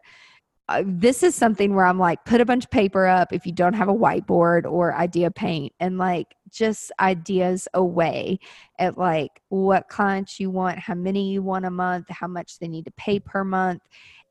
uh, 0.69 0.83
this 0.85 1.23
is 1.23 1.35
something 1.35 1.73
where 1.75 1.85
i'm 1.85 1.99
like 1.99 2.23
put 2.25 2.41
a 2.41 2.45
bunch 2.45 2.65
of 2.65 2.71
paper 2.71 3.05
up 3.05 3.33
if 3.33 3.45
you 3.45 3.51
don't 3.51 3.73
have 3.73 3.89
a 3.89 3.93
whiteboard 3.93 4.69
or 4.69 4.95
idea 4.95 5.29
paint 5.29 5.73
and 5.79 5.97
like 5.97 6.35
just 6.49 6.91
ideas 6.99 7.67
away 7.73 8.39
at 8.79 8.97
like 8.97 9.41
what 9.49 9.87
clients 9.89 10.39
you 10.39 10.49
want 10.49 10.77
how 10.79 10.93
many 10.93 11.31
you 11.31 11.41
want 11.41 11.65
a 11.65 11.71
month 11.71 12.05
how 12.09 12.27
much 12.27 12.59
they 12.59 12.67
need 12.67 12.85
to 12.85 12.91
pay 12.91 13.19
per 13.19 13.43
month 13.43 13.81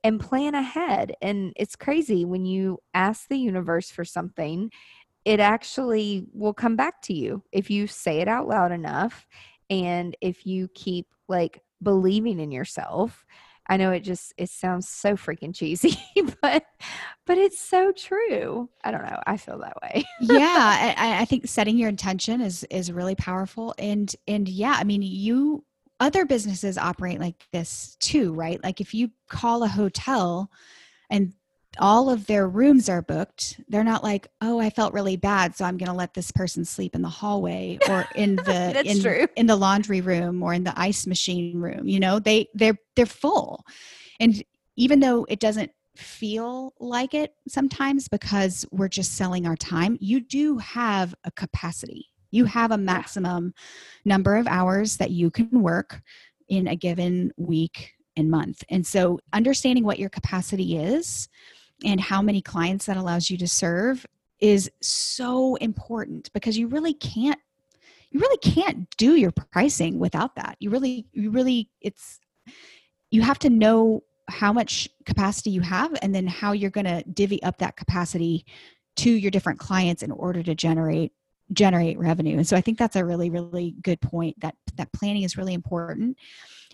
and 0.04 0.20
plan 0.20 0.54
ahead. 0.54 1.14
And 1.22 1.52
it's 1.56 1.76
crazy 1.76 2.24
when 2.24 2.44
you 2.44 2.78
ask 2.94 3.28
the 3.28 3.38
universe 3.38 3.90
for 3.90 4.04
something, 4.04 4.70
it 5.24 5.38
actually 5.38 6.26
will 6.32 6.54
come 6.54 6.76
back 6.76 7.00
to 7.02 7.14
you 7.14 7.42
if 7.52 7.70
you 7.70 7.86
say 7.86 8.18
it 8.20 8.28
out 8.28 8.48
loud 8.48 8.72
enough 8.72 9.26
and 9.70 10.16
if 10.20 10.44
you 10.44 10.68
keep 10.74 11.06
like 11.28 11.62
believing 11.82 12.40
in 12.40 12.50
yourself. 12.50 13.24
I 13.68 13.76
know 13.76 13.92
it 13.92 14.00
just 14.00 14.34
it 14.36 14.50
sounds 14.50 14.88
so 14.88 15.16
freaking 15.16 15.54
cheesy, 15.54 15.96
but 16.42 16.64
but 17.26 17.38
it's 17.38 17.58
so 17.58 17.92
true. 17.92 18.68
I 18.84 18.90
don't 18.90 19.04
know. 19.04 19.20
I 19.26 19.36
feel 19.36 19.58
that 19.60 19.76
way. 19.82 20.04
yeah, 20.20 20.94
I, 20.98 21.20
I 21.20 21.24
think 21.24 21.46
setting 21.46 21.78
your 21.78 21.88
intention 21.88 22.40
is 22.40 22.64
is 22.64 22.92
really 22.92 23.14
powerful, 23.14 23.74
and 23.78 24.14
and 24.26 24.48
yeah, 24.48 24.76
I 24.76 24.84
mean 24.84 25.02
you 25.02 25.64
other 26.00 26.24
businesses 26.24 26.76
operate 26.76 27.20
like 27.20 27.46
this 27.52 27.96
too, 28.00 28.32
right? 28.32 28.62
Like 28.62 28.80
if 28.80 28.92
you 28.92 29.10
call 29.28 29.62
a 29.62 29.68
hotel 29.68 30.50
and 31.08 31.32
all 31.78 32.10
of 32.10 32.26
their 32.26 32.48
rooms 32.48 32.88
are 32.88 33.02
booked, 33.02 33.60
they're 33.68 33.84
not 33.84 34.02
like, 34.02 34.28
"Oh, 34.40 34.60
I 34.60 34.70
felt 34.70 34.92
really 34.92 35.16
bad, 35.16 35.56
so 35.56 35.64
I'm 35.64 35.78
going 35.78 35.88
to 35.88 35.96
let 35.96 36.14
this 36.14 36.30
person 36.30 36.64
sleep 36.64 36.94
in 36.94 37.02
the 37.02 37.08
hallway 37.08 37.78
or 37.88 38.06
in 38.14 38.36
the 38.36 38.82
in, 38.86 39.00
true. 39.00 39.26
in 39.36 39.46
the 39.46 39.56
laundry 39.56 40.00
room 40.00 40.42
or 40.42 40.52
in 40.52 40.64
the 40.64 40.78
ice 40.78 41.06
machine 41.06 41.60
room." 41.60 41.88
You 41.88 42.00
know, 42.00 42.18
they 42.18 42.48
they're 42.54 42.78
they're 42.96 43.06
full. 43.06 43.64
And 44.20 44.42
even 44.76 45.00
though 45.00 45.26
it 45.28 45.40
doesn't 45.40 45.70
feel 45.96 46.74
like 46.78 47.12
it 47.14 47.34
sometimes 47.48 48.08
because 48.08 48.64
we're 48.70 48.88
just 48.88 49.14
selling 49.14 49.46
our 49.46 49.56
time, 49.56 49.98
you 50.00 50.20
do 50.20 50.58
have 50.58 51.14
a 51.24 51.30
capacity 51.30 52.06
you 52.32 52.46
have 52.46 52.72
a 52.72 52.78
maximum 52.78 53.54
number 54.04 54.36
of 54.36 54.48
hours 54.48 54.96
that 54.96 55.12
you 55.12 55.30
can 55.30 55.62
work 55.62 56.00
in 56.48 56.66
a 56.66 56.74
given 56.74 57.30
week 57.36 57.92
and 58.16 58.30
month. 58.30 58.64
And 58.68 58.86
so 58.86 59.20
understanding 59.32 59.84
what 59.84 59.98
your 59.98 60.08
capacity 60.08 60.76
is 60.76 61.28
and 61.84 62.00
how 62.00 62.22
many 62.22 62.40
clients 62.40 62.86
that 62.86 62.96
allows 62.96 63.30
you 63.30 63.36
to 63.38 63.48
serve 63.48 64.06
is 64.40 64.70
so 64.80 65.54
important 65.56 66.32
because 66.32 66.58
you 66.58 66.66
really 66.66 66.94
can't 66.94 67.38
you 68.10 68.20
really 68.20 68.38
can't 68.38 68.94
do 68.98 69.14
your 69.14 69.32
pricing 69.32 69.98
without 69.98 70.36
that. 70.36 70.56
You 70.60 70.70
really 70.70 71.06
you 71.12 71.30
really 71.30 71.70
it's 71.80 72.20
you 73.10 73.22
have 73.22 73.38
to 73.40 73.50
know 73.50 74.02
how 74.28 74.52
much 74.52 74.88
capacity 75.04 75.50
you 75.50 75.60
have 75.60 75.96
and 76.02 76.14
then 76.14 76.26
how 76.26 76.52
you're 76.52 76.70
going 76.70 76.86
to 76.86 77.02
divvy 77.12 77.42
up 77.42 77.58
that 77.58 77.76
capacity 77.76 78.44
to 78.96 79.10
your 79.10 79.30
different 79.30 79.58
clients 79.58 80.02
in 80.02 80.10
order 80.10 80.42
to 80.42 80.54
generate 80.54 81.12
generate 81.52 81.98
revenue 81.98 82.36
and 82.36 82.46
so 82.46 82.56
i 82.56 82.62
think 82.62 82.78
that's 82.78 82.96
a 82.96 83.04
really 83.04 83.28
really 83.28 83.74
good 83.82 84.00
point 84.00 84.38
that 84.40 84.54
that 84.76 84.90
planning 84.92 85.22
is 85.22 85.36
really 85.36 85.52
important 85.52 86.16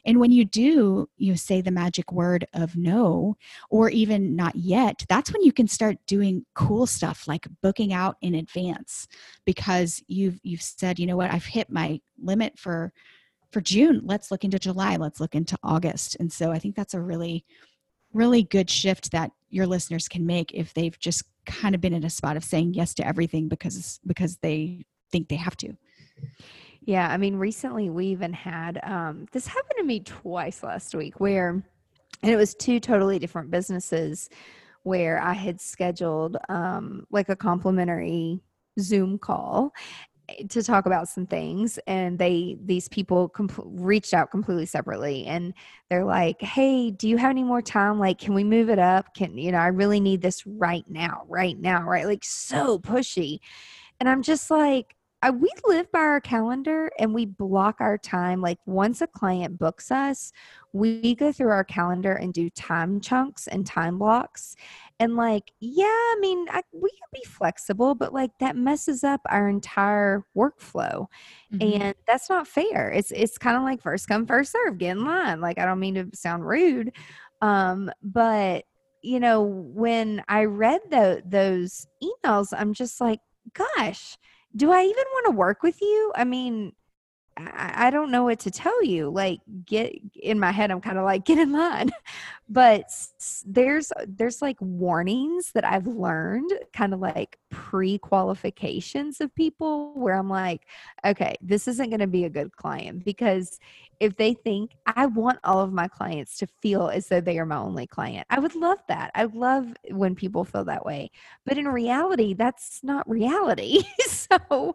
and 0.08 0.18
when 0.18 0.32
you 0.32 0.44
do 0.44 1.08
you 1.18 1.36
say 1.36 1.60
the 1.60 1.70
magic 1.70 2.10
word 2.10 2.46
of 2.54 2.76
no 2.76 3.36
or 3.68 3.90
even 3.90 4.34
not 4.34 4.56
yet 4.56 5.04
that's 5.08 5.32
when 5.32 5.42
you 5.42 5.52
can 5.52 5.68
start 5.68 5.98
doing 6.06 6.44
cool 6.54 6.86
stuff 6.86 7.28
like 7.28 7.46
booking 7.62 7.92
out 7.92 8.16
in 8.22 8.34
advance 8.34 9.06
because 9.44 10.02
you've 10.08 10.40
you've 10.42 10.62
said 10.62 10.98
you 10.98 11.06
know 11.06 11.16
what? 11.16 11.30
I've 11.30 11.44
hit 11.44 11.70
my 11.70 12.00
limit 12.20 12.58
for 12.58 12.92
for 13.52 13.60
june. 13.60 14.00
Let's 14.02 14.30
look 14.30 14.44
into 14.44 14.58
july. 14.58 14.96
Let's 14.96 15.20
look 15.20 15.34
into 15.34 15.58
august. 15.62 16.16
And 16.18 16.32
so 16.32 16.50
i 16.50 16.58
think 16.58 16.74
that's 16.74 16.94
a 16.94 17.00
really 17.00 17.44
really 18.14 18.42
good 18.42 18.70
shift 18.70 19.12
that 19.12 19.30
your 19.50 19.66
listeners 19.66 20.08
can 20.08 20.24
make 20.24 20.52
if 20.54 20.72
they've 20.72 20.98
just 20.98 21.24
kind 21.44 21.74
of 21.74 21.80
been 21.82 21.92
in 21.92 22.04
a 22.04 22.10
spot 22.10 22.38
of 22.38 22.44
saying 22.44 22.72
yes 22.72 22.94
to 22.94 23.06
everything 23.06 23.48
because 23.48 24.00
because 24.06 24.38
they 24.38 24.86
think 25.12 25.28
they 25.28 25.36
have 25.36 25.56
to. 25.58 25.76
Yeah, 26.88 27.06
I 27.10 27.18
mean, 27.18 27.36
recently 27.36 27.90
we 27.90 28.06
even 28.06 28.32
had 28.32 28.80
um, 28.82 29.26
this 29.32 29.46
happened 29.46 29.74
to 29.76 29.84
me 29.84 30.00
twice 30.00 30.62
last 30.62 30.94
week 30.94 31.20
where, 31.20 31.62
and 32.22 32.32
it 32.32 32.36
was 32.36 32.54
two 32.54 32.80
totally 32.80 33.18
different 33.18 33.50
businesses 33.50 34.30
where 34.84 35.20
I 35.20 35.34
had 35.34 35.60
scheduled 35.60 36.38
um, 36.48 37.04
like 37.10 37.28
a 37.28 37.36
complimentary 37.36 38.40
Zoom 38.80 39.18
call 39.18 39.74
to 40.48 40.62
talk 40.62 40.86
about 40.86 41.10
some 41.10 41.26
things 41.26 41.78
and 41.86 42.18
they 42.18 42.56
these 42.64 42.88
people 42.88 43.30
reached 43.64 44.14
out 44.14 44.30
completely 44.30 44.66
separately 44.66 45.26
and 45.26 45.52
they're 45.90 46.04
like 46.04 46.40
hey 46.42 46.90
do 46.90 47.08
you 47.08 47.16
have 47.18 47.30
any 47.30 47.44
more 47.44 47.62
time? 47.62 47.98
Like 47.98 48.18
can 48.18 48.32
we 48.34 48.44
move 48.44 48.68
it 48.70 48.78
up? 48.78 49.14
Can 49.14 49.36
you 49.38 49.52
know 49.52 49.58
i 49.58 49.68
really 49.68 50.00
need 50.00 50.22
this 50.22 50.46
right 50.46 50.84
now 50.88 51.24
right 51.28 51.58
now 51.58 51.82
right? 51.82 52.06
Like 52.06 52.24
so 52.24 52.78
pushy. 52.78 53.40
And 54.00 54.08
i'm 54.08 54.22
just 54.22 54.50
like 54.50 54.94
I, 55.20 55.30
we 55.30 55.50
live 55.66 55.90
by 55.90 55.98
our 55.98 56.20
calendar 56.20 56.90
and 56.98 57.12
we 57.12 57.26
block 57.26 57.76
our 57.80 57.98
time. 57.98 58.40
Like 58.40 58.58
once 58.66 59.00
a 59.00 59.08
client 59.08 59.58
books 59.58 59.90
us, 59.90 60.32
we 60.72 61.16
go 61.16 61.32
through 61.32 61.50
our 61.50 61.64
calendar 61.64 62.12
and 62.12 62.32
do 62.32 62.48
time 62.50 63.00
chunks 63.00 63.48
and 63.48 63.66
time 63.66 63.98
blocks. 63.98 64.54
And 65.00 65.16
like, 65.16 65.50
yeah, 65.58 65.86
I 65.86 66.16
mean, 66.20 66.46
I, 66.50 66.62
we 66.72 66.90
can 66.90 67.08
be 67.12 67.24
flexible, 67.24 67.96
but 67.96 68.14
like 68.14 68.30
that 68.38 68.54
messes 68.54 69.02
up 69.02 69.20
our 69.28 69.48
entire 69.48 70.24
workflow, 70.36 71.06
mm-hmm. 71.52 71.82
and 71.82 71.94
that's 72.06 72.28
not 72.28 72.46
fair. 72.46 72.90
It's 72.90 73.12
it's 73.12 73.38
kind 73.38 73.56
of 73.56 73.62
like 73.62 73.80
first 73.82 74.08
come 74.08 74.26
first 74.26 74.52
serve, 74.52 74.78
get 74.78 74.96
in 74.96 75.04
line. 75.04 75.40
Like 75.40 75.58
I 75.58 75.66
don't 75.66 75.80
mean 75.80 75.94
to 75.94 76.08
sound 76.14 76.46
rude, 76.46 76.92
um, 77.40 77.90
but 78.02 78.64
you 79.02 79.20
know, 79.20 79.42
when 79.42 80.24
I 80.28 80.44
read 80.44 80.80
the, 80.90 81.22
those 81.24 81.86
emails, 82.02 82.48
I'm 82.52 82.74
just 82.74 83.00
like, 83.00 83.20
gosh 83.54 84.16
do 84.56 84.72
I 84.72 84.82
even 84.82 85.04
want 85.12 85.26
to 85.26 85.32
work 85.32 85.62
with 85.62 85.80
you? 85.80 86.12
I 86.16 86.24
mean, 86.24 86.72
I, 87.38 87.86
I 87.86 87.90
don't 87.90 88.10
know 88.10 88.24
what 88.24 88.40
to 88.40 88.50
tell 88.50 88.82
you. 88.82 89.10
Like, 89.10 89.40
get 89.64 89.92
in 90.14 90.38
my 90.38 90.50
head, 90.50 90.70
I'm 90.70 90.80
kind 90.80 90.98
of 90.98 91.04
like, 91.04 91.24
get 91.24 91.38
in 91.38 91.52
line. 91.52 91.90
But 92.50 92.90
there's 93.44 93.92
there's 94.06 94.40
like 94.40 94.56
warnings 94.58 95.52
that 95.52 95.66
I've 95.66 95.86
learned, 95.86 96.50
kind 96.72 96.94
of 96.94 97.00
like 97.00 97.38
pre-qualifications 97.50 99.20
of 99.20 99.34
people 99.34 99.92
where 99.94 100.14
I'm 100.14 100.30
like, 100.30 100.62
okay, 101.04 101.36
this 101.42 101.68
isn't 101.68 101.90
going 101.90 102.00
to 102.00 102.06
be 102.06 102.24
a 102.24 102.30
good 102.30 102.56
client 102.56 103.04
because 103.04 103.58
if 104.00 104.16
they 104.16 104.32
think 104.32 104.76
I 104.86 105.06
want 105.06 105.40
all 105.44 105.60
of 105.60 105.72
my 105.72 105.88
clients 105.88 106.38
to 106.38 106.46
feel 106.62 106.88
as 106.88 107.08
though 107.08 107.20
they 107.20 107.38
are 107.38 107.46
my 107.46 107.58
only 107.58 107.86
client. 107.86 108.26
I 108.30 108.38
would 108.38 108.54
love 108.54 108.78
that. 108.88 109.10
I 109.14 109.24
love 109.24 109.74
when 109.90 110.14
people 110.14 110.44
feel 110.44 110.64
that 110.64 110.84
way. 110.86 111.10
But 111.44 111.58
in 111.58 111.68
reality, 111.68 112.34
that's 112.34 112.80
not 112.82 113.08
reality. 113.08 113.82
so, 114.06 114.74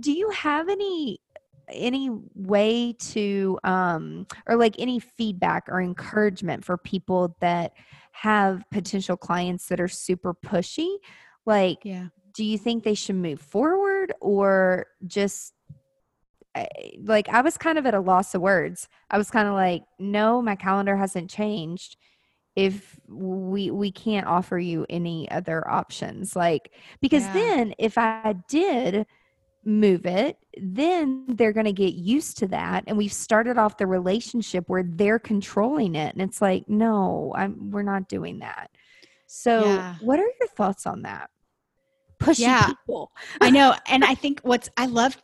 do 0.00 0.12
you 0.12 0.30
have 0.30 0.68
any 0.68 1.20
any 1.68 2.10
way 2.34 2.94
to 2.98 3.58
um 3.64 4.26
or 4.46 4.56
like 4.56 4.76
any 4.78 5.00
feedback 5.00 5.64
or 5.68 5.80
encouragement 5.80 6.64
for 6.64 6.76
people 6.76 7.36
that 7.40 7.72
have 8.12 8.64
potential 8.70 9.16
clients 9.16 9.66
that 9.68 9.80
are 9.80 9.88
super 9.88 10.34
pushy? 10.34 10.96
Like 11.44 11.78
yeah. 11.82 12.06
do 12.34 12.44
you 12.44 12.58
think 12.58 12.84
they 12.84 12.94
should 12.94 13.16
move 13.16 13.40
forward 13.40 14.12
or 14.20 14.86
just 15.06 15.52
like 17.02 17.28
I 17.28 17.40
was 17.42 17.56
kind 17.56 17.78
of 17.78 17.86
at 17.86 17.94
a 17.94 18.00
loss 18.00 18.34
of 18.34 18.40
words. 18.40 18.88
I 19.10 19.18
was 19.18 19.30
kind 19.30 19.48
of 19.48 19.54
like, 19.54 19.82
no, 19.98 20.40
my 20.42 20.56
calendar 20.56 20.96
hasn't 20.96 21.30
changed. 21.30 21.96
If 22.54 22.98
we 23.06 23.70
we 23.70 23.92
can't 23.92 24.26
offer 24.26 24.58
you 24.58 24.86
any 24.88 25.30
other 25.30 25.68
options, 25.68 26.34
like 26.34 26.72
because 27.02 27.24
yeah. 27.24 27.32
then 27.34 27.74
if 27.78 27.98
I 27.98 28.34
did 28.48 29.06
move 29.66 30.06
it, 30.06 30.38
then 30.56 31.24
they're 31.28 31.52
going 31.52 31.66
to 31.66 31.72
get 31.72 31.94
used 31.94 32.38
to 32.38 32.46
that, 32.48 32.84
and 32.86 32.96
we've 32.96 33.12
started 33.12 33.58
off 33.58 33.76
the 33.76 33.86
relationship 33.86 34.68
where 34.68 34.84
they're 34.84 35.18
controlling 35.18 35.94
it, 35.94 36.14
and 36.14 36.22
it's 36.22 36.40
like, 36.40 36.68
no, 36.68 37.34
I'm 37.36 37.70
we're 37.70 37.82
not 37.82 38.08
doing 38.08 38.38
that. 38.38 38.70
So, 39.26 39.64
yeah. 39.64 39.96
what 40.00 40.18
are 40.18 40.30
your 40.40 40.48
thoughts 40.48 40.86
on 40.86 41.02
that? 41.02 41.30
Pushy 42.18 42.40
yeah. 42.40 42.66
people. 42.66 43.10
I 43.40 43.50
know, 43.50 43.74
and 43.88 44.04
I 44.04 44.14
think 44.14 44.40
what's 44.42 44.70
I 44.76 44.86
love 44.86 45.16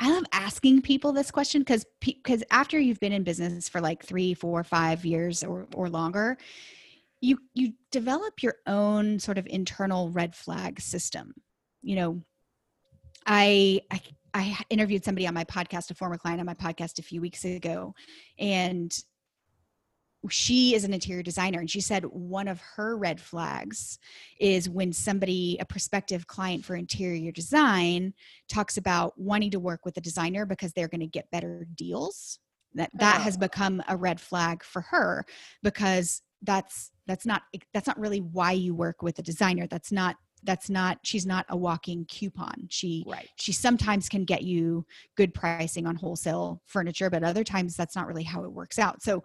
I 0.00 0.12
love 0.12 0.24
asking 0.32 0.82
people 0.82 1.12
this 1.12 1.30
question 1.30 1.62
because 1.62 1.84
because 2.00 2.44
after 2.50 2.78
you've 2.78 3.00
been 3.00 3.12
in 3.12 3.24
business 3.24 3.68
for 3.68 3.80
like 3.80 4.04
three, 4.04 4.34
four, 4.34 4.62
five 4.62 5.04
years 5.04 5.42
or 5.42 5.66
or 5.74 5.88
longer, 5.88 6.36
you 7.20 7.38
you 7.54 7.72
develop 7.90 8.42
your 8.42 8.56
own 8.66 9.18
sort 9.18 9.38
of 9.38 9.46
internal 9.48 10.10
red 10.10 10.36
flag 10.36 10.80
system. 10.80 11.34
You 11.82 11.96
know, 11.96 12.22
I, 13.28 13.82
I 13.90 14.00
I 14.34 14.58
interviewed 14.68 15.04
somebody 15.04 15.26
on 15.26 15.34
my 15.34 15.44
podcast, 15.44 15.90
a 15.90 15.94
former 15.94 16.18
client 16.18 16.40
on 16.40 16.46
my 16.46 16.54
podcast 16.54 16.98
a 16.98 17.02
few 17.02 17.20
weeks 17.20 17.44
ago, 17.44 17.94
and 18.38 18.92
she 20.30 20.74
is 20.74 20.84
an 20.84 20.92
interior 20.92 21.22
designer 21.22 21.60
and 21.60 21.70
she 21.70 21.80
said 21.80 22.04
one 22.04 22.48
of 22.48 22.60
her 22.60 22.96
red 22.96 23.20
flags 23.20 23.98
is 24.40 24.68
when 24.68 24.92
somebody 24.92 25.56
a 25.60 25.64
prospective 25.64 26.26
client 26.26 26.64
for 26.64 26.74
interior 26.74 27.30
design 27.30 28.12
talks 28.48 28.76
about 28.76 29.18
wanting 29.18 29.50
to 29.50 29.60
work 29.60 29.84
with 29.84 29.96
a 29.96 30.00
designer 30.00 30.44
because 30.44 30.72
they're 30.72 30.88
going 30.88 31.00
to 31.00 31.06
get 31.06 31.30
better 31.30 31.66
deals 31.76 32.40
that 32.74 32.90
that 32.94 33.18
oh. 33.20 33.22
has 33.22 33.36
become 33.36 33.82
a 33.88 33.96
red 33.96 34.20
flag 34.20 34.64
for 34.64 34.82
her 34.82 35.24
because 35.62 36.20
that's 36.42 36.90
that's 37.06 37.24
not 37.24 37.42
that's 37.72 37.86
not 37.86 37.98
really 37.98 38.20
why 38.20 38.52
you 38.52 38.74
work 38.74 39.02
with 39.02 39.18
a 39.20 39.22
designer 39.22 39.66
that's 39.68 39.92
not 39.92 40.16
that's 40.44 40.70
not 40.70 40.98
she's 41.02 41.26
not 41.26 41.46
a 41.48 41.56
walking 41.56 42.04
coupon. 42.06 42.66
She 42.68 43.04
right. 43.06 43.28
she 43.36 43.52
sometimes 43.52 44.08
can 44.08 44.24
get 44.24 44.42
you 44.42 44.86
good 45.16 45.34
pricing 45.34 45.86
on 45.86 45.96
wholesale 45.96 46.62
furniture 46.66 47.10
but 47.10 47.22
other 47.22 47.44
times 47.44 47.76
that's 47.76 47.96
not 47.96 48.06
really 48.06 48.22
how 48.22 48.44
it 48.44 48.52
works 48.52 48.78
out. 48.78 49.02
So 49.02 49.22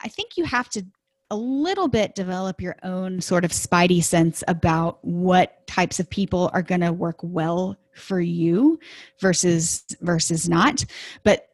i 0.00 0.08
think 0.08 0.36
you 0.36 0.44
have 0.44 0.68
to 0.70 0.84
a 1.30 1.36
little 1.36 1.88
bit 1.88 2.14
develop 2.14 2.60
your 2.60 2.76
own 2.84 3.20
sort 3.20 3.44
of 3.44 3.50
spidey 3.50 4.02
sense 4.02 4.44
about 4.46 5.04
what 5.04 5.66
types 5.66 5.98
of 5.98 6.08
people 6.08 6.50
are 6.52 6.62
going 6.62 6.80
to 6.80 6.92
work 6.92 7.18
well 7.22 7.76
for 7.94 8.20
you 8.20 8.78
versus 9.20 9.84
versus 10.00 10.48
not. 10.48 10.84
But 11.24 11.48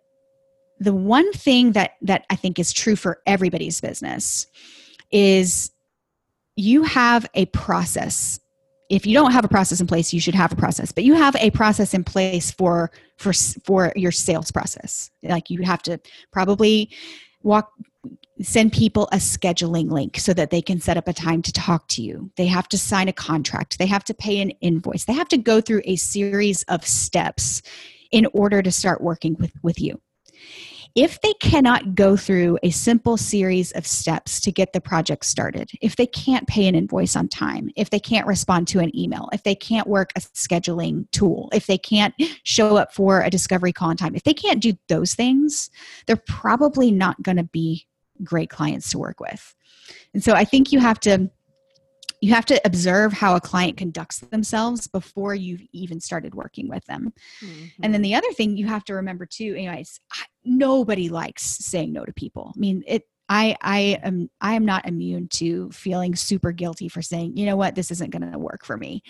the 0.83 0.93
one 0.93 1.33
thing 1.33 1.73
that 1.73 1.93
that 2.03 2.27
i 2.29 2.35
think 2.35 2.59
is 2.59 2.73
true 2.73 2.97
for 2.97 3.21
everybody's 3.25 3.81
business 3.81 4.49
is 5.13 5.71
you 6.57 6.83
have 6.83 7.25
a 7.35 7.47
process 7.47 8.41
if 8.91 9.07
you 9.07 9.15
don't 9.15 9.33
have 9.33 9.45
a 9.45 9.49
process 9.49 9.81
in 9.81 9.87
place 9.87 10.13
you 10.13 10.21
should 10.21 10.35
have 10.35 10.53
a 10.53 10.57
process 10.57 10.93
but 10.93 11.05
you 11.05 11.15
have 11.15 11.35
a 11.37 11.51
process 11.51 11.95
in 11.95 12.05
place 12.05 12.51
for 12.51 12.91
for 13.23 13.33
for 13.65 13.93
your 13.97 14.13
sales 14.13 14.51
process. 14.51 15.11
Like 15.23 15.49
you 15.49 15.63
have 15.63 15.83
to 15.85 15.99
probably 16.33 16.91
walk 17.43 17.73
send 18.41 18.73
people 18.73 19.09
a 19.13 19.17
scheduling 19.17 19.91
link 19.91 20.19
so 20.19 20.35
that 20.35 20.51
they 20.51 20.61
can 20.61 20.81
set 20.81 20.97
up 20.97 21.07
a 21.07 21.13
time 21.13 21.43
to 21.43 21.53
talk 21.53 21.87
to 21.87 22.03
you. 22.03 22.31
They 22.37 22.47
have 22.47 22.67
to 22.69 22.79
sign 22.79 23.07
a 23.07 23.13
contract. 23.13 23.79
They 23.79 23.87
have 23.87 24.03
to 24.05 24.15
pay 24.15 24.41
an 24.41 24.51
invoice. 24.61 25.05
They 25.05 25.13
have 25.13 25.29
to 25.29 25.37
go 25.37 25.61
through 25.61 25.83
a 25.85 25.97
series 25.97 26.65
of 26.65 26.85
steps 26.85 27.63
in 28.11 28.27
order 28.33 28.61
to 28.61 28.73
start 28.73 29.01
working 29.01 29.37
with 29.39 29.53
with 29.63 29.81
you 29.81 30.01
if 30.95 31.21
they 31.21 31.33
cannot 31.35 31.95
go 31.95 32.17
through 32.17 32.59
a 32.63 32.71
simple 32.71 33.17
series 33.17 33.73
of 33.73 33.87
steps 33.87 34.41
to 34.41 34.53
get 34.53 34.73
the 34.73 34.81
project 34.81 35.25
started, 35.25 35.71
if 35.81 35.97
they 35.97 36.07
can't 36.07 36.47
pay 36.47 36.67
an 36.67 36.75
invoice 36.75 37.17
on 37.17 37.29
time, 37.29 37.71
if 37.77 37.91
they 37.91 37.99
can't 37.99 38.27
respond 38.27 38.69
to 38.69 38.81
an 38.81 38.97
email, 38.97 39.29
if 39.33 39.43
they 39.43 39.55
can't 39.55 39.87
work 39.87 40.11
a 40.17 40.21
scheduling 40.21 41.11
tool, 41.11 41.49
if 41.53 41.67
they 41.67 41.79
can't 41.79 42.15
show 42.43 42.77
up 42.77 42.93
for 42.93 43.23
a 43.23 43.31
discovery 43.31 43.73
call 43.73 43.91
on 43.91 43.97
time, 43.97 44.15
if 44.15 44.25
they 44.25 44.35
can't 44.35 44.61
do 44.61 44.75
those 44.89 45.15
things, 45.15 45.71
they're 46.07 46.23
probably 46.27 46.91
not 46.91 47.23
going 47.23 47.39
to 47.39 47.45
be 47.45 47.87
great 48.23 48.51
clients 48.51 48.91
to 48.91 48.99
work 48.99 49.21
with. 49.21 49.55
And 50.15 50.23
so 50.23 50.35
I 50.35 50.45
think 50.45 50.73
you 50.73 50.79
have 50.79 51.01
to 51.01 51.31
you 52.23 52.33
have 52.33 52.47
to 52.47 52.61
observe 52.65 53.13
how 53.13 53.35
a 53.35 53.41
client 53.41 53.77
conducts 53.77 54.21
themselves 54.21 54.87
before 54.87 55.35
you've 55.35 55.63
even 55.73 56.01
started 56.01 56.37
working 56.37 56.69
with 56.69 56.85
them. 56.87 57.13
Mm-hmm. 57.45 57.65
And 57.83 57.93
then 57.93 57.99
mm-hmm. 57.99 58.03
the 58.03 58.15
other 58.15 58.33
thing 58.33 58.57
you 58.57 58.69
have 58.69 58.85
to 58.85 58.95
remember 58.95 59.27
too, 59.27 59.55
anyways, 59.57 60.01
nobody 60.45 61.09
likes 61.09 61.43
saying 61.43 61.93
no 61.93 62.05
to 62.05 62.13
people. 62.13 62.53
I 62.57 62.59
mean, 62.59 62.85
it 62.87 63.03
I 63.29 63.57
I 63.61 63.99
am 64.05 64.31
I 64.41 64.55
am 64.55 64.65
not 64.65 64.87
immune 64.87 65.29
to 65.33 65.69
feeling 65.73 66.15
super 66.15 66.53
guilty 66.53 66.89
for 66.89 67.03
saying, 67.03 67.37
you 67.37 67.45
know 67.45 67.57
what, 67.57 67.75
this 67.75 67.91
isn't 67.91 68.11
going 68.11 68.31
to 68.31 68.39
work 68.39 68.65
for 68.65 68.77
me. 68.77 69.03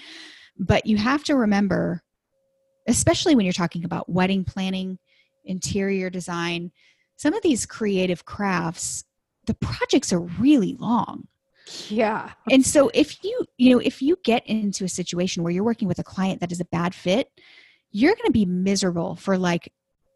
But 0.58 0.86
you 0.86 0.96
have 0.96 1.22
to 1.24 1.36
remember 1.36 2.02
especially 2.88 3.34
when 3.34 3.44
you're 3.44 3.52
talking 3.52 3.84
about 3.84 4.08
wedding 4.08 4.44
planning, 4.44 4.98
interior 5.44 6.10
design, 6.10 6.72
some 7.16 7.34
of 7.34 7.42
these 7.42 7.66
creative 7.66 8.24
crafts, 8.24 9.04
the 9.46 9.54
projects 9.54 10.12
are 10.12 10.20
really 10.20 10.74
long. 10.80 11.28
Yeah. 11.88 12.32
And 12.50 12.64
so 12.64 12.90
if 12.92 13.22
you, 13.24 13.44
you 13.56 13.74
know, 13.74 13.78
if 13.78 14.02
you 14.02 14.16
get 14.24 14.46
into 14.46 14.84
a 14.84 14.88
situation 14.88 15.42
where 15.42 15.52
you're 15.52 15.64
working 15.64 15.88
with 15.88 15.98
a 15.98 16.04
client 16.04 16.40
that 16.40 16.52
is 16.52 16.60
a 16.60 16.64
bad 16.66 16.94
fit, 16.94 17.28
you're 17.90 18.14
going 18.14 18.26
to 18.26 18.32
be 18.32 18.46
miserable 18.46 19.16
for 19.16 19.38
like 19.38 19.72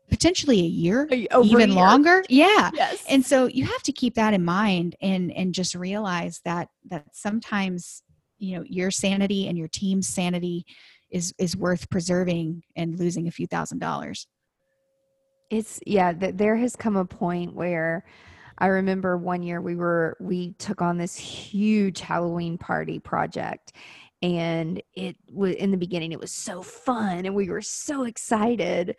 potentially 0.09 0.61
a 0.61 0.65
year, 0.65 1.09
Over 1.33 1.49
even 1.49 1.71
a 1.71 1.75
year. 1.75 1.83
longer. 1.83 2.25
Yeah. 2.29 2.71
Yes. 2.75 3.05
And 3.09 3.25
so 3.25 3.47
you 3.47 3.65
have 3.65 3.83
to 3.85 3.93
keep 3.93 4.15
that 4.15 4.35
in 4.35 4.45
mind 4.45 4.97
and 5.01 5.33
and 5.33 5.53
just 5.55 5.75
realize 5.75 6.41
that 6.45 6.69
that 6.91 7.05
sometimes, 7.13 8.03
you 8.39 8.57
know, 8.57 8.65
your 8.67 8.91
sanity 8.91 9.49
and 9.49 9.57
your 9.59 9.69
team's 9.69 10.09
sanity 10.09 10.65
is 11.11 11.35
is 11.39 11.57
worth 11.57 11.89
preserving 11.91 12.63
and 12.77 12.99
losing 12.99 13.29
a 13.29 13.31
few 13.31 13.47
thousand 13.47 13.79
dollars. 13.79 14.27
It's 15.51 15.81
yeah, 15.87 16.13
th- 16.13 16.37
there 16.37 16.57
has 16.57 16.75
come 16.77 16.97
a 16.97 17.05
point 17.05 17.55
where 17.55 18.05
I 18.59 18.67
remember 18.67 19.17
one 19.17 19.43
year 19.43 19.61
we 19.61 19.77
were 19.77 20.17
we 20.21 20.53
took 20.55 20.81
on 20.81 20.99
this 20.99 21.17
huge 21.17 22.01
Halloween 22.01 22.59
party 22.59 22.99
project 22.99 23.73
and 24.23 24.83
it 24.95 25.17
was 25.31 25.55
in 25.57 25.71
the 25.71 25.77
beginning 25.77 26.13
it 26.13 26.21
was 26.21 26.33
so 26.33 26.63
fun 26.63 27.27
and 27.27 27.35
we 27.35 27.49
were 27.49 27.63
so 27.63 28.05
excited 28.05 28.97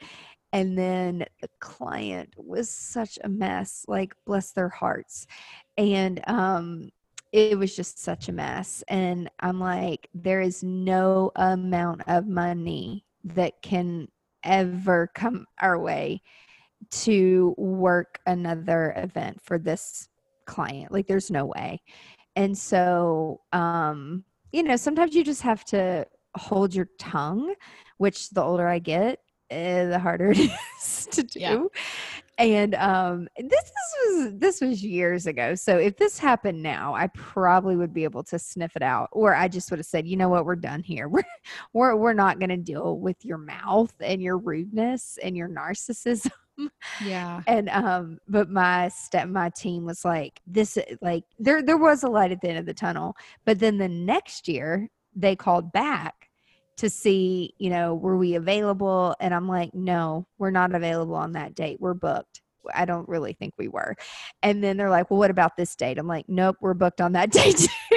and 0.54 0.78
then 0.78 1.26
the 1.42 1.50
client 1.60 2.34
was 2.38 2.70
such 2.70 3.18
a 3.24 3.30
mess 3.30 3.84
like 3.88 4.14
bless 4.26 4.52
their 4.52 4.70
hearts. 4.70 5.28
And 5.78 6.22
um 6.28 6.90
it 7.34 7.58
was 7.58 7.76
just 7.76 8.00
such 8.00 8.30
a 8.30 8.32
mess 8.32 8.84
and 8.88 9.30
i'm 9.42 9.60
like 9.60 10.08
there 10.14 10.40
is 10.40 10.64
no 10.64 11.32
amount 11.36 12.02
of 12.08 12.26
money 12.26 13.04
that 13.24 13.62
can 13.62 14.08
ever 14.44 15.12
come 15.14 15.46
our 15.60 15.78
way 15.78 16.22
to 16.90 17.54
work 17.58 18.20
another 18.26 18.94
event 18.98 19.42
for 19.42 19.58
this 19.58 20.08
client. 20.46 20.92
Like 20.92 21.08
there's 21.08 21.32
no 21.32 21.46
way. 21.46 21.82
And 22.36 22.58
so 22.58 23.42
um 23.54 24.24
you 24.52 24.64
know, 24.64 24.78
sometimes 24.78 25.14
you 25.14 25.24
just 25.24 25.42
have 25.42 25.66
to 25.66 26.08
hold 26.36 26.74
your 26.74 26.88
tongue, 27.00 27.54
which 27.98 28.30
the 28.30 28.42
older 28.42 28.68
I 28.68 28.80
get, 28.80 29.20
eh, 29.50 29.86
the 29.86 30.00
harder 30.00 30.32
it 30.36 30.52
is 30.80 31.08
to 31.12 31.24
do. 31.24 31.40
Yeah. 31.40 31.64
And 32.40 32.76
um 32.76 33.28
this, 33.38 33.50
this 33.50 33.96
was 34.06 34.34
this 34.36 34.62
was 34.62 34.84
years 34.84 35.28
ago. 35.28 35.56
So 35.56 35.78
if 35.78 35.98
this 35.98 36.20
happened 36.20 36.62
now, 36.62 36.94
I 36.96 37.08
probably 37.08 37.76
would 37.76 37.94
be 37.94 38.04
able 38.04 38.24
to 38.26 38.40
sniff 38.40 38.76
it 38.76 38.84
out. 38.84 39.10
Or 39.12 39.36
I 39.36 39.48
just 39.48 39.70
would 39.72 39.80
have 39.80 39.88
said, 39.88 40.08
you 40.08 40.16
know 40.16 40.30
what, 40.30 40.46
we're 40.46 40.56
done 40.56 40.84
here. 40.84 41.10
We're 41.10 41.24
we're 41.74 41.96
we're 41.96 42.14
not 42.14 42.40
gonna 42.40 42.58
deal 42.58 43.00
with 43.00 43.26
your 43.26 43.38
mouth 43.38 43.94
and 44.00 44.22
your 44.22 44.38
rudeness 44.38 45.18
and 45.24 45.36
your 45.36 45.50
narcissism 45.50 46.32
yeah 47.04 47.42
and 47.48 47.70
um 47.70 48.20
but 48.28 48.50
my 48.50 48.88
step 48.90 49.28
my 49.28 49.50
team 49.50 49.86
was 49.86 50.04
like 50.04 50.42
this 50.48 50.78
like 51.02 51.24
there 51.40 51.62
there 51.62 51.78
was 51.78 52.04
a 52.04 52.10
light 52.10 52.32
at 52.32 52.42
the 52.42 52.50
end 52.50 52.58
of 52.58 52.66
the 52.66 52.74
tunnel 52.74 53.16
but 53.46 53.60
then 53.60 53.78
the 53.78 53.88
next 53.88 54.48
year 54.48 54.90
they 55.16 55.36
called 55.36 55.72
back 55.72 56.30
to 56.78 56.90
see 56.90 57.54
you 57.58 57.70
know 57.70 57.94
were 57.96 58.18
we 58.18 58.36
available 58.36 59.16
and 59.20 59.34
i'm 59.34 59.48
like 59.48 59.74
no 59.74 60.26
we're 60.38 60.52
not 60.52 60.74
available 60.74 61.16
on 61.16 61.32
that 61.34 61.54
date 61.56 61.78
we're 61.80 61.94
booked 61.94 62.42
I 62.74 62.86
don't 62.86 63.08
really 63.08 63.34
think 63.34 63.54
we 63.58 63.68
were. 63.68 63.96
And 64.44 64.64
then 64.64 64.78
they're 64.78 64.90
like, 64.90 65.10
well, 65.10 65.20
what 65.20 65.32
about 65.32 65.58
this 65.58 65.76
date? 65.76 65.98
I'm 65.98 66.08
like, 66.08 66.26
nope, 66.28 66.58
we're 66.62 66.74
booked 66.74 67.02
on 67.02 67.14
that 67.14 67.32
date 67.32 67.58
too. 67.58 67.97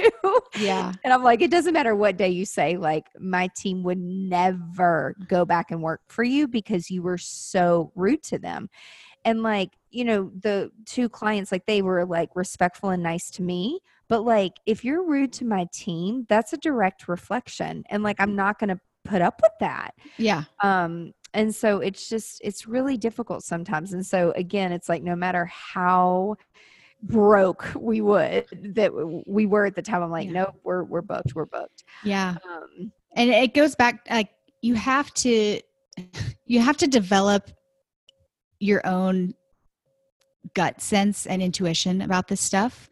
Yeah. 0.58 0.92
And 1.04 1.12
I'm 1.12 1.22
like, 1.22 1.40
it 1.40 1.50
doesn't 1.50 1.72
matter 1.72 1.94
what 1.94 2.16
day 2.16 2.28
you 2.28 2.44
say, 2.44 2.76
like, 2.76 3.06
my 3.18 3.48
team 3.56 3.82
would 3.84 3.98
never 3.98 5.14
go 5.28 5.44
back 5.44 5.70
and 5.70 5.82
work 5.82 6.02
for 6.08 6.22
you 6.22 6.46
because 6.46 6.90
you 6.90 7.02
were 7.02 7.18
so 7.18 7.92
rude 7.94 8.22
to 8.24 8.38
them. 8.38 8.68
And 9.24 9.42
like, 9.42 9.70
you 9.90 10.04
know, 10.04 10.30
the 10.40 10.70
two 10.86 11.08
clients, 11.08 11.52
like, 11.52 11.66
they 11.66 11.82
were 11.82 12.04
like 12.04 12.30
respectful 12.34 12.90
and 12.90 13.02
nice 13.02 13.30
to 13.32 13.42
me. 13.42 13.80
But 14.08 14.24
like, 14.24 14.52
if 14.66 14.84
you're 14.84 15.04
rude 15.04 15.32
to 15.34 15.44
my 15.44 15.66
team, 15.72 16.26
that's 16.28 16.52
a 16.52 16.58
direct 16.58 17.08
reflection. 17.08 17.84
And 17.88 18.02
like, 18.02 18.16
I'm 18.18 18.34
not 18.34 18.58
going 18.58 18.70
to 18.70 18.80
put 19.04 19.22
up 19.22 19.40
with 19.42 19.52
that. 19.60 19.92
Yeah. 20.18 20.44
Um, 20.62 21.12
and 21.34 21.54
so 21.54 21.78
it's 21.78 22.08
just 22.08 22.40
it's 22.42 22.66
really 22.66 22.96
difficult 22.96 23.44
sometimes 23.44 23.92
and 23.92 24.04
so 24.04 24.32
again 24.36 24.72
it's 24.72 24.88
like 24.88 25.02
no 25.02 25.14
matter 25.14 25.44
how 25.46 26.34
broke 27.02 27.66
we 27.78 28.00
would 28.00 28.46
that 28.74 28.92
we 29.26 29.46
were 29.46 29.66
at 29.66 29.74
the 29.74 29.82
time. 29.82 30.02
I'm 30.02 30.10
like 30.10 30.26
yeah. 30.26 30.32
no 30.32 30.54
we're 30.64 30.84
we're 30.84 31.02
booked 31.02 31.34
we're 31.34 31.46
booked. 31.46 31.84
Yeah. 32.04 32.36
Um, 32.48 32.92
and 33.16 33.30
it 33.30 33.54
goes 33.54 33.74
back 33.74 34.06
like 34.10 34.30
you 34.62 34.74
have 34.74 35.12
to 35.14 35.60
you 36.44 36.60
have 36.60 36.76
to 36.78 36.86
develop 36.86 37.50
your 38.58 38.86
own 38.86 39.34
gut 40.54 40.80
sense 40.80 41.26
and 41.26 41.42
intuition 41.42 42.02
about 42.02 42.28
this 42.28 42.40
stuff. 42.40 42.88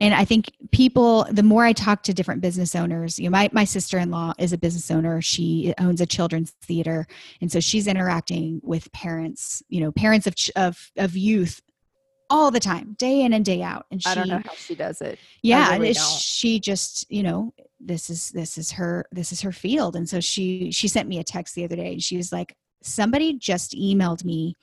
And 0.00 0.14
i 0.14 0.24
think 0.24 0.52
people 0.70 1.26
the 1.30 1.42
more 1.42 1.64
i 1.64 1.72
talk 1.72 2.04
to 2.04 2.14
different 2.14 2.40
business 2.40 2.76
owners 2.76 3.18
you 3.18 3.24
know 3.24 3.30
my, 3.30 3.50
my 3.52 3.64
sister-in-law 3.64 4.34
is 4.38 4.52
a 4.52 4.58
business 4.58 4.92
owner. 4.92 5.20
She 5.20 5.74
owns 5.78 6.00
a 6.00 6.06
children's 6.06 6.52
theater. 6.62 7.06
And 7.40 7.50
so 7.50 7.58
she's 7.58 7.88
interacting 7.88 8.60
with 8.62 8.92
parents 8.92 9.62
you 9.68 9.80
know 9.80 9.90
parents 9.90 10.26
of 10.26 10.34
of, 10.54 10.90
of 10.96 11.16
youth 11.16 11.60
all 12.30 12.50
the 12.50 12.60
time, 12.60 12.94
day 12.98 13.22
in 13.22 13.32
and 13.32 13.44
day 13.44 13.62
out. 13.62 13.86
And 13.90 14.02
she, 14.02 14.08
I 14.10 14.14
don't 14.14 14.28
know 14.28 14.42
how 14.44 14.54
she 14.54 14.74
does 14.74 15.00
it. 15.00 15.18
yeah, 15.42 15.72
really 15.72 15.94
she 15.94 16.60
just, 16.60 17.10
you 17.10 17.22
know, 17.22 17.52
this 17.80 18.10
is 18.10 18.30
this 18.30 18.58
is 18.58 18.72
her 18.72 19.06
this 19.12 19.32
is 19.32 19.40
her 19.40 19.52
field. 19.52 19.96
And 19.96 20.08
so 20.08 20.20
she 20.20 20.70
she 20.70 20.88
sent 20.88 21.08
me 21.08 21.18
a 21.18 21.24
text 21.24 21.54
the 21.54 21.64
other 21.64 21.76
day, 21.76 21.92
and 21.92 22.02
she 22.02 22.16
was 22.16 22.32
like, 22.32 22.54
somebody 22.82 23.34
just 23.34 23.72
emailed 23.72 24.24
me 24.24 24.54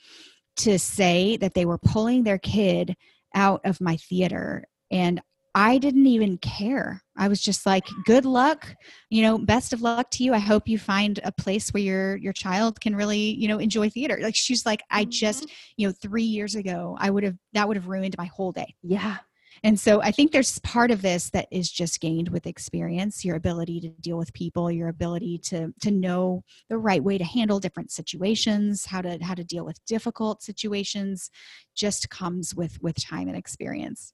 to 0.58 0.80
say 0.80 1.38
that 1.38 1.54
they 1.54 1.66
were 1.66 1.78
pulling 1.78 2.24
their 2.24 2.38
kid 2.38 2.96
out 3.34 3.62
of 3.66 3.82
my 3.82 3.98
theater 3.98 4.64
and 4.92 5.22
I 5.58 5.78
didn't 5.78 6.06
even 6.06 6.38
care. 6.40 7.02
I 7.18 7.30
was 7.30 7.42
just 7.42 7.66
like, 7.66 7.88
good 8.04 8.26
luck, 8.26 8.76
you 9.10 9.22
know, 9.22 9.38
best 9.38 9.72
of 9.72 9.82
luck 9.82 10.12
to 10.12 10.24
you. 10.26 10.34
I 10.34 10.38
hope 10.38 10.68
you 10.68 10.78
find 10.78 11.18
a 11.24 11.32
place 11.32 11.70
where 11.70 11.82
your 11.82 12.18
your 12.18 12.34
child 12.34 12.82
can 12.82 12.94
really, 12.94 13.34
you 13.36 13.48
know, 13.48 13.58
enjoy 13.58 13.90
theater. 13.90 14.20
Like 14.22 14.36
she's 14.36 14.66
like, 14.66 14.84
I 14.92 15.06
just, 15.06 15.44
mm-hmm. 15.44 15.54
you 15.78 15.88
know, 15.88 15.94
3 16.02 16.24
years 16.24 16.56
ago, 16.56 16.98
I 17.00 17.10
would 17.10 17.24
have 17.24 17.38
that 17.54 17.70
would 17.70 17.78
have 17.78 17.88
ruined 17.88 18.16
my 18.18 18.26
whole 18.26 18.52
day. 18.52 18.76
Yeah. 18.84 19.18
And 19.64 19.80
so 19.80 20.02
I 20.02 20.12
think 20.12 20.34
there's 20.34 20.60
part 20.60 20.92
of 20.92 21.02
this 21.02 21.30
that 21.30 21.48
is 21.50 21.72
just 21.72 22.02
gained 22.02 22.28
with 22.28 22.46
experience, 22.46 23.24
your 23.24 23.38
ability 23.38 23.80
to 23.80 23.90
deal 24.02 24.18
with 24.18 24.34
people, 24.34 24.70
your 24.70 24.90
ability 24.90 25.38
to 25.46 25.74
to 25.84 25.90
know 25.90 26.44
the 26.70 26.78
right 26.78 27.02
way 27.02 27.18
to 27.18 27.24
handle 27.24 27.62
different 27.62 27.92
situations, 27.92 28.86
how 28.86 29.02
to 29.02 29.20
how 29.24 29.36
to 29.36 29.46
deal 29.46 29.64
with 29.64 29.80
difficult 29.86 30.44
situations 30.44 31.32
just 31.76 32.10
comes 32.10 32.54
with 32.54 32.78
with 32.82 33.02
time 33.02 33.30
and 33.30 33.38
experience. 33.38 34.12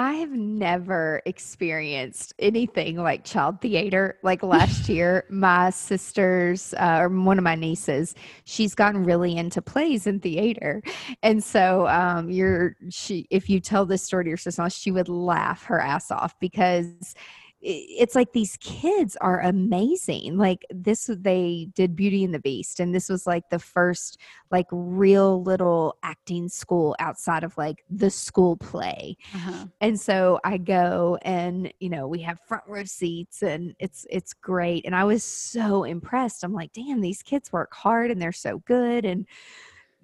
I 0.00 0.14
have 0.14 0.30
never 0.30 1.20
experienced 1.26 2.32
anything 2.38 2.96
like 2.96 3.22
child 3.22 3.60
theater. 3.60 4.16
Like 4.22 4.42
last 4.42 4.88
year, 4.88 5.26
my 5.28 5.68
sister's, 5.68 6.72
uh, 6.72 7.00
or 7.00 7.10
one 7.10 7.36
of 7.36 7.44
my 7.44 7.54
nieces, 7.54 8.14
she's 8.44 8.74
gotten 8.74 9.04
really 9.04 9.36
into 9.36 9.60
plays 9.60 10.06
and 10.06 10.22
theater. 10.22 10.82
And 11.22 11.44
so, 11.44 11.86
um, 11.88 12.30
you're, 12.30 12.76
she, 12.88 13.26
if 13.28 13.50
you 13.50 13.60
tell 13.60 13.84
this 13.84 14.02
story 14.02 14.24
to 14.24 14.28
your 14.30 14.38
sister, 14.38 14.70
she 14.70 14.90
would 14.90 15.10
laugh 15.10 15.64
her 15.64 15.82
ass 15.82 16.10
off 16.10 16.34
because 16.40 17.14
it's 17.62 18.14
like 18.14 18.32
these 18.32 18.56
kids 18.58 19.16
are 19.20 19.40
amazing. 19.40 20.38
Like 20.38 20.64
this, 20.70 21.10
they 21.12 21.68
did 21.74 21.94
Beauty 21.94 22.24
and 22.24 22.34
the 22.34 22.38
Beast, 22.38 22.80
and 22.80 22.94
this 22.94 23.08
was 23.08 23.26
like 23.26 23.50
the 23.50 23.58
first 23.58 24.18
like 24.50 24.66
real 24.70 25.42
little 25.42 25.96
acting 26.02 26.48
school 26.48 26.96
outside 26.98 27.44
of 27.44 27.56
like 27.58 27.84
the 27.90 28.10
school 28.10 28.56
play. 28.56 29.16
Uh-huh. 29.34 29.66
And 29.80 30.00
so 30.00 30.40
I 30.42 30.56
go 30.56 31.18
and 31.22 31.72
you 31.80 31.90
know 31.90 32.08
we 32.08 32.20
have 32.22 32.40
front 32.48 32.64
row 32.66 32.84
seats 32.84 33.42
and 33.42 33.74
it's 33.78 34.06
it's 34.10 34.32
great 34.32 34.86
and 34.86 34.96
I 34.96 35.04
was 35.04 35.22
so 35.22 35.84
impressed. 35.84 36.44
I'm 36.44 36.54
like, 36.54 36.72
"Damn, 36.72 37.00
these 37.00 37.22
kids 37.22 37.52
work 37.52 37.74
hard 37.74 38.10
and 38.10 38.20
they're 38.20 38.32
so 38.32 38.58
good." 38.60 39.04
And 39.04 39.26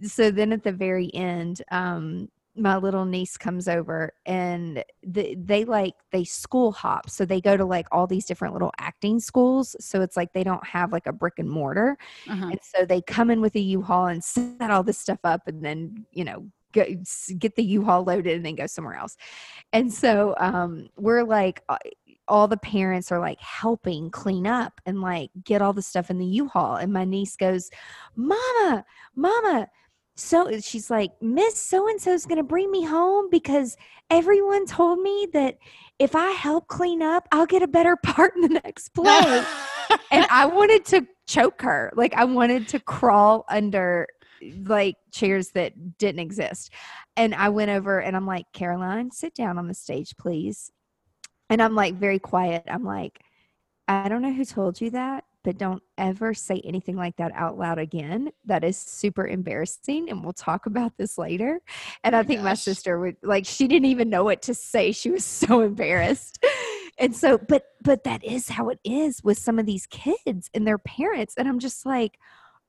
so 0.02 0.30
then 0.30 0.52
at 0.52 0.62
the 0.62 0.72
very 0.72 1.10
end 1.14 1.62
um 1.70 2.28
my 2.56 2.76
little 2.76 3.04
niece 3.04 3.36
comes 3.36 3.68
over 3.68 4.12
and 4.24 4.82
the, 5.02 5.34
they 5.38 5.64
like 5.64 5.94
they 6.10 6.24
school 6.24 6.72
hop 6.72 7.10
so 7.10 7.24
they 7.24 7.40
go 7.40 7.56
to 7.56 7.64
like 7.64 7.86
all 7.92 8.06
these 8.06 8.24
different 8.24 8.54
little 8.54 8.72
acting 8.78 9.20
schools 9.20 9.76
so 9.78 10.00
it's 10.00 10.16
like 10.16 10.32
they 10.32 10.44
don't 10.44 10.64
have 10.66 10.92
like 10.92 11.06
a 11.06 11.12
brick 11.12 11.34
and 11.38 11.50
mortar 11.50 11.96
Uh-huh. 12.28 12.46
and 12.46 12.58
so 12.62 12.84
they 12.86 13.02
come 13.02 13.30
in 13.30 13.40
with 13.40 13.54
a 13.56 13.60
U-Haul 13.60 14.06
and 14.06 14.24
set 14.24 14.70
all 14.70 14.82
this 14.82 14.98
stuff 14.98 15.20
up 15.24 15.46
and 15.48 15.64
then, 15.64 16.06
you 16.12 16.24
know, 16.24 16.46
go, 16.72 16.84
get 17.38 17.56
the 17.56 17.62
U-Haul 17.64 18.04
loaded 18.04 18.36
and 18.36 18.44
then 18.46 18.54
go 18.54 18.66
somewhere 18.66 18.96
else. 18.96 19.16
And 19.72 19.92
so 19.92 20.34
um, 20.38 20.88
we're 20.96 21.24
like, 21.24 21.62
all 22.28 22.48
the 22.48 22.56
parents 22.56 23.12
are 23.12 23.20
like 23.20 23.40
helping 23.40 24.10
clean 24.10 24.46
up 24.46 24.80
and 24.84 25.00
like 25.00 25.30
get 25.44 25.62
all 25.62 25.72
the 25.72 25.82
stuff 25.82 26.10
in 26.10 26.18
the 26.18 26.26
U-Haul. 26.26 26.76
And 26.76 26.92
my 26.92 27.04
niece 27.04 27.36
goes, 27.36 27.70
Mama, 28.16 28.84
Mama. 29.14 29.68
So 30.16 30.60
she's 30.60 30.90
like, 30.90 31.10
Miss 31.20 31.56
so 31.56 31.88
and 31.88 32.00
so 32.00 32.12
is 32.12 32.26
going 32.26 32.38
to 32.38 32.42
bring 32.42 32.70
me 32.70 32.84
home 32.84 33.28
because 33.30 33.76
everyone 34.10 34.66
told 34.66 35.00
me 35.00 35.28
that 35.32 35.58
if 35.98 36.14
I 36.14 36.30
help 36.30 36.68
clean 36.68 37.02
up, 37.02 37.28
I'll 37.32 37.46
get 37.46 37.62
a 37.62 37.68
better 37.68 37.96
part 38.02 38.34
in 38.34 38.42
the 38.42 38.60
next 38.64 38.90
play 38.90 39.44
and 40.10 40.26
I 40.30 40.46
wanted 40.52 40.84
to 40.86 41.06
choke 41.26 41.62
her. 41.62 41.92
Like 41.94 42.14
I 42.14 42.24
wanted 42.24 42.68
to 42.68 42.80
crawl 42.80 43.44
under 43.48 44.06
like 44.64 44.96
chairs 45.12 45.50
that 45.50 45.98
didn't 45.98 46.20
exist. 46.20 46.72
And 47.16 47.34
I 47.34 47.48
went 47.48 47.70
over 47.70 48.00
and 48.00 48.16
I'm 48.16 48.26
like, 48.26 48.46
Caroline, 48.52 49.10
sit 49.10 49.34
down 49.34 49.58
on 49.58 49.68
the 49.68 49.74
stage, 49.74 50.16
please. 50.18 50.70
And 51.48 51.62
I'm 51.62 51.74
like 51.74 51.94
very 51.94 52.18
quiet. 52.18 52.64
I'm 52.66 52.84
like, 52.84 53.20
I 53.88 54.08
don't 54.08 54.22
know 54.22 54.32
who 54.32 54.44
told 54.44 54.80
you 54.80 54.90
that, 54.90 55.24
but 55.46 55.58
don't 55.58 55.82
ever 55.96 56.34
say 56.34 56.60
anything 56.64 56.96
like 56.96 57.16
that 57.18 57.30
out 57.36 57.56
loud 57.56 57.78
again. 57.78 58.32
That 58.46 58.64
is 58.64 58.76
super 58.76 59.24
embarrassing. 59.28 60.10
And 60.10 60.24
we'll 60.24 60.32
talk 60.32 60.66
about 60.66 60.96
this 60.98 61.16
later. 61.18 61.60
And 62.02 62.16
I 62.16 62.20
oh 62.20 62.22
think 62.24 62.42
my 62.42 62.54
sister 62.54 62.98
would 62.98 63.16
like, 63.22 63.46
she 63.46 63.68
didn't 63.68 63.86
even 63.86 64.10
know 64.10 64.24
what 64.24 64.42
to 64.42 64.54
say. 64.54 64.90
She 64.90 65.08
was 65.08 65.24
so 65.42 65.60
embarrassed. 65.60 66.44
And 66.98 67.14
so, 67.14 67.38
but, 67.38 67.62
but 67.80 68.02
that 68.02 68.24
is 68.24 68.48
how 68.48 68.70
it 68.70 68.80
is 68.82 69.22
with 69.22 69.38
some 69.38 69.60
of 69.60 69.66
these 69.66 69.86
kids 69.86 70.50
and 70.52 70.66
their 70.66 70.78
parents. 70.78 71.34
And 71.38 71.46
I'm 71.46 71.60
just 71.60 71.86
like, 71.86 72.18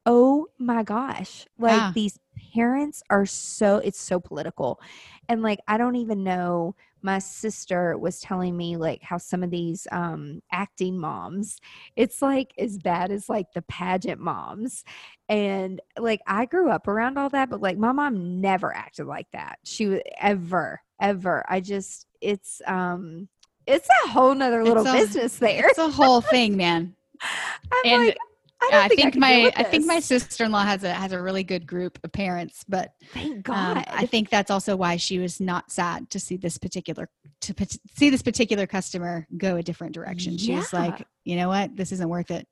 oh 0.06 0.46
my 0.60 0.84
gosh, 0.84 1.48
like 1.58 1.78
Yeah. 1.78 1.92
these 1.96 2.20
parents 2.54 3.02
are 3.10 3.26
so, 3.26 3.78
it's 3.78 4.00
so 4.00 4.20
political. 4.20 4.80
And 5.28 5.42
like, 5.42 5.60
I 5.68 5.80
don't 5.80 5.96
even 5.96 6.24
know 6.24 6.76
my 7.02 7.20
sister 7.20 7.98
was 7.98 8.20
telling 8.20 8.56
me 8.56 8.78
like 8.78 9.02
how 9.02 9.18
some 9.18 9.44
of 9.44 9.52
these 9.52 9.88
um 9.92 10.42
acting 10.52 10.98
moms 10.98 11.60
it's 11.96 12.22
like 12.22 12.54
as 12.58 12.78
bad 12.78 13.12
as 13.12 13.30
like 13.30 13.52
the 13.54 13.62
pageant 13.64 14.20
moms. 14.20 14.84
And 15.30 15.82
like 15.98 16.22
i 16.26 16.46
grew 16.46 16.70
up 16.70 16.88
around 16.88 17.18
all 17.18 17.30
that 17.30 17.50
but 17.50 17.62
like 17.62 17.78
my 17.78 17.92
mom 17.92 18.42
never 18.42 18.76
acted 18.76 19.06
like 19.06 19.28
that. 19.34 19.60
She 19.64 19.88
was 19.88 20.02
ever 20.20 20.82
ever. 21.00 21.44
I 21.48 21.60
just 21.60 22.08
it's 22.22 22.62
um 22.66 23.28
it's 23.66 23.90
a 24.06 24.10
whole 24.10 24.34
nother 24.34 24.64
little 24.64 24.88
a- 24.88 24.92
business 24.94 25.38
there. 25.38 25.68
It's 25.68 25.78
a 25.78 25.90
whole 25.90 26.22
thing, 26.22 26.58
man. 26.58 26.96
i'm 27.72 27.92
and 27.92 28.06
like 28.08 28.18
i 28.62 28.70
don't 28.72 28.84
I 28.84 28.88
think, 28.88 29.00
think 29.00 29.14
deal 29.14 29.22
my 29.22 29.54
I 29.56 29.64
think 29.64 29.86
my 29.86 30.00
sister-in-law 30.00 30.64
has 30.64 30.84
a 30.84 30.94
has 30.94 31.12
a 31.12 31.22
really 31.22 31.44
good 31.44 31.68
group 31.68 32.00
of 32.04 32.12
parents, 32.12 32.64
but 32.68 32.94
thank 33.14 33.48
um, 33.50 33.76
god 33.76 33.84
I 33.88 34.06
think 34.06 34.30
that's 34.30 34.52
also 34.52 34.76
why 34.76 34.98
she 34.98 35.20
was 35.20 35.40
not 35.40 35.72
sad 35.72 36.10
to 36.12 36.20
see 36.20 36.38
this 36.38 36.58
particular 36.58 37.10
to 37.42 37.54
see 37.96 38.10
this 38.10 38.22
particular 38.22 38.66
customer 38.66 39.28
go 39.38 39.58
a 39.58 39.64
different 39.64 39.94
direction. 39.94 40.38
She 40.38 40.54
was 40.54 40.74
like, 40.74 41.06
you 41.24 41.36
know 41.36 41.50
what, 41.50 41.76
this 41.76 41.92
isn't 41.92 42.10
worth 42.10 42.32
it. 42.32 42.48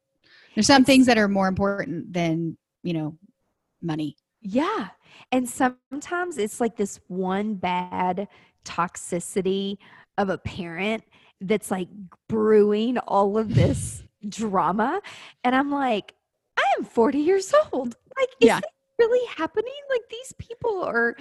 There's 0.54 0.68
some 0.68 0.86
things 0.86 1.06
that 1.08 1.18
are 1.18 1.28
more 1.28 1.48
important 1.48 2.14
than 2.14 2.58
you 2.84 2.94
know 2.94 3.18
money. 3.82 4.16
Yeah. 4.42 4.90
And 5.32 5.50
sometimes 5.50 6.38
it's 6.38 6.60
like 6.60 6.76
this 6.76 7.00
one 7.08 7.56
bad 7.56 8.28
toxicity 8.64 9.78
of 10.18 10.30
a 10.30 10.38
parent 10.38 11.04
that's 11.42 11.72
like 11.72 11.90
brewing 12.28 12.98
all 13.00 13.38
of 13.38 13.54
this 13.54 14.04
drama. 14.30 15.02
And 15.44 15.56
I'm 15.56 15.72
like, 15.72 16.14
I 16.58 16.64
am 16.78 16.86
40 16.86 17.20
years 17.20 17.54
old. 17.74 17.96
Like, 18.18 18.30
is 18.42 18.48
Yeah. 18.48 18.60
this 18.60 18.70
really 19.00 19.26
happening? 19.36 19.74
Like, 19.90 20.02
these 20.10 20.34
people 20.40 20.84
are 20.84 21.16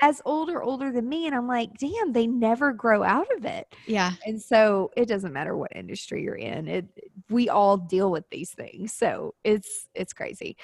as 0.00 0.20
old 0.24 0.50
or 0.50 0.62
older 0.62 0.90
than 0.90 1.08
me. 1.08 1.26
And 1.26 1.34
I'm 1.34 1.46
like, 1.46 1.70
damn, 1.78 2.12
they 2.12 2.26
never 2.26 2.72
grow 2.72 3.02
out 3.02 3.26
of 3.36 3.44
it. 3.44 3.72
Yeah, 3.86 4.12
And 4.26 4.40
so 4.40 4.90
it 4.96 5.06
doesn't 5.06 5.32
matter 5.32 5.56
what 5.56 5.74
industry 5.76 6.22
you're 6.22 6.34
in. 6.34 6.68
It 6.68 6.86
we 7.28 7.48
all 7.48 7.76
deal 7.76 8.10
with 8.10 8.24
these 8.30 8.50
things. 8.50 8.92
So 8.92 9.34
it's 9.44 9.86
it's 9.94 10.12
crazy. 10.12 10.56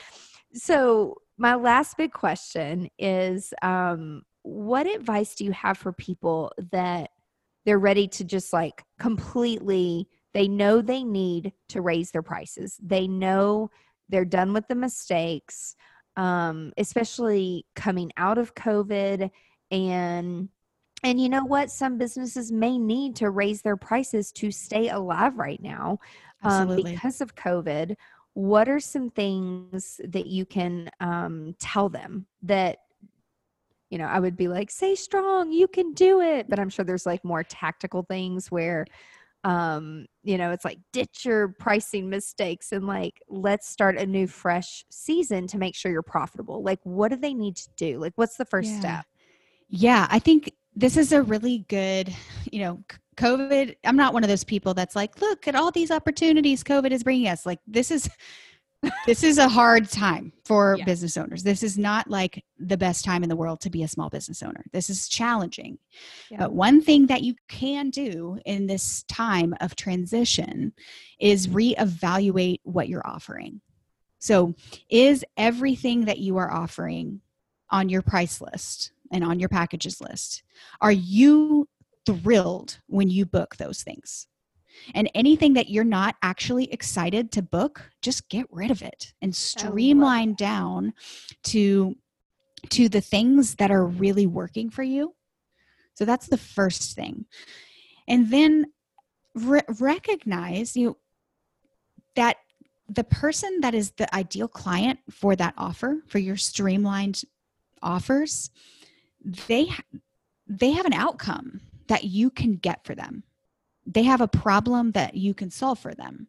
So 0.55 1.17
my 1.39 1.55
last 1.55 1.97
big 1.97 2.13
question 2.13 2.89
is 2.99 3.53
um 3.63 4.23
what 4.43 4.87
advice 4.87 5.35
do 5.35 5.45
you 5.45 5.53
have 5.53 5.77
for 5.77 5.93
people 5.93 6.53
that 6.73 7.11
they're 7.65 7.79
ready 7.79 8.07
to 8.09 8.25
just 8.25 8.53
like 8.53 8.85
completely 8.99 10.09
they 10.37 10.49
know 10.49 10.83
they 10.83 11.03
need 11.03 11.53
to 11.71 11.81
raise 11.81 12.11
their 12.11 12.23
prices. 12.23 12.79
They 12.83 13.09
know 13.09 13.71
they're 14.09 14.25
done 14.25 14.53
with 14.53 14.69
the 14.69 14.75
mistakes 14.75 15.75
um 16.19 16.73
especially 16.79 17.67
coming 17.75 18.11
out 18.17 18.39
of 18.39 18.55
covid 18.55 19.31
and 19.71 20.49
and 21.03 21.21
you 21.21 21.29
know 21.29 21.45
what? 21.45 21.71
Some 21.71 21.99
businesses 21.99 22.51
may 22.51 22.79
need 22.79 23.17
to 23.17 23.31
raise 23.31 23.63
their 23.63 23.77
prices 23.77 24.33
to 24.33 24.51
stay 24.51 24.89
alive 24.89 25.39
right 25.39 25.63
now 25.63 25.99
um, 26.43 26.75
because 26.75 27.21
of 27.21 27.35
COVID. 27.35 27.95
What 28.35 28.69
are 28.69 28.81
some 28.81 29.11
things 29.11 30.01
that 30.05 30.27
you 30.27 30.45
can 30.45 30.91
um, 31.01 31.55
tell 31.59 31.89
them 31.89 32.27
that, 32.43 32.79
you 33.91 33.99
know, 33.99 34.07
I 34.07 34.19
would 34.19 34.37
be 34.37 34.49
like, 34.49 34.71
say 34.71 34.95
strong, 34.95 35.53
you 35.53 35.69
can 35.69 35.93
do 35.93 36.21
it. 36.21 36.49
But 36.49 36.59
I'm 36.59 36.71
sure 36.71 36.85
there's 36.85 37.07
like 37.07 37.25
more 37.25 37.45
tactical 37.45 38.03
things 38.03 38.51
where, 38.51 38.87
um, 39.47 40.07
you 40.25 40.37
know, 40.39 40.51
it's 40.51 40.65
like 40.65 40.81
ditch 40.93 41.25
your 41.25 41.47
pricing 41.61 42.11
mistakes 42.11 42.73
and 42.73 42.85
like 42.85 43.23
let's 43.29 43.69
start 43.69 43.97
a 43.97 44.05
new 44.05 44.27
fresh 44.27 44.85
season 44.91 45.47
to 45.47 45.57
make 45.57 45.77
sure 45.77 45.93
you're 45.93 46.03
profitable. 46.03 46.65
Like, 46.65 46.81
what 46.83 47.13
do 47.13 47.17
they 47.17 47.33
need 47.33 47.55
to 47.55 47.69
do? 47.77 47.99
Like, 48.01 48.13
what's 48.17 48.37
the 48.37 48.45
first 48.45 48.73
Yeah. 48.73 48.81
step? 48.81 49.07
Yeah, 49.69 50.09
I 50.11 50.19
think 50.19 50.51
this 50.75 50.97
is 50.97 51.13
a 51.13 51.23
really 51.23 51.65
good, 51.69 52.13
you 52.51 52.59
know, 52.59 52.83
COVID. 53.17 53.77
I'm 53.85 53.97
not 53.97 54.13
one 54.13 54.25
of 54.25 54.29
those 54.29 54.43
people 54.43 54.75
that's 54.75 54.97
like, 54.97 55.21
look 55.21 55.47
at 55.47 55.55
all 55.55 55.71
these 55.71 55.93
opportunities 55.93 56.65
COVID 56.65 56.91
is 56.91 57.05
bringing 57.05 57.29
us. 57.29 57.47
Like, 57.47 57.61
this 57.69 57.93
is 57.93 58.11
this 59.07 59.23
is 59.23 59.39
a 59.39 59.49
hard 59.49 59.89
time 59.89 60.33
for 60.45 60.77
Yeah. 60.79 60.85
business 60.85 61.17
owners. 61.17 61.43
This 61.43 61.63
is 61.63 61.79
not 61.79 62.09
like 62.09 62.45
the 62.59 62.77
best 62.77 63.05
time 63.05 63.23
in 63.23 63.29
the 63.29 63.37
world 63.37 63.61
to 63.63 63.71
be 63.71 63.83
a 63.83 63.89
small 63.89 64.11
business 64.11 64.43
owner. 64.43 64.65
This 64.73 64.91
is 64.91 65.09
challenging. 65.09 65.79
Yeah. 66.31 66.39
But 66.39 66.53
one 66.53 66.81
thing 66.81 67.07
that 67.07 67.23
you 67.23 67.35
can 67.49 67.91
do 67.91 68.39
in 68.45 68.67
this 68.67 69.03
time 69.05 69.55
of 69.61 69.77
transition 69.77 70.73
is 71.19 71.49
reevaluate 71.49 72.61
what 72.65 72.89
you're 72.89 73.07
offering. 73.07 73.61
So, 74.19 74.55
is 74.91 75.25
everything 75.37 76.07
that 76.07 76.19
you 76.19 76.37
are 76.39 76.51
offering 76.53 77.21
on 77.71 77.89
your 77.89 78.03
price 78.03 78.41
list 78.41 78.93
and 79.13 79.23
on 79.23 79.39
your 79.39 79.49
packages 79.49 80.01
list? 80.01 80.43
Are 80.81 80.93
you 80.93 81.69
thrilled 82.07 82.79
when 82.87 83.09
you 83.11 83.27
book 83.27 83.57
those 83.57 83.83
things? 83.83 84.27
And 84.95 85.11
anything 85.15 85.55
that 85.55 85.69
you're 85.69 85.85
not 85.85 86.17
actually 86.23 86.73
excited 86.73 87.33
to 87.33 87.43
book, 87.43 87.91
just 88.03 88.29
get 88.29 88.47
rid 88.51 88.71
of 88.71 88.83
it 88.83 89.13
and 89.21 89.35
streamline 89.35 90.35
down 90.35 90.95
to 91.45 91.97
to 92.71 92.89
the 92.89 93.01
things 93.01 93.57
that 93.57 93.71
are 93.71 93.85
really 93.85 94.27
working 94.27 94.71
for 94.71 94.83
you. 94.83 95.15
So 95.95 96.05
that's 96.05 96.27
the 96.27 96.39
first 96.39 96.95
thing. 96.95 97.27
And 98.09 98.31
then 98.31 98.67
re- 99.35 99.63
recognize 99.79 100.77
you 100.77 100.89
know, 100.89 100.97
that 102.17 102.37
the 102.89 103.05
person 103.05 103.61
that 103.61 103.75
is 103.75 103.93
the 103.93 104.13
ideal 104.15 104.49
client 104.49 105.01
for 105.11 105.37
that 105.37 105.55
offer, 105.57 106.03
for 106.07 106.19
your 106.19 106.37
streamlined 106.37 107.23
offers, 107.83 108.51
they 109.49 109.71
they 110.47 110.71
have 110.71 110.87
an 110.87 110.93
outcome 110.93 111.61
that 111.89 112.05
you 112.05 112.31
can 112.31 112.57
get 112.57 112.85
for 112.85 112.95
them 112.95 113.25
they 113.87 114.03
have 114.03 114.21
a 114.21 114.29
problem 114.29 114.93
that 114.93 115.15
you 115.15 115.33
can 115.33 115.51
solve 115.51 115.79
for 115.79 115.95
them. 115.95 116.27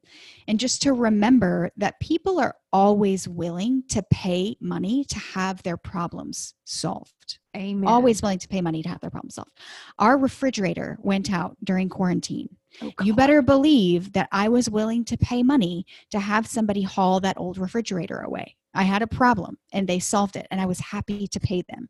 And 0.47 0.59
just 0.59 0.81
to 0.83 0.93
remember 0.93 1.71
that 1.77 1.99
people 1.99 2.39
are 2.39 2.55
always 2.71 3.27
willing 3.27 3.83
to 3.89 4.03
pay 4.11 4.55
money 4.61 5.03
to 5.05 5.17
have 5.17 5.63
their 5.63 5.77
problems 5.77 6.53
solved. 6.65 7.39
Amen. 7.55 7.87
Always 7.87 8.21
willing 8.21 8.39
to 8.39 8.47
pay 8.47 8.61
money 8.61 8.83
to 8.83 8.89
have 8.89 9.01
their 9.01 9.09
problems 9.09 9.35
solved. 9.35 9.51
Our 9.97 10.17
refrigerator 10.17 10.97
went 11.01 11.31
out 11.31 11.57
during 11.63 11.89
quarantine. 11.89 12.55
Oh, 12.81 12.91
You 13.01 13.15
better 13.15 13.41
believe 13.41 14.13
that 14.13 14.29
I 14.31 14.49
was 14.49 14.69
willing 14.69 15.03
to 15.05 15.17
pay 15.17 15.41
money 15.41 15.87
to 16.11 16.19
have 16.19 16.45
somebody 16.45 16.83
haul 16.83 17.19
that 17.21 17.39
old 17.39 17.57
refrigerator 17.57 18.19
away. 18.19 18.55
I 18.77 18.83
had 18.83 19.01
a 19.01 19.07
problem 19.07 19.57
and 19.73 19.87
they 19.87 19.97
solved 19.97 20.35
it 20.35 20.45
and 20.51 20.61
I 20.61 20.67
was 20.67 20.79
happy 20.79 21.27
to 21.27 21.39
pay 21.39 21.63
them. 21.67 21.87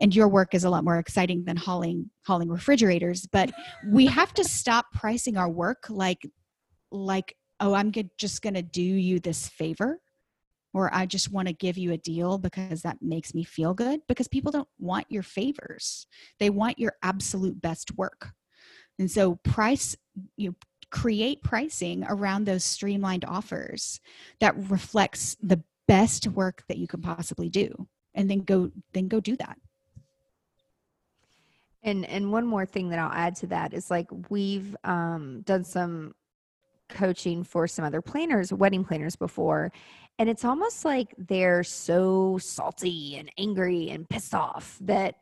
And 0.00 0.14
your 0.14 0.26
work 0.26 0.54
is 0.54 0.64
a 0.64 0.70
lot 0.70 0.82
more 0.82 0.98
exciting 0.98 1.44
than 1.44 1.56
hauling 1.56 2.10
hauling 2.26 2.48
refrigerators, 2.48 3.26
but 3.30 3.52
we 3.86 4.06
have 4.06 4.34
to 4.34 4.44
stop 4.44 4.86
pricing 4.92 5.36
our 5.36 5.48
work 5.48 5.84
like 5.88 6.28
like 6.90 7.36
oh 7.60 7.74
I'm 7.74 7.92
just 8.18 8.42
going 8.42 8.54
to 8.54 8.62
do 8.62 8.82
you 8.82 9.20
this 9.20 9.48
favor 9.48 10.00
or 10.74 10.92
I 10.92 11.06
just 11.06 11.30
want 11.30 11.46
to 11.46 11.54
give 11.54 11.78
you 11.78 11.92
a 11.92 11.96
deal 11.96 12.38
because 12.38 12.82
that 12.82 12.98
makes 13.00 13.32
me 13.32 13.44
feel 13.44 13.72
good 13.72 14.00
because 14.08 14.26
people 14.26 14.50
don't 14.50 14.68
want 14.78 15.06
your 15.08 15.22
favors. 15.22 16.08
They 16.40 16.50
want 16.50 16.78
your 16.78 16.94
absolute 17.02 17.62
best 17.62 17.96
work. 17.96 18.32
And 18.98 19.10
so 19.10 19.36
price 19.36 19.96
you 20.36 20.56
create 20.90 21.42
pricing 21.42 22.04
around 22.08 22.44
those 22.44 22.64
streamlined 22.64 23.24
offers 23.24 24.00
that 24.40 24.56
reflects 24.70 25.36
the 25.40 25.62
best 25.88 26.26
work 26.28 26.64
that 26.68 26.78
you 26.78 26.86
can 26.86 27.00
possibly 27.00 27.48
do 27.48 27.88
and 28.14 28.30
then 28.30 28.40
go 28.40 28.70
then 28.92 29.08
go 29.08 29.20
do 29.20 29.36
that. 29.36 29.58
And 31.82 32.04
and 32.06 32.32
one 32.32 32.46
more 32.46 32.66
thing 32.66 32.88
that 32.88 32.98
I'll 32.98 33.12
add 33.12 33.36
to 33.36 33.46
that 33.48 33.72
is 33.72 33.90
like 33.90 34.08
we've 34.28 34.74
um, 34.82 35.42
done 35.42 35.62
some 35.64 36.14
coaching 36.88 37.44
for 37.44 37.66
some 37.66 37.84
other 37.84 38.00
planners, 38.00 38.52
wedding 38.52 38.84
planners 38.84 39.16
before, 39.16 39.72
and 40.18 40.28
it's 40.28 40.44
almost 40.44 40.84
like 40.84 41.14
they're 41.18 41.62
so 41.62 42.38
salty 42.38 43.16
and 43.16 43.30
angry 43.38 43.90
and 43.90 44.08
pissed 44.08 44.34
off 44.34 44.78
that 44.80 45.16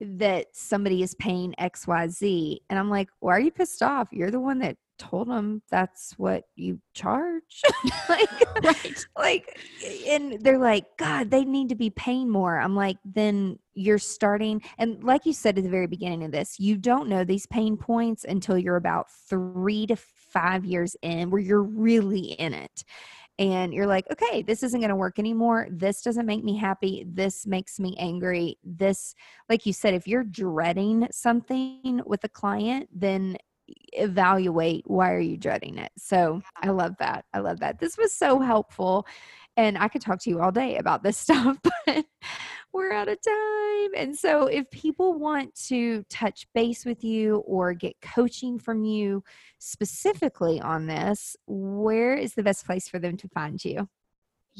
that 0.00 0.46
somebody 0.52 1.02
is 1.02 1.14
paying 1.16 1.54
XYZ. 1.60 2.58
And 2.70 2.78
I'm 2.78 2.88
like, 2.88 3.08
why 3.18 3.32
are 3.32 3.40
you 3.40 3.50
pissed 3.50 3.82
off? 3.82 4.08
You're 4.12 4.30
the 4.30 4.40
one 4.40 4.58
that 4.60 4.78
told 5.00 5.28
them 5.28 5.62
that's 5.70 6.12
what 6.18 6.44
you 6.54 6.78
charge. 6.94 7.62
like, 8.08 8.28
Right. 8.62 9.06
like 9.16 9.58
and 10.06 10.40
they're 10.42 10.58
like 10.58 10.84
god 10.98 11.30
they 11.30 11.44
need 11.44 11.70
to 11.70 11.74
be 11.74 11.90
paying 11.90 12.28
more. 12.30 12.58
I'm 12.60 12.76
like 12.76 12.98
then 13.04 13.58
you're 13.72 13.98
starting 13.98 14.60
and 14.78 15.02
like 15.02 15.24
you 15.24 15.32
said 15.32 15.56
at 15.56 15.64
the 15.64 15.70
very 15.70 15.86
beginning 15.86 16.22
of 16.24 16.32
this 16.32 16.60
you 16.60 16.76
don't 16.76 17.08
know 17.08 17.24
these 17.24 17.46
pain 17.46 17.76
points 17.76 18.24
until 18.24 18.58
you're 18.58 18.76
about 18.76 19.06
three 19.28 19.86
to 19.86 19.96
five 19.96 20.64
years 20.64 20.94
in 21.02 21.30
where 21.30 21.40
you're 21.40 21.62
really 21.62 22.32
in 22.32 22.52
it. 22.54 22.84
And 23.38 23.72
you're 23.72 23.86
like 23.86 24.04
okay 24.12 24.42
this 24.42 24.62
isn't 24.62 24.80
going 24.80 24.90
to 24.90 24.96
work 24.96 25.18
anymore. 25.18 25.66
This 25.70 26.02
doesn't 26.02 26.26
make 26.26 26.44
me 26.44 26.58
happy. 26.58 27.06
This 27.08 27.46
makes 27.46 27.80
me 27.80 27.96
angry. 27.98 28.58
This 28.62 29.14
like 29.48 29.64
you 29.64 29.72
said 29.72 29.94
if 29.94 30.06
you're 30.06 30.24
dreading 30.24 31.08
something 31.10 32.02
with 32.04 32.22
a 32.24 32.28
client 32.28 32.90
then 32.94 33.38
evaluate 33.92 34.84
why 34.86 35.12
are 35.12 35.20
you 35.20 35.36
dreading 35.36 35.78
it? 35.78 35.92
So 35.96 36.42
i 36.56 36.68
love 36.70 36.94
that. 36.98 37.24
I 37.32 37.40
love 37.40 37.60
that. 37.60 37.78
This 37.78 37.96
was 37.98 38.12
so 38.12 38.40
helpful 38.40 39.06
and 39.56 39.76
i 39.76 39.88
could 39.88 40.00
talk 40.00 40.20
to 40.20 40.30
you 40.30 40.40
all 40.40 40.52
day 40.52 40.76
about 40.76 41.02
this 41.02 41.18
stuff 41.26 41.58
but 41.84 42.04
we're 42.72 42.92
out 42.92 43.08
of 43.08 43.18
time. 43.20 43.90
And 43.96 44.16
so 44.16 44.46
if 44.46 44.70
people 44.70 45.18
want 45.18 45.54
to 45.66 46.04
touch 46.08 46.46
base 46.54 46.84
with 46.84 47.02
you 47.02 47.38
or 47.38 47.74
get 47.74 48.00
coaching 48.00 48.58
from 48.58 48.84
you 48.84 49.24
specifically 49.58 50.60
on 50.60 50.86
this 50.86 51.36
where 51.46 52.14
is 52.14 52.34
the 52.34 52.42
best 52.42 52.64
place 52.64 52.88
for 52.88 52.98
them 52.98 53.16
to 53.16 53.28
find 53.28 53.62
you 53.64 53.88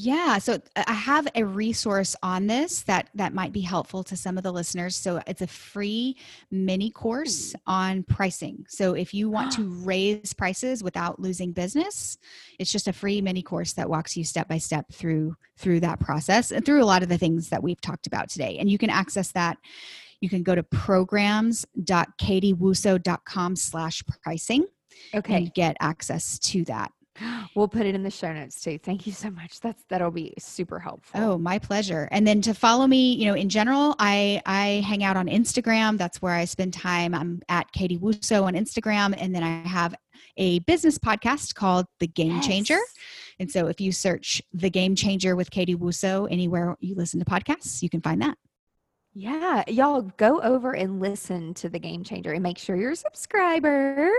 Yeah, 0.02 0.38
so 0.38 0.54
uh, 0.54 0.84
I 0.86 0.94
have 0.94 1.28
a 1.34 1.44
resource 1.44 2.16
on 2.22 2.46
this 2.46 2.84
that 2.84 3.10
that 3.16 3.34
might 3.34 3.52
be 3.52 3.60
helpful 3.60 4.02
to 4.04 4.16
some 4.16 4.38
of 4.38 4.42
the 4.42 4.50
listeners. 4.50 4.96
So 4.96 5.20
it's 5.26 5.42
a 5.42 5.46
free 5.46 6.16
mini 6.50 6.90
course 6.90 7.54
on 7.66 8.04
pricing. 8.04 8.64
So 8.66 8.94
if 8.94 9.12
you 9.12 9.28
want 9.28 9.52
to 9.52 9.68
raise 9.84 10.32
prices 10.32 10.82
without 10.82 11.20
losing 11.20 11.52
business, 11.52 12.16
it's 12.58 12.72
just 12.72 12.88
a 12.88 12.94
free 12.94 13.20
mini 13.20 13.42
course 13.42 13.74
that 13.74 13.90
walks 13.90 14.16
you 14.16 14.24
step 14.24 14.48
by 14.48 14.56
step 14.56 14.90
through 14.90 15.36
through 15.58 15.80
that 15.80 16.00
process 16.00 16.50
and 16.50 16.64
through 16.64 16.82
a 16.82 16.86
lot 16.86 17.02
of 17.02 17.10
the 17.10 17.18
things 17.18 17.50
that 17.50 17.62
we've 17.62 17.82
talked 17.82 18.06
about 18.06 18.30
today. 18.30 18.56
And 18.58 18.70
you 18.70 18.78
can 18.78 18.88
access 18.88 19.32
that. 19.32 19.58
You 20.22 20.30
can 20.30 20.42
go 20.42 20.54
to 20.54 20.62
programs.katiewussow.com 20.62 23.56
slash 23.56 24.02
pricing 24.22 24.64
okay 25.14 25.34
and 25.34 25.52
get 25.52 25.76
access 25.78 26.38
to 26.38 26.64
that. 26.64 26.90
We'll 27.54 27.68
put 27.68 27.86
it 27.86 27.94
in 27.94 28.02
the 28.02 28.10
show 28.10 28.32
notes 28.32 28.60
too 28.60 28.78
thank 28.78 29.06
you 29.06 29.12
so 29.12 29.30
much 29.30 29.60
that's 29.60 29.82
that'll 29.88 30.10
be 30.10 30.32
super 30.38 30.76
oh, 30.76 30.82
helpful 30.82 31.20
Oh, 31.20 31.38
my 31.38 31.58
pleasure. 31.58 32.08
And 32.10 32.26
then 32.26 32.40
to 32.42 32.54
follow 32.54 32.86
me, 32.86 33.12
you 33.12 33.26
know, 33.26 33.34
in 33.34 33.48
general, 33.48 33.94
I 33.98 34.40
I 34.46 34.82
hang 34.86 35.04
out 35.04 35.16
on 35.16 35.26
Instagram. 35.26 35.98
That's 35.98 36.22
where 36.22 36.34
I 36.34 36.44
spend 36.44 36.72
time. 36.72 37.14
I'm 37.14 37.42
at 37.48 37.70
Katie 37.72 37.98
Wussow 37.98 38.44
on 38.44 38.54
Instagram, 38.54 39.14
and 39.18 39.34
then 39.34 39.42
I 39.42 39.66
have 39.68 39.94
a 40.36 40.60
business 40.60 40.98
podcast 40.98 41.54
called 41.54 41.86
The 41.98 42.06
Game 42.06 42.40
Changer. 42.40 42.78
And 43.38 43.50
so 43.50 43.66
if 43.66 43.80
you 43.80 43.92
search 43.92 44.42
The 44.52 44.70
Game 44.70 44.94
Changer 44.94 45.36
with 45.36 45.50
Katie 45.50 45.76
Wussow 45.76 46.26
anywhere 46.30 46.76
you 46.80 46.94
listen 46.94 47.20
to 47.20 47.26
podcasts, 47.26 47.82
you 47.82 47.90
can 47.90 48.00
find 48.00 48.22
that. 48.22 48.38
Yeah, 49.12 49.64
y'all 49.68 50.02
go 50.02 50.40
over 50.40 50.72
and 50.72 51.00
listen 51.00 51.52
to 51.54 51.68
the 51.68 51.80
game 51.80 52.04
changer 52.04 52.32
and 52.32 52.42
make 52.42 52.58
sure 52.58 52.76
you're 52.76 52.92
a 52.92 52.96
subscriber. 52.96 54.10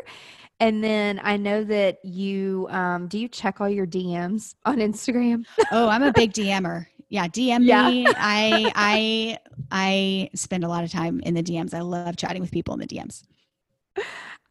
And 0.60 0.84
then 0.84 1.20
I 1.24 1.38
know 1.38 1.64
that 1.64 2.04
you 2.06 2.68
um 2.72 3.08
do 3.08 3.18
you 3.20 3.28
check 3.30 3.62
all 3.62 3.70
your 3.70 3.88
DMs 3.88 4.56
on 4.66 4.78
Instagram? 4.78 5.46
Oh, 5.72 5.88
I'm 5.88 6.04
a 6.04 6.12
big 6.12 6.34
DMer. 6.34 6.88
Yeah, 7.10 7.28
DM 7.28 7.66
Yeah. 7.66 7.92
me. 7.94 8.14
I 8.18 8.72
I 8.76 9.38
I 9.72 10.30
spend 10.36 10.64
a 10.64 10.68
lot 10.68 10.84
of 10.84 10.92
time 10.92 11.20
in 11.22 11.34
the 11.34 11.44
DMs. 11.44 11.74
I 11.74 11.82
love 11.82 12.18
chatting 12.18 12.42
with 12.42 12.52
people 12.52 12.74
in 12.74 12.80
the 12.80 12.88
DMs. 12.88 13.24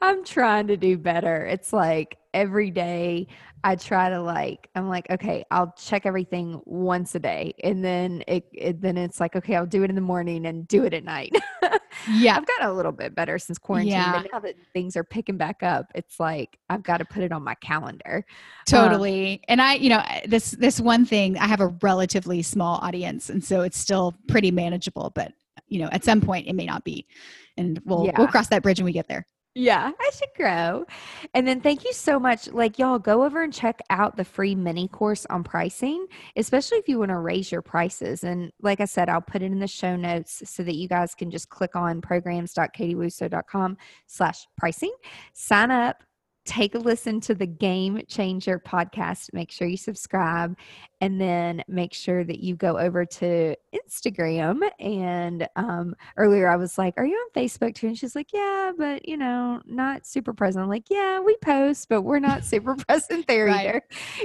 I'm 0.01 0.25
trying 0.25 0.67
to 0.69 0.77
do 0.77 0.97
better. 0.97 1.45
It's 1.47 1.73
like 1.73 2.19
every 2.33 2.71
day 2.71 3.27
I 3.63 3.77
try 3.77 4.09
to 4.09 4.21
like 4.21 4.69
I'm 4.75 4.89
like 4.89 5.11
okay, 5.11 5.45
I'll 5.51 5.75
check 5.79 6.07
everything 6.07 6.61
once 6.65 7.15
a 7.15 7.19
day 7.19 7.55
and 7.63 7.85
then 7.85 8.23
it, 8.27 8.47
it 8.53 8.81
then 8.81 8.97
it's 8.97 9.21
like 9.21 9.37
okay, 9.37 9.57
I'll 9.57 9.67
do 9.67 9.83
it 9.85 9.91
in 9.91 9.97
the 9.97 10.01
morning 10.03 10.47
and 10.47 10.67
do 10.67 10.85
it 10.85 10.95
at 10.95 11.05
night. 11.05 11.33
Yeah. 12.09 12.37
I've 12.37 12.47
gotten 12.47 12.69
a 12.69 12.73
little 12.73 12.93
bit 12.93 13.15
better 13.15 13.39
since 13.39 13.59
quarantine, 13.59 13.93
Yeah. 13.93 14.23
but 14.23 14.31
now 14.33 14.39
that 14.39 14.55
things 14.73 14.97
are 14.97 15.05
picking 15.05 15.37
back 15.37 15.63
up, 15.63 15.91
it's 15.95 16.19
like 16.21 16.59
I've 16.71 16.83
got 16.85 16.99
to 16.99 17.05
put 17.05 17.23
it 17.23 17.33
on 17.33 17.43
my 17.43 17.55
calendar. 17.57 18.25
Um, 18.27 18.65
totally 18.65 19.43
and 19.49 19.61
i 19.61 19.75
you 19.75 19.89
know 19.89 20.03
this 20.27 20.53
this 20.53 20.81
one 20.81 21.05
thing 21.05 21.37
i 21.39 21.47
have 21.47 21.61
a 21.61 21.69
relatively 21.83 22.41
small 22.43 22.79
audience 22.83 23.29
and 23.29 23.43
so 23.43 23.63
it's 23.63 23.77
still 23.77 24.15
pretty 24.29 24.51
manageable 24.53 25.11
but 25.15 25.33
you 25.67 25.81
know 25.81 25.89
at 25.91 26.05
some 26.05 26.21
point 26.21 26.47
it 26.47 26.53
may 26.55 26.67
not 26.67 26.85
be 26.85 27.05
and 27.57 27.81
we'll 27.85 28.07
Yeah. 28.07 28.13
we'll 28.17 28.29
cross 28.29 28.49
that 28.49 28.63
bridge 28.63 28.79
when 28.79 28.85
we 28.87 28.93
get 28.93 29.09
there 29.09 29.27
Yeah, 29.57 29.91
I 29.99 30.11
should 30.15 30.29
grow. 30.37 30.85
And 31.35 31.47
then 31.47 31.61
thank 31.61 31.85
you 31.85 31.93
so 31.93 32.21
much. 32.21 32.49
Like, 32.53 32.79
y'all 32.79 33.01
go 33.01 33.25
over 33.25 33.43
and 33.43 33.53
check 33.53 33.81
out 33.91 34.17
the 34.17 34.25
free 34.25 34.55
mini 34.55 34.87
course 34.87 35.27
on 35.27 35.43
pricing, 35.43 36.07
especially 36.37 36.79
if 36.79 36.89
you 36.89 37.01
want 37.01 37.11
to 37.11 37.19
raise 37.19 37.51
your 37.51 37.61
prices. 37.61 38.23
And 38.23 38.53
like 38.63 38.81
I 38.81 38.85
said, 38.85 39.09
I'll 39.09 39.21
put 39.21 39.43
it 39.43 39.47
in 39.47 39.59
the 39.59 39.67
show 39.67 39.97
notes 39.97 40.43
so 40.45 40.63
that 40.63 40.77
you 40.77 40.87
guys 40.87 41.17
can 41.17 41.33
just 41.33 41.49
click 41.49 41.75
on 41.75 42.01
programs.katiewussow.com 42.01 43.77
slash 44.07 44.47
pricing, 44.57 44.95
sign 45.33 45.73
up, 45.73 46.05
take 46.45 46.75
a 46.75 46.79
listen 46.79 47.21
to 47.21 47.35
the 47.35 47.47
Game 47.47 48.03
Changer 48.09 48.59
podcast. 48.59 49.33
Make 49.33 49.51
sure 49.51 49.69
you 49.69 49.77
subscribe 49.77 50.57
and 51.01 51.21
then 51.21 51.63
make 51.69 51.95
sure 51.95 52.25
that 52.25 52.41
you 52.41 52.57
go 52.57 52.79
over 52.79 53.05
to 53.05 53.57
Instagram. 53.75 54.69
And 54.79 55.49
um, 55.57 55.95
earlier 56.17 56.49
I 56.49 56.57
was 56.57 56.79
like, 56.79 56.95
Are 56.97 57.07
you 57.07 57.15
on 57.15 57.43
Facebook 57.43 57.75
too? 57.75 57.89
And 57.89 57.99
she's 57.99 58.15
like, 58.15 58.33
Yeah, 58.33 58.73
but 58.77 59.07
you 59.07 59.17
know, 59.17 59.61
not 59.67 60.07
super 60.07 60.33
present. 60.33 60.63
I'm 60.63 60.69
like, 60.69 60.91
Yeah, 60.91 61.21
we 61.21 61.37
post, 61.43 61.89
but 61.89 62.03
we're 62.03 62.19
not 62.19 62.45
super 62.45 62.75
present 62.89 63.27
there 63.27 63.47
right. 63.47 63.67
either. 63.67 63.83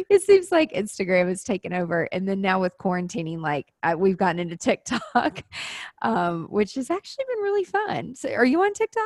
It 0.10 0.22
seems 0.22 0.52
like 0.52 0.74
Instagram 0.74 1.28
has 1.28 1.44
taken 1.44 1.74
over. 1.74 2.10
And 2.12 2.28
then 2.28 2.42
now 2.42 2.62
with 2.62 2.78
quarantining, 2.78 3.40
like 3.42 3.72
I, 3.84 3.96
we've 3.96 4.18
gotten 4.18 4.40
into 4.40 4.58
TikTok, 4.58 5.44
um, 6.02 6.48
which 6.50 6.76
has 6.76 6.90
actually 6.90 7.26
been 7.28 7.44
really 7.44 7.66
fun. 7.66 8.16
So 8.16 8.32
are 8.32 8.46
you 8.46 8.62
on 8.62 8.74
TikTok? 8.74 9.04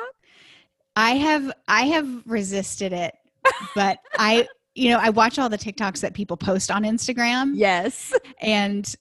I 0.99 1.11
have 1.11 1.51
I 1.67 1.83
have 1.83 2.23
resisted 2.25 2.91
it, 2.91 3.15
but 3.73 3.99
I 4.17 4.47
you 4.75 4.89
know, 4.89 4.99
I 4.99 5.09
watch 5.09 5.39
all 5.39 5.49
the 5.49 5.57
TikToks 5.57 6.01
that 6.01 6.13
people 6.13 6.35
post 6.37 6.69
on 6.69 6.83
Instagram. 6.83 7.53
Yes. 7.55 8.13
And 8.41 8.93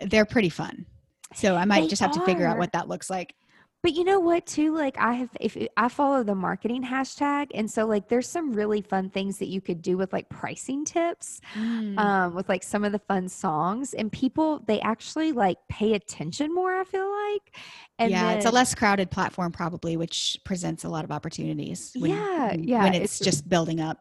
they're 0.00 0.24
pretty 0.24 0.48
fun. 0.48 0.86
So 1.34 1.56
I 1.56 1.64
might 1.64 1.82
they 1.82 1.88
just 1.88 2.02
have 2.02 2.10
are. 2.12 2.20
to 2.20 2.24
figure 2.24 2.46
out 2.46 2.58
what 2.58 2.72
that 2.72 2.88
looks 2.88 3.10
like. 3.10 3.34
But 3.82 3.94
you 3.94 4.04
know 4.04 4.20
what 4.20 4.46
too? 4.46 4.74
Like 4.74 4.98
I 4.98 5.14
have 5.14 5.30
if 5.40 5.56
I 5.76 5.88
follow 5.88 6.22
the 6.22 6.34
marketing 6.34 6.84
hashtag 6.84 7.48
and 7.54 7.70
so 7.70 7.86
like 7.86 8.08
there's 8.08 8.28
some 8.28 8.52
really 8.52 8.82
fun 8.82 9.08
things 9.08 9.38
that 9.38 9.48
you 9.48 9.60
could 9.60 9.80
do 9.80 9.96
with 9.96 10.12
like 10.12 10.28
pricing 10.28 10.84
tips 10.84 11.40
mm. 11.54 11.98
um 11.98 12.34
with 12.34 12.48
like 12.48 12.62
some 12.62 12.84
of 12.84 12.92
the 12.92 12.98
fun 12.98 13.28
songs 13.28 13.94
and 13.94 14.12
people 14.12 14.62
they 14.66 14.80
actually 14.80 15.32
like 15.32 15.56
pay 15.68 15.94
attention 15.94 16.54
more 16.54 16.78
I 16.78 16.84
feel 16.84 17.10
like. 17.10 17.56
And 17.98 18.10
yeah, 18.10 18.24
then, 18.24 18.36
it's 18.36 18.46
a 18.46 18.50
less 18.50 18.74
crowded 18.74 19.10
platform 19.10 19.52
probably 19.52 19.96
which 19.96 20.38
presents 20.44 20.84
a 20.84 20.88
lot 20.88 21.04
of 21.04 21.10
opportunities 21.10 21.92
when, 21.98 22.10
yeah, 22.10 22.54
yeah, 22.58 22.82
when 22.82 22.94
it's, 22.94 23.18
it's 23.18 23.24
just 23.24 23.48
building 23.48 23.80
up. 23.80 23.98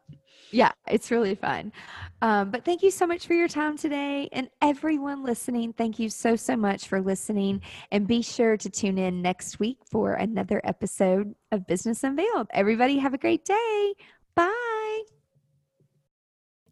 Yeah, 0.51 0.71
it's 0.87 1.11
really 1.11 1.35
fun. 1.35 1.71
Um, 2.21 2.49
but 2.49 2.65
thank 2.65 2.81
you 2.81 2.91
so 2.91 3.05
much 3.05 3.27
for 3.27 3.33
your 3.33 3.47
time 3.47 3.77
today. 3.77 4.29
And 4.31 4.49
everyone 4.61 5.23
listening, 5.23 5.73
thank 5.73 5.99
you 5.99 6.09
so, 6.09 6.35
so 6.35 6.55
much 6.55 6.87
for 6.87 7.01
listening. 7.01 7.61
And 7.91 8.07
be 8.07 8.21
sure 8.21 8.57
to 8.57 8.69
tune 8.69 8.97
in 8.97 9.21
next 9.21 9.59
week 9.59 9.77
for 9.89 10.13
another 10.13 10.59
episode 10.63 11.35
of 11.51 11.67
Business 11.67 12.03
Unveiled. 12.03 12.47
Everybody, 12.51 12.97
have 12.97 13.13
a 13.13 13.17
great 13.17 13.45
day. 13.45 13.93
Bye. 14.35 15.03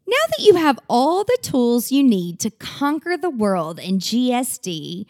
Now 0.06 0.16
that 0.30 0.40
you 0.40 0.54
have 0.56 0.78
all 0.88 1.22
the 1.22 1.38
tools 1.42 1.92
you 1.92 2.02
need 2.02 2.40
to 2.40 2.50
conquer 2.50 3.16
the 3.16 3.30
world 3.30 3.78
in 3.78 3.98
GSD, 3.98 5.04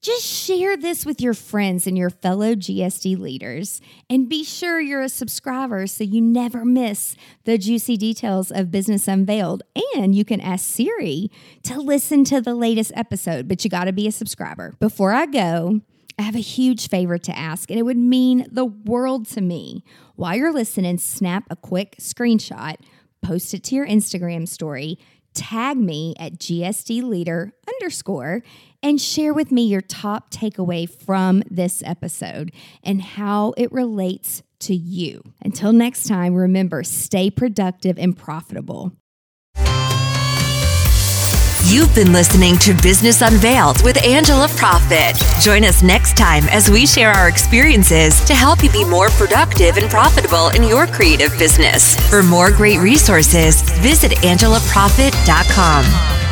just 0.00 0.24
share 0.24 0.78
this 0.78 1.04
with 1.04 1.20
your 1.20 1.34
friends 1.34 1.86
and 1.86 1.96
your 1.96 2.08
fellow 2.08 2.54
GSD 2.54 3.18
leaders. 3.18 3.82
And 4.08 4.28
be 4.28 4.44
sure 4.44 4.80
you're 4.80 5.02
a 5.02 5.10
subscriber 5.10 5.86
so 5.86 6.04
you 6.04 6.22
never 6.22 6.64
miss 6.64 7.16
the 7.44 7.58
juicy 7.58 7.98
details 7.98 8.50
of 8.50 8.70
Business 8.70 9.06
Unveiled. 9.06 9.62
And 9.96 10.14
you 10.14 10.24
can 10.24 10.40
ask 10.40 10.64
Siri 10.64 11.30
to 11.64 11.78
listen 11.78 12.24
to 12.24 12.40
the 12.40 12.54
latest 12.54 12.92
episode, 12.94 13.46
but 13.46 13.62
you 13.62 13.70
got 13.70 13.84
to 13.84 13.92
be 13.92 14.06
a 14.06 14.12
subscriber. 14.12 14.74
Before 14.80 15.12
I 15.12 15.26
go, 15.26 15.82
I 16.18 16.22
have 16.22 16.36
a 16.36 16.40
huge 16.40 16.88
favor 16.88 17.18
to 17.18 17.38
ask, 17.38 17.70
and 17.70 17.78
it 17.78 17.82
would 17.82 17.96
mean 17.96 18.46
the 18.50 18.66
world 18.66 19.26
to 19.28 19.40
me. 19.40 19.84
While 20.16 20.36
you're 20.36 20.52
listening, 20.52 20.98
snap 20.98 21.44
a 21.50 21.56
quick 21.56 21.96
screenshot, 21.98 22.76
post 23.22 23.52
it 23.54 23.64
to 23.64 23.74
your 23.74 23.86
Instagram 23.86 24.46
story, 24.46 24.98
tag 25.34 25.76
me 25.76 26.14
at 26.18 26.34
GSD 26.34 27.02
leader 27.02 27.52
underscore 27.66 28.42
and 28.82 29.00
share 29.00 29.32
with 29.32 29.52
me 29.52 29.62
your 29.62 29.80
top 29.80 30.30
takeaway 30.30 30.88
from 30.88 31.42
this 31.50 31.82
episode 31.84 32.52
and 32.82 33.02
how 33.02 33.54
it 33.56 33.70
relates 33.72 34.42
to 34.60 34.74
you. 34.74 35.22
Until 35.42 35.72
next 35.72 36.06
time, 36.06 36.34
remember 36.34 36.84
stay 36.84 37.30
productive 37.30 37.98
and 37.98 38.16
profitable. 38.16 38.92
You've 41.70 41.94
been 41.94 42.12
listening 42.12 42.58
to 42.58 42.74
Business 42.82 43.22
Unveiled 43.22 43.84
with 43.84 44.04
Angela 44.04 44.48
Proffitt. 44.48 45.14
Join 45.40 45.64
us 45.64 45.84
next 45.84 46.16
time 46.16 46.42
as 46.48 46.68
we 46.68 46.84
share 46.84 47.12
our 47.12 47.28
experiences 47.28 48.24
to 48.24 48.34
help 48.34 48.64
you 48.64 48.72
be 48.72 48.84
more 48.84 49.08
productive 49.10 49.76
and 49.76 49.88
profitable 49.88 50.48
in 50.48 50.64
your 50.64 50.88
creative 50.88 51.30
business. 51.38 51.94
For 52.10 52.24
more 52.24 52.50
great 52.50 52.80
resources, 52.80 53.62
visit 53.82 54.10
angelaproffitt.com. 54.12 56.29